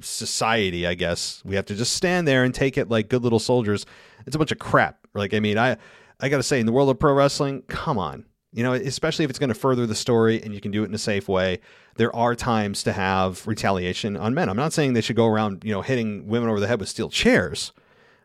[0.00, 1.42] society, I guess.
[1.44, 3.86] We have to just stand there and take it like good little soldiers.
[4.26, 5.06] It's a bunch of crap.
[5.14, 5.78] Like, I mean, I,
[6.20, 8.26] I got to say, in the world of pro wrestling, come on.
[8.56, 10.86] You know, especially if it's going to further the story and you can do it
[10.86, 11.60] in a safe way
[11.96, 14.48] there are times to have retaliation on men.
[14.48, 16.88] I'm not saying they should go around, you know, hitting women over the head with
[16.88, 17.72] steel chairs,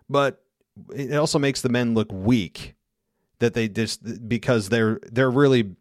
[0.09, 0.43] but
[0.93, 2.75] it also makes the men look weak
[3.39, 5.75] that they just because they're they're really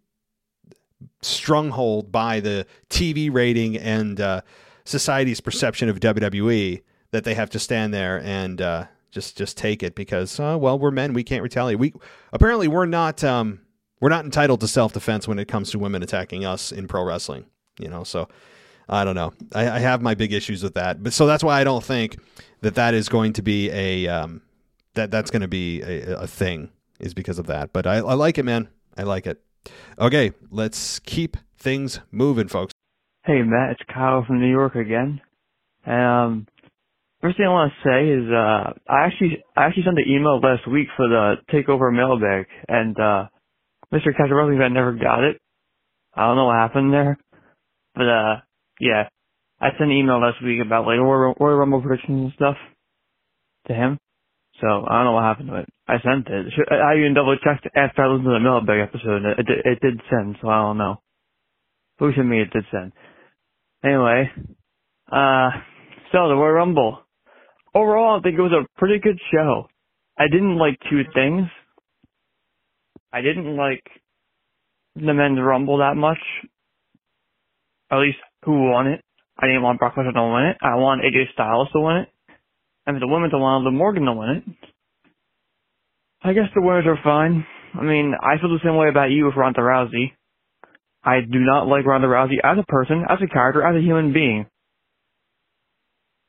[1.22, 4.40] stronghold by the TV rating and uh,
[4.84, 9.82] society's perception of WWE that they have to stand there and uh, just just take
[9.82, 11.92] it because uh, well we're men we can't retaliate we
[12.32, 13.60] apparently we're not um,
[14.00, 17.04] we're not entitled to self defense when it comes to women attacking us in pro
[17.04, 17.44] wrestling
[17.80, 18.04] you know.
[18.04, 18.28] So
[18.88, 19.32] I don't know.
[19.54, 22.18] I, I, have my big issues with that, but so that's why I don't think
[22.60, 24.42] that that is going to be a um,
[24.94, 27.72] that that's going to be a, a, thing is because of that.
[27.72, 28.68] But I, I like it, man.
[28.96, 29.40] I like it.
[29.98, 32.72] Okay, let's keep things moving, folks.
[33.24, 35.20] Hey, Matt, it's Kyle from New York again.
[35.86, 36.46] Um,
[37.20, 40.40] first thing I want to say is uh, I actually I actually sent an email
[40.40, 43.26] last week for the takeover mailbag, and uh,
[43.92, 44.16] Mr.
[44.16, 45.38] Casualty never got it.
[46.14, 47.18] I don't know what happened there.
[47.94, 48.36] But uh,
[48.80, 49.08] yeah,
[49.60, 52.56] I sent an email last week about like Royal Rumble predictions and stuff
[53.66, 53.98] to him.
[54.60, 55.68] So I don't know what happened to it.
[55.88, 56.52] I sent it.
[56.70, 59.24] I even double checked after I listened to the mailbag episode.
[59.24, 61.00] It, it, it did send, so I don't know.
[61.98, 62.92] Who sent me it did send.
[63.84, 64.30] Anyway,
[65.10, 65.50] uh,
[66.12, 66.98] so the Royal Rumble.
[67.74, 69.68] Overall, I think it was a pretty good show.
[70.18, 71.46] I didn't like two things.
[73.12, 73.84] I didn't like
[74.94, 76.18] the men's rumble that much
[77.90, 79.00] at least who won it.
[79.38, 80.56] I didn't want Brock Lesnar to win it.
[80.62, 82.08] I want AJ Styles to win it.
[82.86, 84.44] And for the women, I wanted Liv Morgan to win it.
[86.22, 87.46] I guess the winners are fine.
[87.74, 90.12] I mean, I feel the same way about you with Ronda Rousey.
[91.02, 94.12] I do not like Ronda Rousey as a person, as a character, as a human
[94.12, 94.46] being.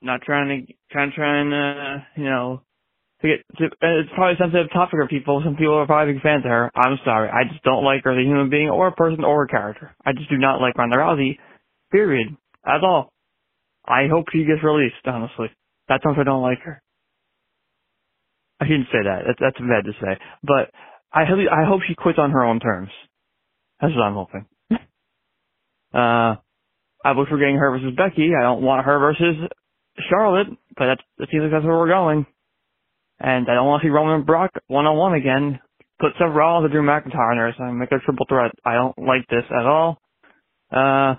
[0.01, 2.61] Not trying to, trying, trying, uh, you know,
[3.21, 5.41] to get, to, it's probably a sensitive topic for people.
[5.43, 6.71] Some people are probably big fans of her.
[6.75, 7.29] I'm sorry.
[7.29, 9.95] I just don't like her as a human being or a person or a character.
[10.05, 11.37] I just do not like Ronda Rousey
[11.91, 12.35] Period.
[12.65, 13.11] That's all.
[13.85, 15.47] I hope she gets released, honestly.
[15.89, 16.81] That's how I don't like her.
[18.61, 19.23] I shouldn't say that.
[19.27, 20.21] That's, that's bad to say.
[20.43, 20.71] But
[21.11, 22.89] I hope, I hope she quits on her own terms.
[23.81, 24.45] That's what I'm hoping.
[25.93, 26.35] uh,
[27.03, 28.31] I wish we're getting her versus Becky.
[28.39, 29.35] I don't want her versus
[30.09, 32.25] Charlotte, but that's, it seems like that's where we're going.
[33.23, 35.59] And I don't want to see Roman Brock one on one again.
[35.99, 38.51] Put Seth Rollins and Drew McIntyre so I make a triple threat.
[38.65, 39.99] I don't like this at all.
[40.71, 41.15] Uh,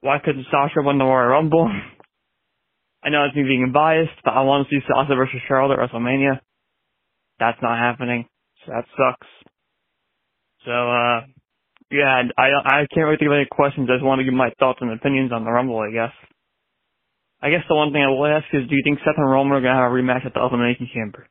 [0.00, 1.68] why couldn't Sasha win the Royal Rumble?
[3.02, 5.90] I know it's me being biased, but I want to see Sasha versus Charlotte at
[5.90, 6.40] WrestleMania.
[7.40, 8.26] That's not happening.
[8.64, 9.26] So that sucks.
[10.64, 11.20] So, uh,
[11.90, 13.88] yeah, I, I can't really think of any questions.
[13.90, 16.12] I just want to give my thoughts and opinions on the Rumble, I guess.
[17.44, 19.52] I guess the one thing I will ask is, do you think Seth and Roman
[19.52, 21.26] are going to have a rematch at the Elimination Chamber?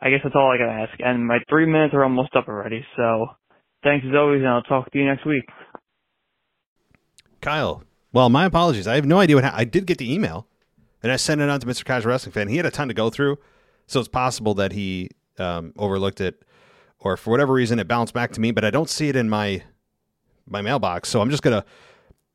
[0.00, 0.92] I guess that's all I got to ask.
[1.00, 3.26] And my three minutes are almost up already, so
[3.82, 5.42] thanks as always, and I'll talk to you next week.
[7.40, 7.82] Kyle.
[8.12, 8.86] Well, my apologies.
[8.86, 9.60] I have no idea what happened.
[9.60, 10.46] I did get the email,
[11.02, 11.84] and I sent it on to Mr.
[11.84, 12.46] Casual Wrestling Fan.
[12.46, 13.36] He had a ton to go through,
[13.88, 16.44] So it's possible that he um, overlooked it,
[17.00, 19.28] or for whatever reason it bounced back to me, but I don't see it in
[19.28, 19.64] my
[20.48, 21.08] my mailbox.
[21.08, 21.64] So I'm just gonna,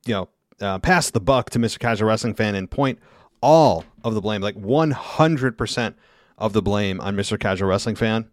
[0.05, 0.29] you know,
[0.63, 1.79] uh, pass the buck to Mr.
[1.79, 2.99] Casual Wrestling Fan and point
[3.41, 5.95] all of the blame, like 100 percent
[6.37, 7.39] of the blame on Mr.
[7.39, 8.29] Casual Wrestling Fan.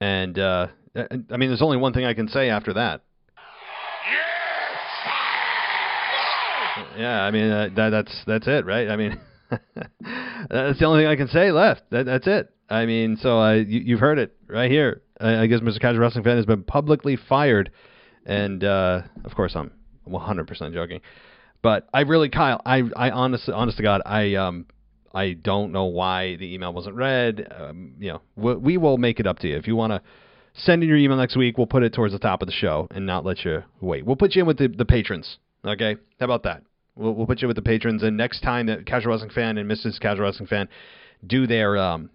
[0.00, 3.02] And uh, I mean, there's only one thing I can say after that.
[6.96, 8.88] Yeah, I mean uh, that, that's that's it, right?
[8.88, 9.20] I mean,
[9.50, 11.82] that's the only thing I can say left.
[11.90, 12.50] That, that's it.
[12.70, 15.02] I mean, so uh, you, have heard it right here.
[15.20, 15.80] I, I, guess Mr.
[15.80, 17.70] Casual Wrestling Fan has been publicly fired,
[18.24, 19.72] and uh, of course I'm
[20.08, 21.00] 100% joking.
[21.64, 24.66] But I really, Kyle, I, I honest, honest to God, I um,
[25.14, 27.50] I don't know why the email wasn't read.
[27.58, 30.02] Um, you know, we, we will make it up to you if you want to
[30.52, 31.56] send in your email next week.
[31.56, 34.04] We'll put it towards the top of the show and not let you wait.
[34.04, 35.38] We'll put you in with the, the patrons.
[35.64, 36.64] Okay, how about that?
[36.96, 39.70] We'll, we'll put you with the patrons, and next time that Casual Wrestling Fan and
[39.70, 39.98] Mrs.
[39.98, 40.68] Casual Wrestling Fan
[41.26, 42.10] do their um,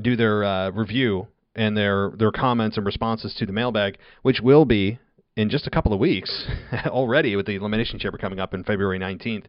[0.00, 4.64] do their uh, review and their their comments and responses to the mailbag, which will
[4.64, 4.98] be
[5.36, 6.46] in just a couple of weeks
[6.86, 9.44] already with the elimination chamber coming up in February 19th.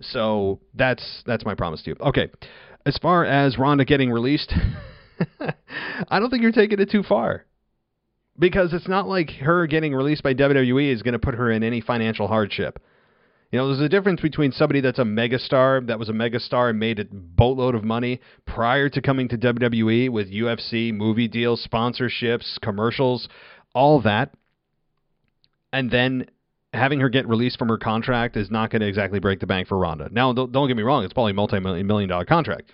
[0.00, 1.96] So that's that's my promise to you.
[2.00, 2.30] Okay,
[2.86, 4.52] as far as Ronda getting released,
[6.08, 7.44] I don't think you're taking it too far
[8.38, 11.62] because it's not like her getting released by WWE is going to put her in
[11.62, 12.82] any financial hardship.
[13.52, 16.78] You know, there's a difference between somebody that's a megastar, that was a megastar and
[16.78, 22.60] made a boatload of money prior to coming to WWE with UFC, movie deals, sponsorships,
[22.62, 23.28] commercials,
[23.74, 24.32] all that.
[25.72, 26.26] And then
[26.72, 29.68] having her get released from her contract is not going to exactly break the bank
[29.68, 30.08] for Ronda.
[30.10, 32.70] Now, don't get me wrong, it's probably a multi-million dollar contract.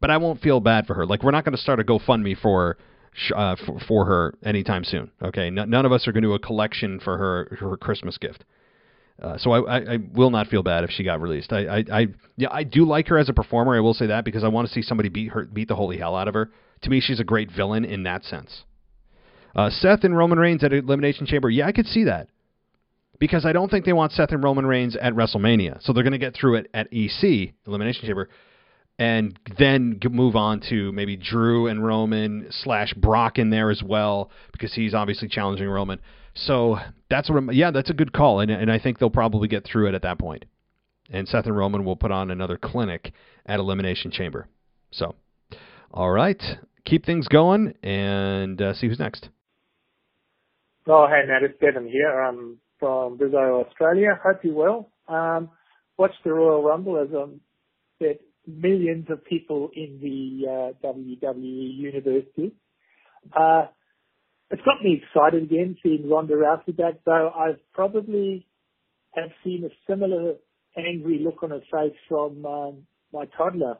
[0.00, 1.06] But I won't feel bad for her.
[1.06, 2.76] Like, we're not going to start a GoFundMe for
[3.34, 5.10] uh, for, for, her anytime soon.
[5.22, 8.18] Okay, N- none of us are going to do a collection for her her Christmas
[8.18, 8.44] gift.
[9.22, 11.50] Uh, so I, I, I, will not feel bad if she got released.
[11.50, 12.06] I, I, I,
[12.36, 13.74] yeah, I do like her as a performer.
[13.74, 15.96] I will say that because I want to see somebody beat her, beat the holy
[15.96, 16.50] hell out of her.
[16.82, 18.64] To me, she's a great villain in that sense.
[19.56, 21.48] Uh, Seth and Roman Reigns at Elimination Chamber.
[21.48, 22.28] Yeah, I could see that
[23.18, 25.82] because I don't think they want Seth and Roman Reigns at WrestleMania.
[25.82, 28.28] So they're going to get through it at EC Elimination Chamber,
[28.98, 34.30] and then move on to maybe Drew and Roman slash Brock in there as well
[34.52, 36.00] because he's obviously challenging Roman.
[36.34, 36.76] So
[37.08, 39.64] that's what I'm, yeah, that's a good call, and and I think they'll probably get
[39.64, 40.44] through it at that point.
[41.08, 43.12] And Seth and Roman will put on another clinic
[43.46, 44.48] at Elimination Chamber.
[44.90, 45.14] So,
[45.94, 46.42] all right,
[46.84, 49.30] keep things going and uh, see who's next.
[50.88, 52.22] Oh, hey Matt, it's Devin here.
[52.22, 54.20] I'm from Brisbane, Australia.
[54.22, 54.92] Hope you're well.
[55.08, 55.50] Um,
[55.98, 57.40] watched the Royal Rumble as um,
[57.98, 62.52] that millions of people in the uh, WWE universe did.
[63.36, 63.66] Uh,
[64.52, 68.46] it's got me excited again seeing Ronda Rousey back, though I've probably
[69.16, 70.34] have seen a similar
[70.76, 73.78] angry look on her face from um, my toddler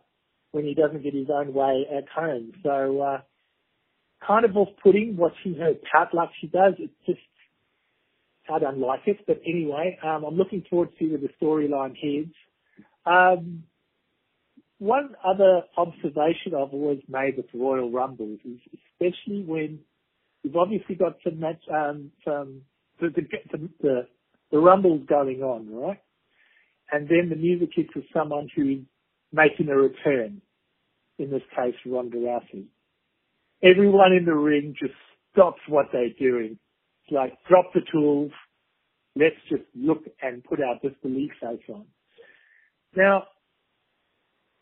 [0.51, 2.51] when he doesn't get his own way at home.
[2.65, 3.20] So, uh,
[4.27, 6.74] kind of off-putting watching her pout like she does.
[6.78, 7.20] It's just,
[8.53, 9.19] I don't like it.
[9.27, 12.35] But anyway, um, I'm looking forward to where the storyline heads.
[13.07, 13.65] Um,
[14.78, 18.61] one other observation I've always made with Royal Rumbles is
[19.01, 19.81] especially when
[20.44, 22.62] You've obviously got some match, um, some
[23.01, 24.09] the the, the
[24.53, 26.01] the rumbles going on, right?
[26.93, 28.81] And then the music hits for someone who's
[29.32, 30.43] making a return.
[31.19, 32.66] In this case, Ronda Rousey.
[33.62, 34.95] Everyone in the ring just
[35.33, 36.59] stops what they're doing.
[37.05, 38.33] It's like drop the tools.
[39.15, 41.87] Let's just look and put our disbelief face on.
[42.95, 43.24] Now,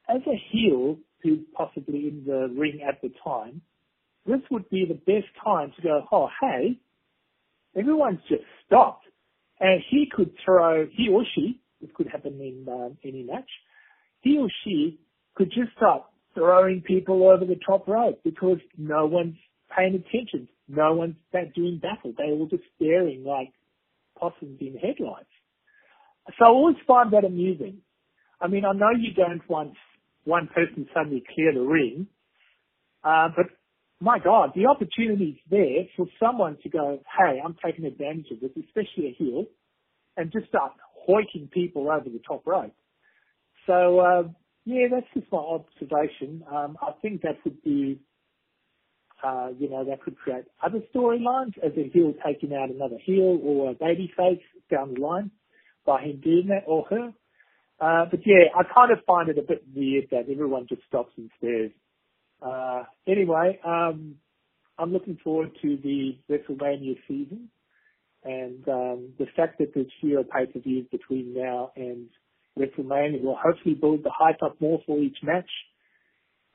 [0.09, 3.62] as a heel who's possibly in the ring at the time,
[4.27, 6.79] this would be the best time to go, oh, hey,
[7.77, 9.07] everyone's just stopped.
[9.61, 13.49] And he could throw, he or she, this could happen in uh, any match,
[14.21, 15.01] he or she
[15.35, 16.03] could just start
[16.35, 19.36] throwing people over the top rope because no one's
[19.77, 20.48] paying attention.
[20.69, 21.16] No one's
[21.55, 22.12] doing battle.
[22.16, 23.52] They're all just staring like
[24.19, 25.28] possums in headlights.
[26.39, 27.78] So I always find that amusing.
[28.40, 29.74] I mean, I know you don't want
[30.24, 32.06] one person suddenly clear the ring,
[33.02, 33.47] uh, but
[34.01, 38.51] my God, the opportunity's there for someone to go, hey, I'm taking advantage of this,
[38.56, 39.44] especially a heel,
[40.16, 40.73] and just start
[41.06, 42.74] hoiking people over the top rope.
[43.66, 44.23] So, uh,
[44.65, 46.45] yeah, that's just my observation.
[46.51, 48.01] Um, I think that would be,
[49.23, 53.39] uh, you know, that could create other storylines as a heel taking out another heel
[53.43, 55.31] or a baby face down the line
[55.86, 57.12] by him doing that or her.
[57.81, 61.12] Uh, but yeah, I kind of find it a bit weird that everyone just stops
[61.16, 61.73] and stares
[62.45, 64.16] uh, anyway, um,
[64.78, 67.49] I'm looking forward to the WrestleMania season
[68.23, 72.09] and um, the fact that there's fewer pay-per-views between now and
[72.59, 75.51] WrestleMania will hopefully build the hype up more for each match.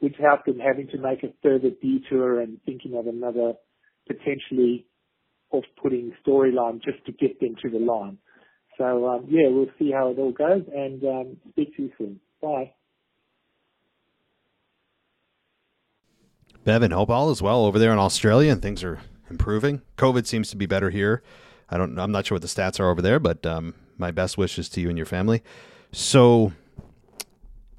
[0.02, 3.54] without them having to make a further detour and thinking of another
[4.08, 4.86] potentially
[5.52, 8.18] off-putting storyline just to get them to the line.
[8.78, 12.20] So um, yeah, we'll see how it all goes, and um, speak to you soon.
[12.42, 12.74] Bye.
[16.64, 19.00] Bevan, hope all is well over there in Australia and things are
[19.30, 19.82] improving.
[19.98, 21.24] COVID seems to be better here.
[21.70, 22.00] I don't.
[22.00, 24.82] I'm not sure what the stats are over there, but um, my best wishes to
[24.82, 25.44] you and your family.
[25.92, 26.54] So,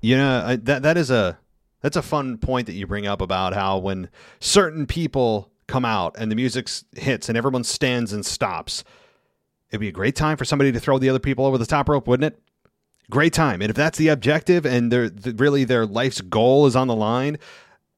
[0.01, 1.39] you know, I, that that is a
[1.81, 4.09] that's a fun point that you bring up about how when
[4.39, 8.85] certain people come out and the music hits and everyone stands and stops,
[9.71, 11.89] it'd be a great time for somebody to throw the other people over the top
[11.89, 12.43] rope, wouldn't it?
[13.09, 13.63] Great time.
[13.63, 17.39] And if that's the objective and they're, really their life's goal is on the line,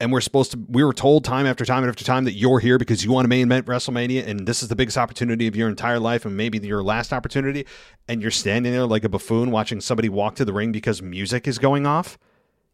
[0.03, 2.77] and we're supposed to we were told time after time after time that you're here
[2.77, 5.69] because you want to main event WrestleMania and this is the biggest opportunity of your
[5.69, 7.65] entire life and maybe your last opportunity
[8.09, 11.47] and you're standing there like a buffoon watching somebody walk to the ring because music
[11.47, 12.19] is going off.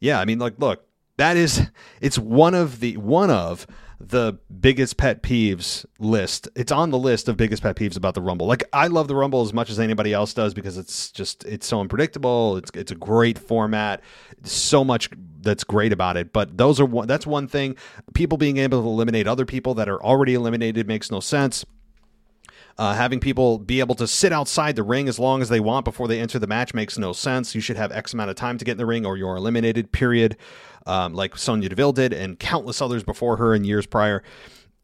[0.00, 0.86] Yeah, I mean like look,
[1.18, 1.68] that is
[2.00, 3.66] it's one of the one of
[4.00, 6.48] the biggest pet peeves list.
[6.54, 8.46] It's on the list of biggest pet peeves about the Rumble.
[8.46, 11.66] Like I love the Rumble as much as anybody else does because it's just it's
[11.66, 12.56] so unpredictable.
[12.56, 14.00] It's it's a great format.
[14.44, 15.10] So much
[15.40, 16.32] that's great about it.
[16.32, 17.76] But those are one that's one thing.
[18.14, 21.64] People being able to eliminate other people that are already eliminated makes no sense.
[22.76, 25.84] Uh, having people be able to sit outside the ring as long as they want
[25.84, 27.52] before they enter the match makes no sense.
[27.52, 29.90] You should have X amount of time to get in the ring or you're eliminated,
[29.90, 30.36] period
[30.88, 34.22] um, like Sonya Deville did, and countless others before her in years prior.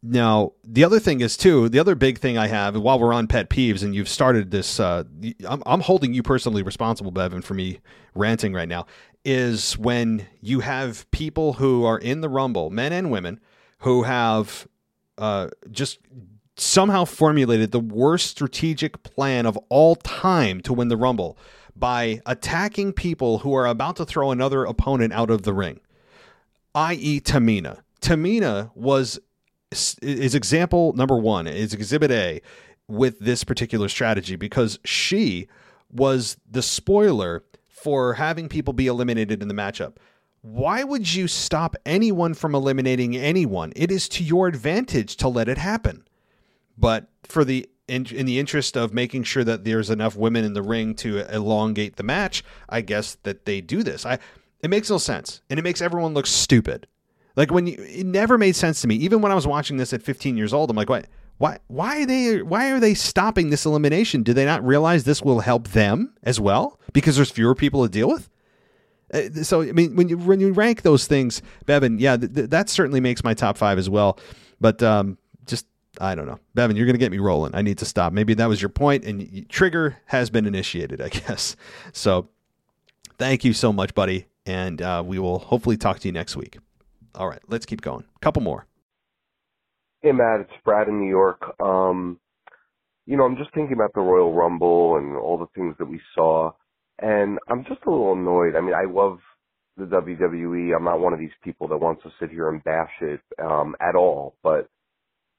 [0.03, 1.67] Now, the other thing is too.
[1.67, 4.79] The other big thing I have, while we're on pet peeves, and you've started this,
[4.79, 5.03] uh,
[5.47, 7.79] I'm, I'm holding you personally responsible, Bevan, for me
[8.13, 8.85] ranting right now.
[9.23, 13.39] Is when you have people who are in the Rumble, men and women,
[13.79, 14.67] who have
[15.17, 15.97] uh, just
[16.55, 21.35] somehow formulated the worst strategic plan of all time to win the Rumble
[21.75, 25.79] by attacking people who are about to throw another opponent out of the ring
[26.75, 27.79] i.e., Tamina.
[28.01, 29.19] Tamina was
[29.71, 32.41] is example number one, is exhibit A
[32.87, 35.47] with this particular strategy because she
[35.91, 39.95] was the spoiler for having people be eliminated in the matchup.
[40.41, 43.73] Why would you stop anyone from eliminating anyone?
[43.75, 46.03] It is to your advantage to let it happen.
[46.77, 50.53] But for the in, in the interest of making sure that there's enough women in
[50.53, 54.05] the ring to elongate the match, I guess that they do this.
[54.05, 54.19] I
[54.61, 56.87] it makes no sense, and it makes everyone look stupid.
[57.35, 58.95] Like when you, it never made sense to me.
[58.95, 61.07] Even when I was watching this at 15 years old, I'm like, what?
[61.37, 61.59] Why?
[61.67, 62.41] Why are they?
[62.41, 64.23] Why are they stopping this elimination?
[64.23, 67.89] Do they not realize this will help them as well because there's fewer people to
[67.89, 68.29] deal with?
[69.13, 72.49] Uh, so I mean, when you when you rank those things, Bevan, yeah, th- th-
[72.51, 74.17] that certainly makes my top five as well.
[74.61, 75.67] But um, just
[75.99, 77.53] I don't know, Bevan, you're going to get me rolling.
[77.53, 78.13] I need to stop.
[78.13, 81.57] Maybe that was your point, and trigger has been initiated, I guess.
[81.91, 82.29] So,
[83.17, 86.57] thank you so much, buddy and uh, we will hopefully talk to you next week.
[87.15, 88.05] All right, let's keep going.
[88.21, 88.65] Couple more.
[90.01, 91.41] Hey, Matt, it's Brad in New York.
[91.59, 92.19] Um,
[93.05, 95.99] you know, I'm just thinking about the Royal Rumble and all the things that we
[96.13, 96.51] saw,
[96.99, 98.55] and I'm just a little annoyed.
[98.55, 99.19] I mean, I love
[99.77, 100.75] the WWE.
[100.75, 103.75] I'm not one of these people that wants to sit here and bash it um,
[103.81, 104.69] at all, but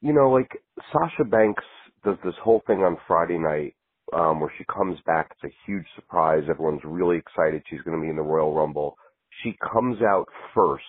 [0.03, 0.51] you know, like
[0.93, 1.65] Sasha Banks
[2.05, 3.76] does this whole thing on Friday night
[4.12, 5.31] um, where she comes back.
[5.33, 6.45] It's a huge surprise.
[6.49, 7.62] Everyone's really excited.
[7.69, 8.97] She's going to be in the Royal Rumble.
[9.43, 10.85] She comes out first.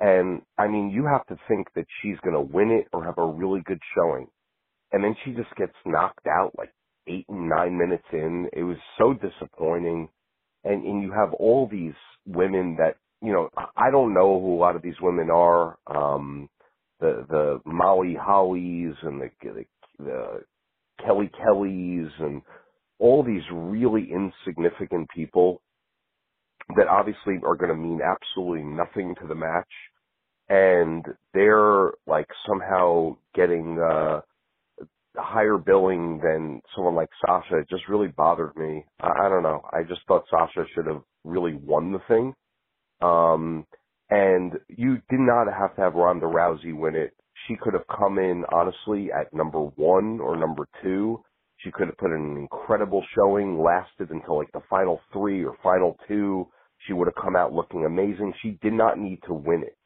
[0.00, 3.18] And I mean, you have to think that she's going to win it or have
[3.18, 4.26] a really good showing.
[4.90, 6.72] And then she just gets knocked out like
[7.06, 8.48] eight and nine minutes in.
[8.52, 10.08] It was so disappointing.
[10.64, 11.94] And, and you have all these
[12.26, 15.78] women that, you know, I don't know who a lot of these women are.
[15.86, 16.48] Um,
[17.00, 19.64] the, the Molly Hollies and the, the,
[19.98, 20.40] the
[21.04, 22.42] Kelly Kellys and
[22.98, 25.60] all these really insignificant people
[26.76, 29.68] that obviously are going to mean absolutely nothing to the match
[30.48, 34.20] and they're like somehow getting uh
[35.16, 38.84] higher billing than someone like Sasha it just really bothered me.
[39.00, 39.60] I, I don't know.
[39.70, 42.34] I just thought Sasha should have really won the thing.
[43.00, 43.66] Um
[44.10, 47.14] and you did not have to have Ronda Rousey win it
[47.48, 51.22] she could have come in honestly at number one or number two.
[51.58, 55.56] She could have put in an incredible showing, lasted until like the final three or
[55.62, 56.48] final two.
[56.86, 58.34] She would have come out looking amazing.
[58.42, 59.76] She did not need to win it.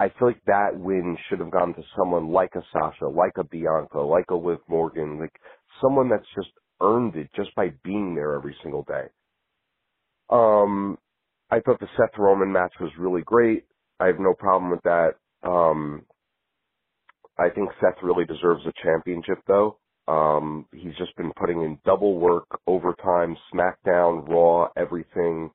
[0.00, 3.44] I feel like that win should have gone to someone like a Sasha, like a
[3.44, 5.34] Bianca, like a Liv Morgan, like
[5.80, 6.50] someone that's just
[6.82, 9.06] earned it just by being there every single day.
[10.30, 10.98] Um,
[11.50, 13.66] I thought the Seth Roman match was really great.
[14.00, 15.12] I have no problem with that.
[15.44, 16.06] Um,
[17.38, 19.78] I think Seth really deserves a championship though.
[20.08, 25.50] Um, he's just been putting in double work, overtime, SmackDown, Raw, everything,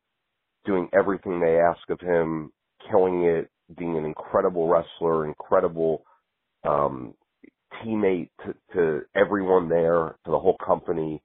[0.65, 2.51] doing everything they ask of him,
[2.89, 3.49] killing it.
[3.77, 6.03] being an incredible wrestler, incredible
[6.63, 7.13] um,
[7.83, 11.21] teammate to, to everyone there, to the whole company.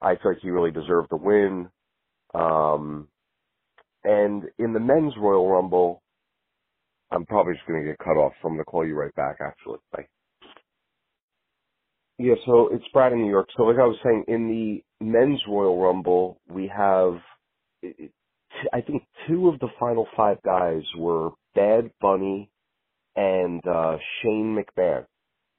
[0.00, 1.68] I feel like he really deserved the win.
[2.34, 3.08] Um,
[4.04, 6.02] and in the men's Royal Rumble,
[7.10, 9.14] I'm probably just going to get cut off, so I'm going to call you right
[9.14, 9.78] back, actually.
[9.92, 10.06] Bye.
[12.18, 13.48] Yeah, so it's Brad in New York.
[13.56, 17.14] So like I was saying, in the men's Royal Rumble, we have,
[18.72, 22.50] I think two of the final five guys were Bad Bunny
[23.14, 25.06] and uh, Shane McMahon.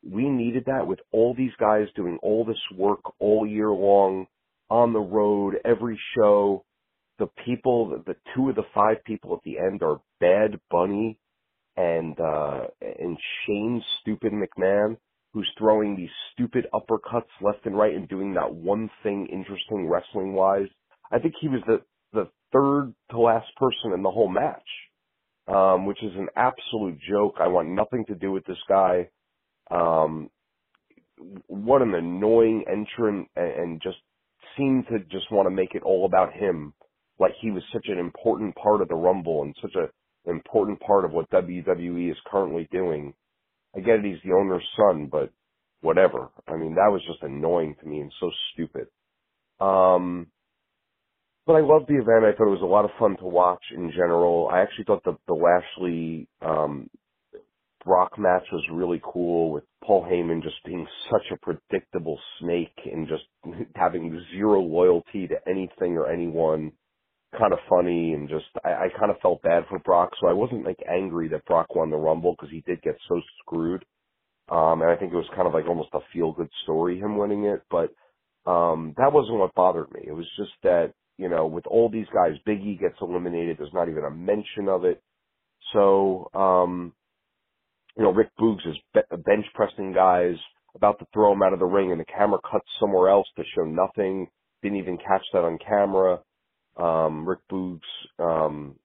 [0.06, 4.28] We needed that with all these guys doing all this work all year long
[4.70, 6.64] on the road, every show.
[7.20, 11.18] The people, the two of the five people at the end are Bad Bunny
[11.80, 14.98] and uh and Shane Stupid McMahon,
[15.34, 20.34] who's throwing these stupid uppercuts left and right and doing that one thing interesting wrestling
[20.34, 20.70] wise.
[21.12, 21.82] I think he was the
[22.14, 24.70] the third to last person in the whole match
[25.50, 27.36] um, which is an absolute joke.
[27.40, 29.10] I want nothing to do with this guy.
[29.72, 30.30] Um,
[31.48, 33.98] what an annoying entrant and, and just
[34.58, 36.74] seemed to just want to make it all about him.
[37.20, 39.90] Like he was such an important part of the Rumble and such a
[40.26, 43.14] important part of what WWE is currently doing.
[43.76, 45.32] I get it, he's the owner's son, but
[45.82, 46.30] whatever.
[46.48, 48.88] I mean, that was just annoying to me and so stupid.
[49.60, 50.28] Um,
[51.46, 52.26] but I loved the event.
[52.26, 54.50] I thought it was a lot of fun to watch in general.
[54.52, 56.90] I actually thought the the Lashley um,
[57.84, 63.08] Brock match was really cool with Paul Heyman just being such a predictable snake and
[63.08, 63.24] just
[63.76, 66.72] having zero loyalty to anything or anyone.
[67.38, 70.34] Kind of funny and just I, I kind of felt bad for Brock, so I
[70.34, 73.86] wasn't like angry that Brock won the Rumble because he did get so screwed.
[74.50, 77.18] Um, and I think it was kind of like almost a feel good story him
[77.18, 77.94] winning it, but
[78.50, 80.02] um, that wasn't what bothered me.
[80.08, 83.58] It was just that you know, with all these guys, Biggie gets eliminated.
[83.60, 85.04] There's not even a mention of it.
[85.74, 86.94] So, um,
[87.98, 90.36] you know, Rick Boogs is be- bench pressing guys,
[90.76, 93.44] about to throw him out of the ring, and the camera cuts somewhere else to
[93.54, 94.30] show nothing.
[94.64, 96.20] Didn't even catch that on camera.
[96.80, 97.82] Um, Rick Boogs,
[98.20, 98.76] um,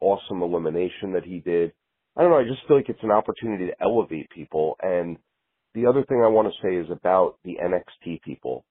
[0.00, 1.72] awesome elimination that he did.
[2.16, 2.38] I don't know.
[2.38, 4.76] I just feel like it's an opportunity to elevate people.
[4.82, 5.16] And
[5.74, 8.64] the other thing I want to say is about the NXT people.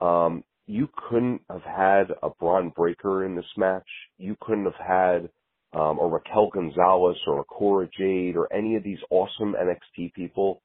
[0.00, 3.86] Um, you couldn't have had a Bron Breakker in this match.
[4.18, 5.30] You couldn't have had
[5.72, 10.62] um, a Raquel Gonzalez or a Cora Jade or any of these awesome NXT people.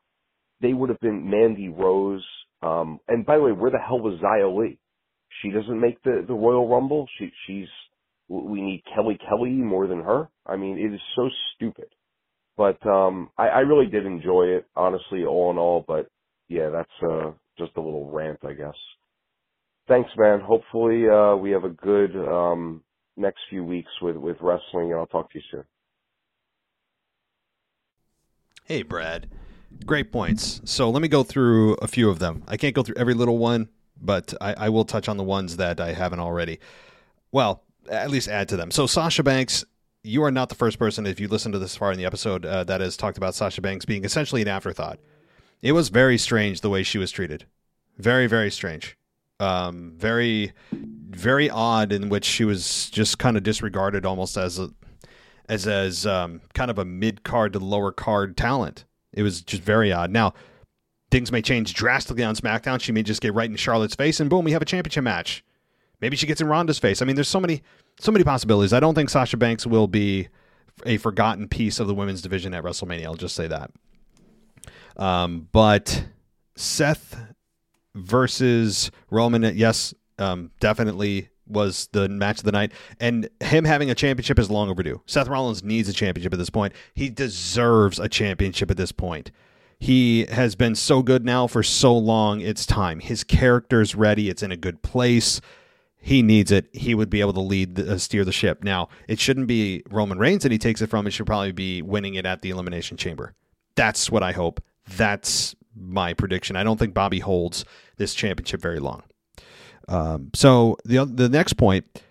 [0.62, 2.26] They would have been Mandy Rose.
[2.62, 4.78] Um, and by the way, where the hell was Xia Li?
[5.42, 7.08] She doesn't make the, the Royal Rumble.
[7.18, 7.68] She, she's,
[8.28, 10.30] we need Kelly Kelly more than her.
[10.46, 11.88] I mean, it is so stupid.
[12.58, 15.84] But, um, I, I really did enjoy it, honestly, all in all.
[15.88, 16.10] But
[16.48, 18.76] yeah, that's, uh, just a little rant, I guess
[19.92, 20.40] thanks, man.
[20.40, 22.82] Hopefully, uh, we have a good um,
[23.18, 25.64] next few weeks with with wrestling, and I'll talk to you soon.
[28.66, 29.30] Hey, Brad.
[29.86, 30.62] Great points.
[30.66, 32.44] So let me go through a few of them.
[32.48, 33.70] I can't go through every little one,
[34.02, 36.60] but I, I will touch on the ones that I haven't already.
[37.32, 38.72] Well, at least add to them.
[38.72, 39.64] So Sasha Banks,
[40.04, 42.46] you are not the first person, if you listen to this far in the episode,
[42.46, 45.00] uh, that has talked about Sasha Banks being essentially an afterthought.
[45.62, 47.46] It was very strange the way she was treated.
[47.98, 48.98] Very, very strange
[49.42, 54.70] um, very very odd in which she was just kind of disregarded almost as a
[55.50, 58.86] as as um, kind of a mid card to lower card talent.
[59.12, 60.12] It was just very odd.
[60.12, 60.34] Now
[61.12, 62.82] things may change drastically on SmackDown.
[62.82, 65.44] She may just get right in Charlotte's face, and boom, we have a championship match.
[66.00, 67.02] Maybe she gets in Ronda's face.
[67.02, 67.62] I mean, there's so many
[68.00, 68.74] so many possibilities.
[68.74, 70.30] I don't think Sasha Banks will be
[70.86, 73.06] a forgotten piece of the women's division at WrestleMania.
[73.06, 73.72] I'll just say that.
[74.98, 76.06] Um, but
[76.56, 77.16] Seth
[77.94, 79.56] versus Roman.
[79.56, 82.72] Yes, um, definitely was the match of the night.
[83.00, 85.02] And him having a championship is long overdue.
[85.06, 86.74] Seth Rollins needs a championship at this point.
[86.96, 89.32] He deserves a championship at this point.
[89.82, 92.40] He has been so good now for so long.
[92.40, 93.00] It's time.
[93.00, 94.30] His character's ready.
[94.30, 95.42] It's in a good place.
[95.98, 96.70] He needs it.
[96.72, 98.64] He would be able to lead, the, uh, steer the ship.
[98.64, 101.08] Now, it shouldn't be Roman Reigns that he takes it from.
[101.08, 103.34] It should probably be winning it at the Elimination Chamber.
[103.74, 104.62] That's what I hope.
[104.88, 106.56] That's my prediction.
[106.56, 107.66] I don't think Bobby holds
[107.98, 109.02] this championship very long.
[109.88, 112.04] Um, so the the next point,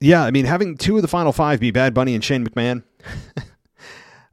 [0.00, 2.84] yeah, I mean having two of the final five be Bad Bunny and Shane McMahon.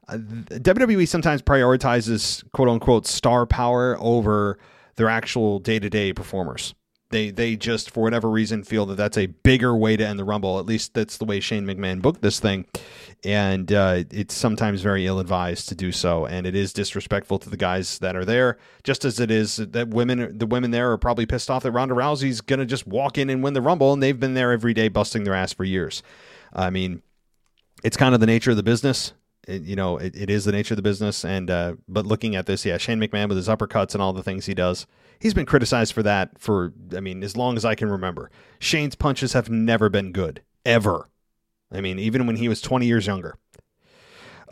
[0.08, 4.58] WWE sometimes prioritizes quote unquote star power over
[4.96, 6.74] their actual day to day performers.
[7.10, 10.24] They they just for whatever reason feel that that's a bigger way to end the
[10.24, 10.58] Rumble.
[10.58, 12.66] At least that's the way Shane McMahon booked this thing,
[13.22, 17.50] and uh, it's sometimes very ill advised to do so, and it is disrespectful to
[17.50, 18.58] the guys that are there.
[18.82, 21.94] Just as it is that women the women there are probably pissed off that Ronda
[21.94, 24.88] Rousey's gonna just walk in and win the Rumble, and they've been there every day
[24.88, 26.02] busting their ass for years.
[26.52, 27.02] I mean,
[27.84, 29.12] it's kind of the nature of the business.
[29.46, 31.24] It, you know, it, it is the nature of the business.
[31.24, 34.22] And uh, but looking at this, yeah, Shane McMahon with his uppercuts and all the
[34.22, 34.86] things he does,
[35.18, 38.30] he's been criticized for that for I mean as long as I can remember.
[38.58, 41.08] Shane's punches have never been good ever.
[41.72, 43.36] I mean, even when he was 20 years younger.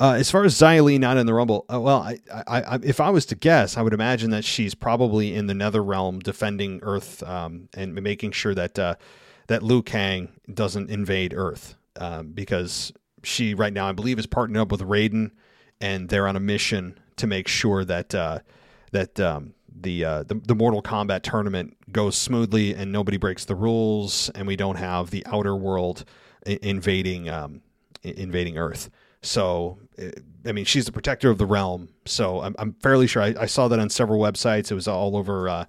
[0.01, 2.99] Uh, as far as Li not in the Rumble, uh, well, I, I, I, if
[2.99, 6.81] I was to guess, I would imagine that she's probably in the Nether Realm defending
[6.83, 8.95] Earth um, and making sure that uh,
[9.49, 12.93] that Liu Kang doesn't invade Earth um, because
[13.23, 15.31] she right now, I believe, is partnering up with Raiden,
[15.81, 18.41] and they're on a mission to make sure that uh,
[18.93, 23.55] that um, the, uh, the the Mortal Kombat tournament goes smoothly and nobody breaks the
[23.55, 26.05] rules, and we don't have the outer world
[26.45, 27.63] invading um,
[28.03, 28.91] invading Earth.
[29.23, 30.11] So, eh,
[30.45, 31.89] I mean, she's the protector of the realm.
[32.05, 34.71] So I'm, I'm fairly sure I, I, saw that on several websites.
[34.71, 35.65] It was all over, uh,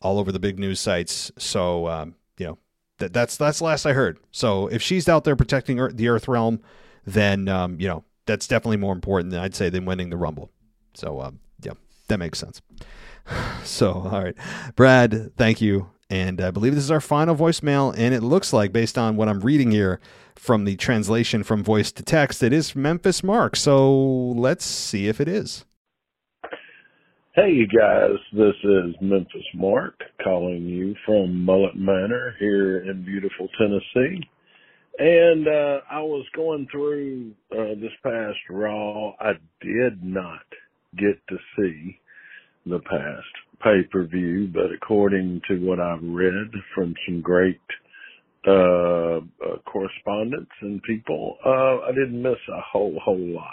[0.00, 1.30] all over the big news sites.
[1.36, 2.58] So, um, you know,
[2.98, 4.18] that that's that's last I heard.
[4.30, 6.60] So if she's out there protecting Earth, the Earth realm,
[7.06, 10.50] then um, you know that's definitely more important than I'd say than winning the Rumble.
[10.94, 11.72] So um, yeah,
[12.08, 12.60] that makes sense.
[13.64, 14.36] So all right,
[14.76, 15.90] Brad, thank you.
[16.10, 19.28] And I believe this is our final voicemail, and it looks like, based on what
[19.28, 20.00] I'm reading here,
[20.36, 23.56] from the translation from voice to text, it is Memphis Mark.
[23.56, 23.92] So
[24.36, 25.64] let's see if it is.
[27.34, 33.48] Hey, you guys, this is Memphis Mark calling you from Mullet Manor here in beautiful
[33.58, 34.22] Tennessee.
[34.98, 39.12] And uh, I was going through uh, this past Raw.
[39.20, 40.44] I did not
[40.96, 41.98] get to see
[42.66, 47.60] the past pay per view, but according to what I've read from some great
[48.46, 49.20] uh, uh,
[49.66, 53.46] correspondence and people, uh, I didn't miss a whole, whole lot.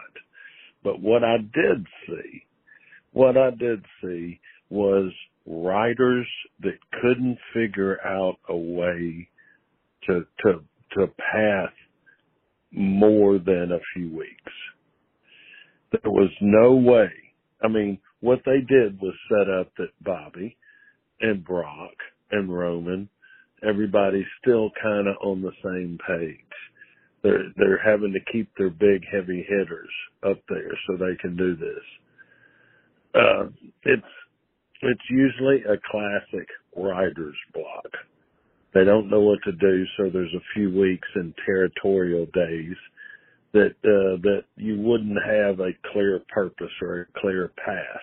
[0.83, 2.45] But what I did see,
[3.13, 4.39] what I did see
[4.69, 5.11] was
[5.45, 6.27] writers
[6.61, 9.29] that couldn't figure out a way
[10.07, 10.63] to, to,
[10.97, 11.73] to path
[12.71, 14.53] more than a few weeks.
[15.91, 17.09] There was no way.
[17.63, 20.57] I mean, what they did was set up that Bobby
[21.21, 21.93] and Brock
[22.31, 23.09] and Roman
[23.67, 26.37] everybody's still kind of on the same page.
[27.23, 29.89] They're they're having to keep their big heavy hitters
[30.27, 31.85] up there so they can do this.
[33.15, 33.43] Uh,
[33.83, 34.03] it's
[34.81, 37.87] it's usually a classic writer's block.
[38.73, 42.75] They don't know what to do, so there's a few weeks in territorial days
[43.53, 48.01] that uh, that you wouldn't have a clear purpose or a clear path.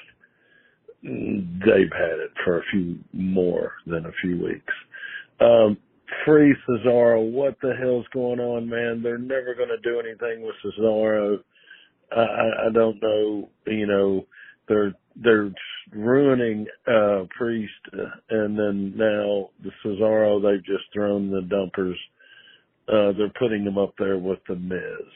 [1.03, 4.75] They've had it for a few more than a few weeks.
[5.41, 5.79] Um,
[6.25, 9.03] free Cesaro, what the hell's going on, man?
[9.03, 11.39] They're never going to do anything with Cesaro.
[12.11, 14.27] I, I don't know, you know,
[14.67, 15.51] they're they're
[15.93, 17.73] ruining uh Priest,
[18.31, 21.99] and then now the Cesaro they've just thrown the dumpers.
[22.89, 25.09] Uh They're putting them up there with the Miz,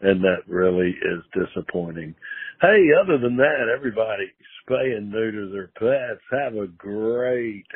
[0.00, 2.14] and that really is disappointing.
[2.60, 4.30] Hey, other than that, everybody
[4.68, 6.22] spay and neuter their pets.
[6.30, 7.66] Have a great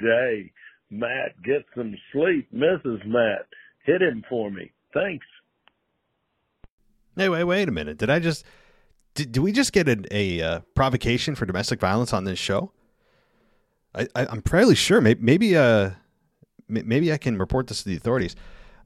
[0.00, 0.52] day.
[0.90, 2.48] Matt, get some sleep.
[2.52, 3.06] Mrs.
[3.06, 3.46] Matt,
[3.84, 4.72] hit him for me.
[4.92, 5.26] Thanks.
[7.16, 7.98] Hey, wait, wait a minute.
[7.98, 8.44] Did I just
[9.14, 12.72] did, did we just get a, a uh, provocation for domestic violence on this show?
[13.94, 15.00] I, am fairly sure.
[15.00, 15.90] Maybe maybe uh
[16.68, 18.36] maybe I can report this to the authorities,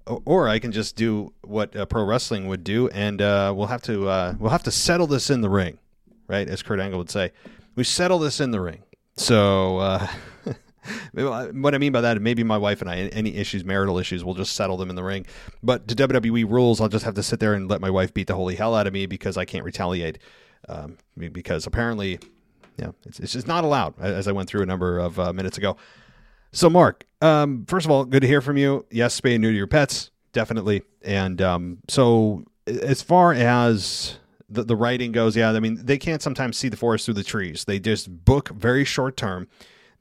[0.06, 3.66] or, or I can just do what uh, pro wrestling would do, and uh, we'll
[3.66, 5.78] have to uh, we'll have to settle this in the ring,
[6.26, 6.48] right?
[6.48, 7.32] As Kurt Angle would say,
[7.74, 8.82] we settle this in the ring.
[9.16, 10.08] So.
[11.12, 14.34] What I mean by that, maybe my wife and I, any issues, marital issues, we'll
[14.34, 15.26] just settle them in the ring.
[15.62, 18.26] But to WWE rules, I'll just have to sit there and let my wife beat
[18.26, 20.18] the holy hell out of me because I can't retaliate.
[20.68, 22.18] Um, because apparently,
[22.78, 25.58] yeah, it's, it's just not allowed, as I went through a number of uh, minutes
[25.58, 25.76] ago.
[26.52, 28.86] So, Mark, um, first of all, good to hear from you.
[28.90, 30.82] Yes, spay and neuter your pets, definitely.
[31.02, 36.22] And um, so, as far as the, the writing goes, yeah, I mean, they can't
[36.22, 37.64] sometimes see the forest through the trees.
[37.64, 39.48] They just book very short term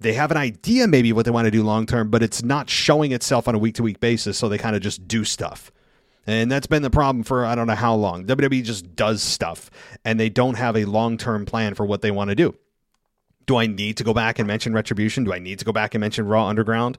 [0.03, 2.69] they have an idea maybe what they want to do long term, but it's not
[2.69, 4.37] showing itself on a week to week basis.
[4.37, 5.71] So they kind of just do stuff.
[6.25, 8.25] And that's been the problem for I don't know how long.
[8.25, 9.71] WWE just does stuff
[10.05, 12.55] and they don't have a long term plan for what they want to do.
[13.45, 15.25] Do I need to go back and mention Retribution?
[15.25, 16.97] Do I need to go back and mention Raw Underground?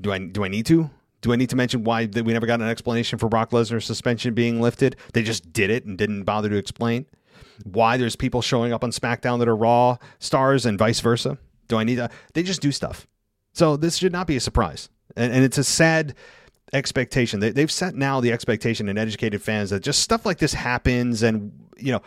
[0.00, 0.90] Do I do I need to?
[1.20, 4.34] Do I need to mention why we never got an explanation for Brock Lesnar's suspension
[4.34, 4.96] being lifted?
[5.14, 7.06] They just did it and didn't bother to explain
[7.64, 11.38] why there's people showing up on SmackDown that are Raw stars and vice versa.
[11.74, 12.08] Do I need to?
[12.34, 13.06] They just do stuff.
[13.52, 14.88] So this should not be a surprise.
[15.16, 16.14] And, and it's a sad
[16.72, 17.40] expectation.
[17.40, 21.24] They, they've set now the expectation in educated fans that just stuff like this happens
[21.24, 22.02] and, you know,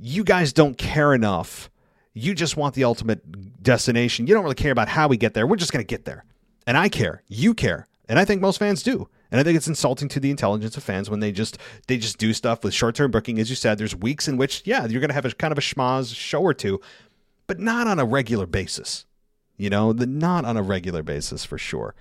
[0.00, 1.70] you guys don't care enough.
[2.14, 4.26] You just want the ultimate destination.
[4.26, 5.46] You don't really care about how we get there.
[5.46, 6.24] We're just going to get there.
[6.66, 7.22] And I care.
[7.28, 7.86] You care.
[8.08, 9.08] And I think most fans do.
[9.30, 12.18] And I think it's insulting to the intelligence of fans when they just they just
[12.18, 13.38] do stuff with short term booking.
[13.38, 15.62] As you said, there's weeks in which, yeah, you're gonna have a kind of a
[15.62, 16.80] schmaz show or two,
[17.46, 19.06] but not on a regular basis.
[19.56, 21.94] You know, the not on a regular basis for sure.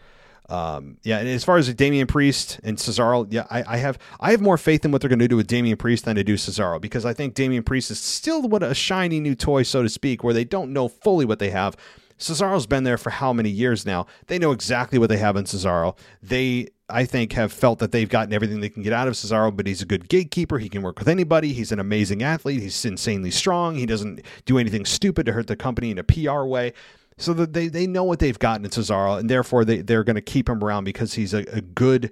[0.52, 4.32] Um, yeah, and as far as Damian Priest and Cesaro, yeah, I, I have I
[4.32, 6.36] have more faith in what they're going to do with Damian Priest than to do
[6.36, 9.88] Cesaro because I think Damian Priest is still what a shiny new toy, so to
[9.88, 11.78] speak, where they don't know fully what they have.
[12.22, 14.06] Cesaro's been there for how many years now?
[14.28, 15.98] They know exactly what they have in Cesaro.
[16.22, 19.56] They, I think, have felt that they've gotten everything they can get out of Cesaro,
[19.56, 20.60] but he's a good gatekeeper.
[20.60, 21.52] He can work with anybody.
[21.52, 22.62] He's an amazing athlete.
[22.62, 23.76] He's insanely strong.
[23.76, 26.74] He doesn't do anything stupid to hurt the company in a PR way
[27.22, 30.16] so that they, they know what they've gotten in Cesaro, and therefore they, they're going
[30.16, 32.12] to keep him around because he's a, a good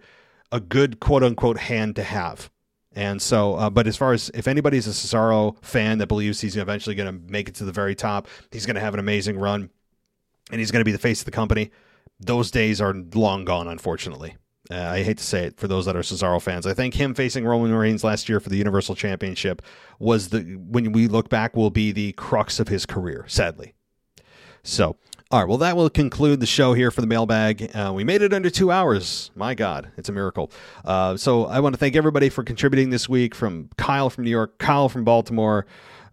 [0.52, 2.50] a good quote unquote hand to have.
[2.94, 6.58] And so, uh, but as far as if anybody's a Cesaro fan that believes he's
[6.58, 9.38] eventually going to make it to the very top, he's going to have an amazing
[9.38, 9.70] run,
[10.52, 11.72] and he's going to be the face of the company.
[12.20, 14.36] Those days are long gone, unfortunately.
[14.72, 16.68] Uh, I hate to say it for those that are Cesaro fans.
[16.68, 19.62] I think him facing Roman Reigns last year for the Universal Championship
[19.98, 23.26] was the when we look back will be the crux of his career.
[23.28, 23.74] Sadly,
[24.64, 24.96] so,
[25.32, 25.48] all right.
[25.48, 27.70] Well, that will conclude the show here for the mailbag.
[27.76, 29.32] Uh, we made it under two hours.
[29.36, 30.52] My God, it's a miracle.
[30.84, 34.32] Uh, so, I want to thank everybody for contributing this week from Kyle from New
[34.32, 35.66] York, Kyle from Baltimore.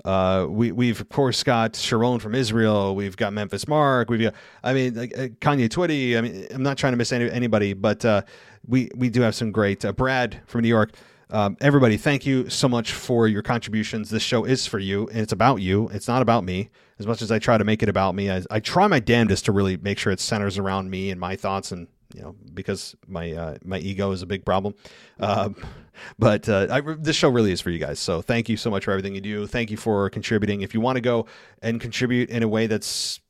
[0.05, 2.95] Uh, we, we've of course got Sharon from Israel.
[2.95, 4.09] We've got Memphis Mark.
[4.09, 6.17] We've got, I mean, like, uh, Kanye Twitty.
[6.17, 8.23] I mean, I'm not trying to miss any, anybody, but uh,
[8.69, 9.85] we we do have some great.
[9.85, 10.93] Uh, Brad from New York.
[11.31, 14.11] Um, everybody, thank you so much for your contributions.
[14.11, 15.89] This show is for you, and it's about you.
[15.89, 16.71] It's not about me.
[16.99, 19.45] As much as I try to make it about me, I, I try my damnedest
[19.47, 22.95] to really make sure it centers around me and my thoughts, and you know, because
[23.09, 24.75] my uh, my ego is a big problem.
[25.19, 25.57] Um,
[26.19, 27.99] but uh, I, this show really is for you guys.
[27.99, 29.47] So thank you so much for everything you do.
[29.49, 30.63] Thank you for contributing.
[30.63, 31.27] If you want to go
[31.61, 33.21] and contribute in a way that's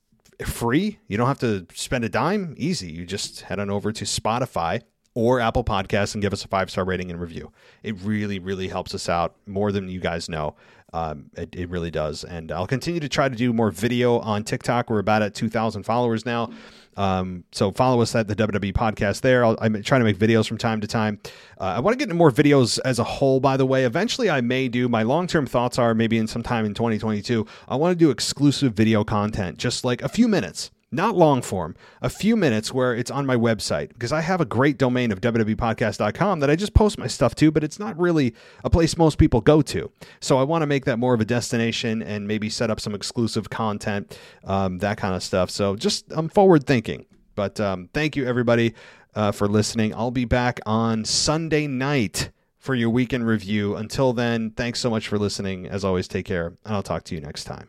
[0.44, 2.54] free, you don't have to spend a dime.
[2.58, 2.92] Easy.
[2.92, 4.82] You just head on over to Spotify
[5.16, 7.50] or Apple Podcasts and give us a five star rating and review.
[7.82, 10.54] It really, really helps us out more than you guys know.
[10.92, 12.22] Um, it, it, really does.
[12.22, 14.88] And I'll continue to try to do more video on TikTok.
[14.88, 16.50] We're about at 2,000 followers now.
[16.96, 19.44] Um, so follow us at the WWE podcast there.
[19.44, 21.18] i am trying to make videos from time to time.
[21.58, 23.84] Uh, I want to get into more videos as a whole, by the way.
[23.84, 27.46] Eventually, I may do my long term thoughts are maybe in some time in 2022.
[27.68, 31.74] I want to do exclusive video content, just like a few minutes not long form,
[32.00, 35.20] a few minutes where it's on my website because I have a great domain of
[35.20, 39.18] www.podcast.com that I just post my stuff to, but it's not really a place most
[39.18, 39.90] people go to.
[40.20, 42.94] So I want to make that more of a destination and maybe set up some
[42.94, 45.50] exclusive content, um, that kind of stuff.
[45.50, 47.06] So just I'm forward thinking.
[47.34, 48.74] But um, thank you everybody
[49.14, 49.94] uh, for listening.
[49.94, 53.76] I'll be back on Sunday night for your weekend review.
[53.76, 55.66] Until then, thanks so much for listening.
[55.66, 57.68] As always, take care, and I'll talk to you next time.